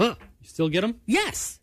You 0.00 0.16
still 0.42 0.68
get 0.68 0.82
them? 0.82 1.00
yes. 1.06 1.60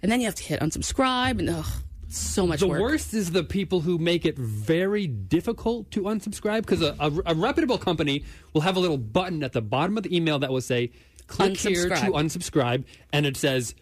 And 0.00 0.12
then 0.12 0.20
you 0.20 0.26
have 0.26 0.36
to 0.36 0.44
hit 0.44 0.60
unsubscribe, 0.60 1.40
and 1.40 1.50
ugh, 1.50 1.66
so 2.08 2.46
much 2.46 2.60
The 2.60 2.68
work. 2.68 2.80
worst 2.80 3.14
is 3.14 3.32
the 3.32 3.42
people 3.42 3.80
who 3.80 3.98
make 3.98 4.24
it 4.24 4.38
very 4.38 5.06
difficult 5.06 5.90
to 5.90 6.02
unsubscribe 6.02 6.60
because 6.60 6.82
a, 6.82 6.94
a, 7.00 7.32
a 7.32 7.34
reputable 7.34 7.78
company 7.78 8.24
will 8.52 8.60
have 8.60 8.76
a 8.76 8.80
little 8.80 8.96
button 8.96 9.42
at 9.42 9.52
the 9.52 9.60
bottom 9.60 9.96
of 9.96 10.04
the 10.04 10.16
email 10.16 10.38
that 10.38 10.50
will 10.52 10.60
say, 10.60 10.92
click 11.26 11.56
here 11.56 11.88
to 11.88 11.94
Unsubscribe. 11.94 12.84
and 13.12 13.26
it 13.26 13.36
says, 13.36 13.74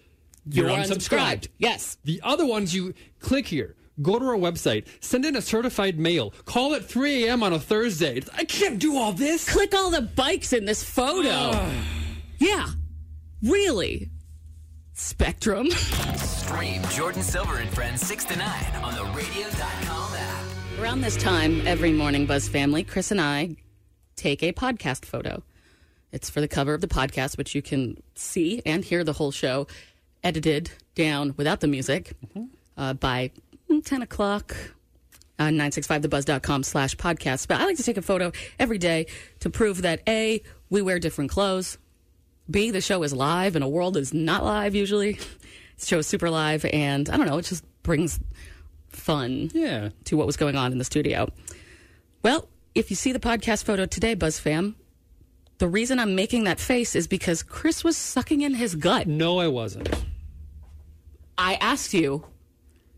you're, 0.48 0.68
unsubscribed. 0.68 1.48
Yes. 1.58 1.98
The 2.04 2.20
other 2.22 2.46
ones, 2.46 2.74
you 2.74 2.94
click 3.20 3.46
here, 3.46 3.74
go 4.02 4.18
to 4.18 4.24
our 4.24 4.36
website, 4.36 4.86
send 5.00 5.24
in 5.24 5.36
a 5.36 5.42
certified 5.42 5.98
mail, 5.98 6.32
call 6.44 6.74
at 6.74 6.84
3 6.84 7.24
a.m. 7.26 7.42
on 7.42 7.52
a 7.52 7.58
Thursday. 7.58 8.22
I 8.34 8.44
can't 8.44 8.78
do 8.78 8.96
all 8.96 9.12
this. 9.12 9.50
click 9.50 9.74
all 9.74 9.90
the 9.90 10.02
bikes 10.02 10.52
in 10.52 10.64
this 10.64 10.84
photo. 10.84 11.70
yeah, 12.38 12.68
really. 13.42 14.10
Spectrum. 14.94 15.70
Stream 15.70 16.80
Jordin 16.82 17.22
Silver 17.22 17.58
and 17.58 17.68
Friends 17.70 18.00
6 18.06 18.24
to 18.26 18.36
9 18.36 18.48
on 18.82 18.94
the 18.94 19.04
radio.com 19.12 20.14
app. 20.14 20.44
Around 20.80 21.02
this 21.02 21.16
time 21.16 21.66
every 21.66 21.92
morning, 21.92 22.26
Buzz 22.26 22.48
family, 22.48 22.82
Chris 22.82 23.10
and 23.10 23.20
I 23.20 23.56
take 24.16 24.42
a 24.42 24.52
podcast 24.52 25.04
photo. 25.04 25.42
It's 26.12 26.30
for 26.30 26.40
the 26.40 26.48
cover 26.48 26.72
of 26.72 26.80
the 26.80 26.86
podcast, 26.86 27.36
which 27.36 27.54
you 27.54 27.60
can 27.60 28.02
see 28.14 28.62
and 28.64 28.84
hear 28.84 29.04
the 29.04 29.12
whole 29.12 29.30
show 29.30 29.66
edited 30.24 30.70
down 30.94 31.34
without 31.36 31.60
the 31.60 31.66
music 31.66 32.14
uh, 32.76 32.94
by 32.94 33.30
10 33.68 34.02
o'clock 34.02 34.54
uh, 35.38 35.44
on 35.44 35.54
965thebuzz.com 35.54 36.62
slash 36.62 36.96
podcast. 36.96 37.48
But 37.48 37.60
I 37.60 37.64
like 37.66 37.76
to 37.76 37.82
take 37.82 37.96
a 37.96 38.02
photo 38.02 38.32
every 38.58 38.78
day 38.78 39.06
to 39.40 39.50
prove 39.50 39.82
that 39.82 40.02
A, 40.08 40.42
we 40.70 40.82
wear 40.82 40.98
different 40.98 41.30
clothes. 41.30 41.78
B, 42.50 42.70
the 42.70 42.80
show 42.80 43.02
is 43.02 43.12
live 43.12 43.54
and 43.56 43.64
a 43.64 43.68
world 43.68 43.96
is 43.96 44.14
not 44.14 44.44
live 44.44 44.74
usually. 44.74 45.18
The 45.78 45.86
show 45.86 45.98
is 45.98 46.06
super 46.06 46.30
live 46.30 46.64
and 46.72 47.08
I 47.10 47.16
don't 47.16 47.26
know, 47.26 47.38
it 47.38 47.44
just 47.44 47.64
brings 47.82 48.18
fun 48.88 49.50
Yeah. 49.52 49.90
to 50.04 50.16
what 50.16 50.26
was 50.26 50.36
going 50.36 50.56
on 50.56 50.72
in 50.72 50.78
the 50.78 50.84
studio. 50.84 51.30
Well, 52.22 52.48
if 52.74 52.88
you 52.90 52.96
see 52.96 53.12
the 53.12 53.20
podcast 53.20 53.64
photo 53.64 53.84
today, 53.84 54.14
Buzz 54.14 54.38
fam, 54.38 54.76
the 55.58 55.68
reason 55.68 55.98
I'm 55.98 56.14
making 56.14 56.44
that 56.44 56.60
face 56.60 56.94
is 56.94 57.06
because 57.06 57.42
Chris 57.42 57.82
was 57.84 57.96
sucking 57.96 58.42
in 58.42 58.54
his 58.54 58.74
gut. 58.74 59.06
No, 59.06 59.38
I 59.38 59.48
wasn't. 59.48 59.88
I 61.38 61.54
asked 61.56 61.92
you, 61.94 62.24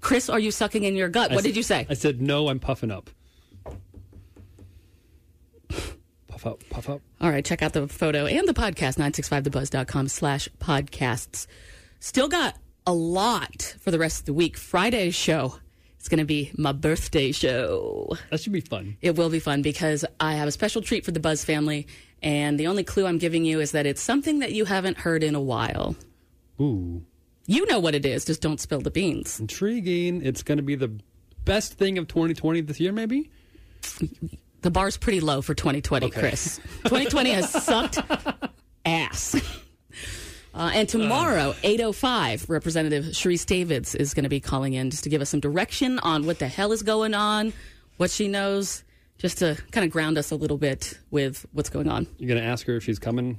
Chris, 0.01 0.29
are 0.29 0.39
you 0.39 0.51
sucking 0.51 0.85
in 0.85 0.95
your 0.97 1.09
gut? 1.09 1.31
I 1.31 1.35
What 1.35 1.43
said- 1.43 1.49
did 1.51 1.57
you 1.57 1.63
say? 1.63 1.87
I 1.91 1.95
said, 1.95 2.21
no, 2.23 2.49
I'm 2.49 2.59
puffing 2.61 2.91
up. 2.91 3.11
puff 6.29 6.47
up, 6.47 6.63
puff 6.71 6.89
up. 6.89 7.01
All 7.21 7.31
right, 7.31 7.45
check 7.45 7.63
out 7.63 7.73
the 7.73 7.89
photo 7.89 8.27
and 8.27 8.47
the 8.47 8.55
podcast, 8.55 8.97
965thebuzz.com 8.99 10.09
slash 10.09 10.49
podcasts. 10.61 11.47
Still 12.01 12.29
got 12.29 12.57
a 12.87 12.93
lot 12.95 13.75
for 13.81 13.91
the 13.91 13.99
rest 13.99 14.21
of 14.21 14.27
the 14.27 14.33
week. 14.35 14.57
Friday's 14.57 15.15
show 15.15 15.57
is 16.01 16.09
going 16.09 16.19
to 16.21 16.25
be 16.25 16.53
my 16.57 16.73
birthday 16.73 17.33
show. 17.33 18.17
That 18.31 18.41
should 18.41 18.53
be 18.53 18.61
fun. 18.61 18.97
It 19.01 19.17
will 19.17 19.31
be 19.31 19.41
fun 19.41 19.63
because 19.63 20.05
I 20.21 20.35
have 20.35 20.47
a 20.49 20.53
special 20.53 20.81
treat 20.81 21.05
for 21.05 21.11
the 21.11 21.21
Buzz 21.21 21.45
family. 21.45 21.87
And 22.23 22.59
the 22.59 22.67
only 22.67 22.83
clue 22.85 23.07
I'm 23.07 23.19
giving 23.19 23.45
you 23.45 23.61
is 23.61 23.73
that 23.73 23.87
it's 23.87 24.01
something 24.03 24.39
that 24.41 24.53
you 24.53 24.65
haven't 24.65 24.99
heard 24.99 25.23
in 25.23 25.35
a 25.35 25.41
while. 25.41 25.97
Ooh, 26.61 27.05
You 27.51 27.65
know 27.65 27.81
what 27.81 27.95
it 27.95 28.05
is, 28.05 28.27
just 28.27 28.43
don't 28.43 28.61
spill 28.61 28.83
the 28.83 28.91
beans. 28.91 29.41
intriguing. 29.41 30.21
It's 30.23 30.43
going 30.43 30.59
to 30.59 30.63
be 30.63 30.75
the 30.75 30.93
best 31.47 31.73
thing 31.79 31.97
of 31.97 32.07
2020 32.07 32.61
this 32.61 32.79
year, 32.79 32.93
maybe? 32.93 33.31
The 34.61 34.71
bar's 34.71 34.99
pretty 34.99 35.21
low 35.21 35.41
for 35.41 35.55
2020, 35.55 36.11
Chris. 36.11 36.59
2020 36.83 37.31
has 37.31 37.51
sucked 37.51 38.01
ass. 38.85 39.35
Uh, 40.53 40.73
and 40.75 40.89
tomorrow, 40.91 41.55
8.05, 41.63 42.51
Representative 42.51 43.07
Sharice 43.07 43.47
Davids 43.47 43.95
is 43.95 44.13
going 44.13 44.25
to 44.25 44.29
be 44.29 44.41
calling 44.41 44.75
in 44.75 44.91
just 44.91 45.05
to 45.05 45.09
give 45.09 45.23
us 45.23 45.31
some 45.31 45.41
direction 45.41 45.99
on 46.01 46.27
what 46.27 46.41
the 46.41 46.49
hell 46.49 46.73
is 46.73 46.83
going 46.83 47.15
on, 47.15 47.55
what 47.97 48.11
she 48.11 48.29
knows, 48.29 48.85
just 49.17 49.39
to 49.39 49.57
kind 49.71 49.87
of 49.87 49.91
ground 49.91 50.19
us 50.19 50.31
a 50.33 50.37
little 50.37 50.59
bit 50.59 50.99
with 51.11 51.47
what's 51.53 51.71
going 51.71 51.89
on. 51.89 52.07
You're 52.19 52.29
going 52.29 52.43
to 52.43 52.47
ask 52.47 52.67
her 52.67 52.77
if 52.77 52.85
she's 52.85 52.99
coming 52.99 53.39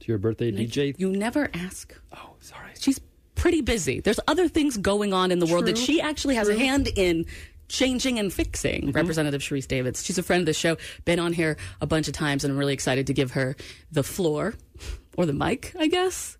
to 0.00 0.06
your 0.08 0.18
birthday 0.18 0.50
DJ? 0.50 0.98
You 0.98 1.10
never 1.10 1.50
ask. 1.54 1.94
Oh, 2.12 2.34
sorry. 2.40 2.72
She's 2.80 2.98
pretty 3.44 3.60
busy. 3.60 4.00
There's 4.00 4.20
other 4.26 4.48
things 4.48 4.78
going 4.78 5.12
on 5.12 5.30
in 5.30 5.38
the 5.38 5.44
world 5.44 5.66
that 5.66 5.76
she 5.76 6.00
actually 6.00 6.34
has 6.36 6.48
a 6.48 6.58
hand 6.58 6.88
in 6.96 7.26
changing 7.68 8.18
and 8.18 8.32
fixing. 8.32 8.84
Mm-hmm. 8.84 8.92
Representative 8.92 9.42
Sharice 9.42 9.68
Davids. 9.68 10.02
She's 10.02 10.16
a 10.16 10.22
friend 10.22 10.40
of 10.40 10.46
the 10.46 10.54
show, 10.54 10.78
been 11.04 11.18
on 11.20 11.34
here 11.34 11.58
a 11.82 11.86
bunch 11.86 12.08
of 12.08 12.14
times, 12.14 12.42
and 12.42 12.52
I'm 12.52 12.56
really 12.58 12.72
excited 12.72 13.06
to 13.08 13.12
give 13.12 13.32
her 13.32 13.54
the 13.92 14.02
floor 14.02 14.54
or 15.18 15.26
the 15.26 15.34
mic, 15.34 15.74
I 15.78 15.88
guess. 15.88 16.38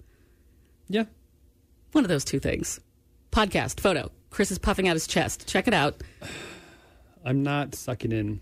Yeah. 0.88 1.04
One 1.92 2.04
of 2.04 2.08
those 2.08 2.24
two 2.24 2.40
things. 2.40 2.80
Podcast, 3.30 3.80
photo. 3.80 4.10
Chris 4.30 4.50
is 4.50 4.58
puffing 4.58 4.88
out 4.88 4.94
his 4.94 5.06
chest. 5.06 5.46
Check 5.46 5.68
it 5.68 5.74
out. 5.74 6.00
I'm 7.22 7.42
not 7.42 7.74
sucking 7.74 8.12
in. 8.12 8.40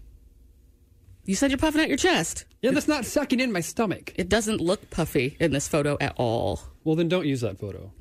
You 1.25 1.35
said 1.35 1.51
you're 1.51 1.59
puffing 1.59 1.81
out 1.81 1.89
your 1.89 1.97
chest. 1.97 2.45
Yeah, 2.61 2.71
that's 2.71 2.87
not 2.87 3.07
sucking 3.07 3.41
in 3.41 3.51
my 3.51 3.61
stomach. 3.61 4.13
It 4.15 4.29
doesn't 4.29 4.61
look 4.61 4.89
puffy 4.91 5.37
in 5.41 5.51
this 5.51 5.67
photo 5.67 5.97
at 6.01 6.15
all. 6.17 6.61
Well, 6.85 6.95
then 6.95 7.09
don't 7.09 7.27
use 7.27 7.41
that 7.41 7.59
photo. 7.59 7.93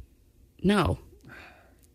No. 0.63 0.99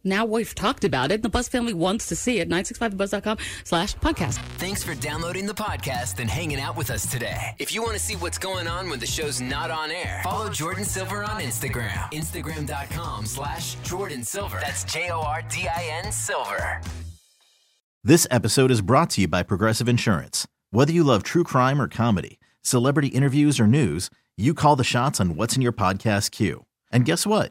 Now 0.05 0.25
we've 0.25 0.55
talked 0.55 0.85
about 0.85 1.11
it. 1.11 1.23
The 1.23 1.29
Buzz 1.29 1.49
family 1.49 1.75
wants 1.75 2.07
to 2.07 2.17
see 2.17 2.39
it. 2.39 2.49
965thebuzz.com 2.49 3.39
slash 3.65 3.97
podcast. 3.97 4.37
Thanks 4.59 4.85
for 4.85 4.95
downloading 4.95 5.47
the 5.47 5.55
podcast 5.55 6.21
and 6.21 6.31
hanging 6.31 6.61
out 6.61 6.77
with 6.77 6.93
us 6.93 7.09
today. 7.09 7.55
If 7.59 7.75
you 7.75 7.83
want 7.83 7.95
to 7.95 7.99
see 7.99 8.15
what's 8.15 8.39
going 8.39 8.69
on 8.69 8.89
when 8.89 9.01
the 9.01 9.07
show's 9.07 9.41
not 9.41 9.73
on 9.73 9.91
air, 9.91 10.21
follow 10.23 10.49
Jordin 10.49 10.85
Silver 10.85 11.25
on 11.25 11.41
Instagram. 11.41 12.13
Instagram.com 12.13 13.27
slash 13.27 13.77
Jordin 13.79 14.25
Silver. 14.25 14.59
That's 14.61 14.85
J 14.85 15.11
O 15.11 15.21
R 15.21 15.43
D 15.51 15.67
I 15.67 15.89
N 16.05 16.13
Silver. 16.13 16.81
This 18.05 18.29
episode 18.31 18.71
is 18.71 18.83
brought 18.83 19.11
to 19.11 19.23
you 19.23 19.29
by 19.29 19.43
Progressive 19.43 19.89
Insurance. 19.89 20.47
Whether 20.71 20.93
you 20.93 21.03
love 21.03 21.25
true 21.25 21.43
crime 21.43 21.83
or 21.83 21.89
comedy, 21.89 22.39
celebrity 22.63 23.09
interviews 23.09 23.59
or 23.59 23.67
news, 23.67 24.09
you 24.37 24.55
call 24.55 24.77
the 24.77 24.85
shots 24.85 25.21
on 25.21 25.35
what's 25.35 25.57
in 25.57 25.63
your 25.63 25.73
podcast 25.73 26.31
queue. 26.31 26.65
And 26.93 27.05
guess 27.05 27.27
what? 27.27 27.51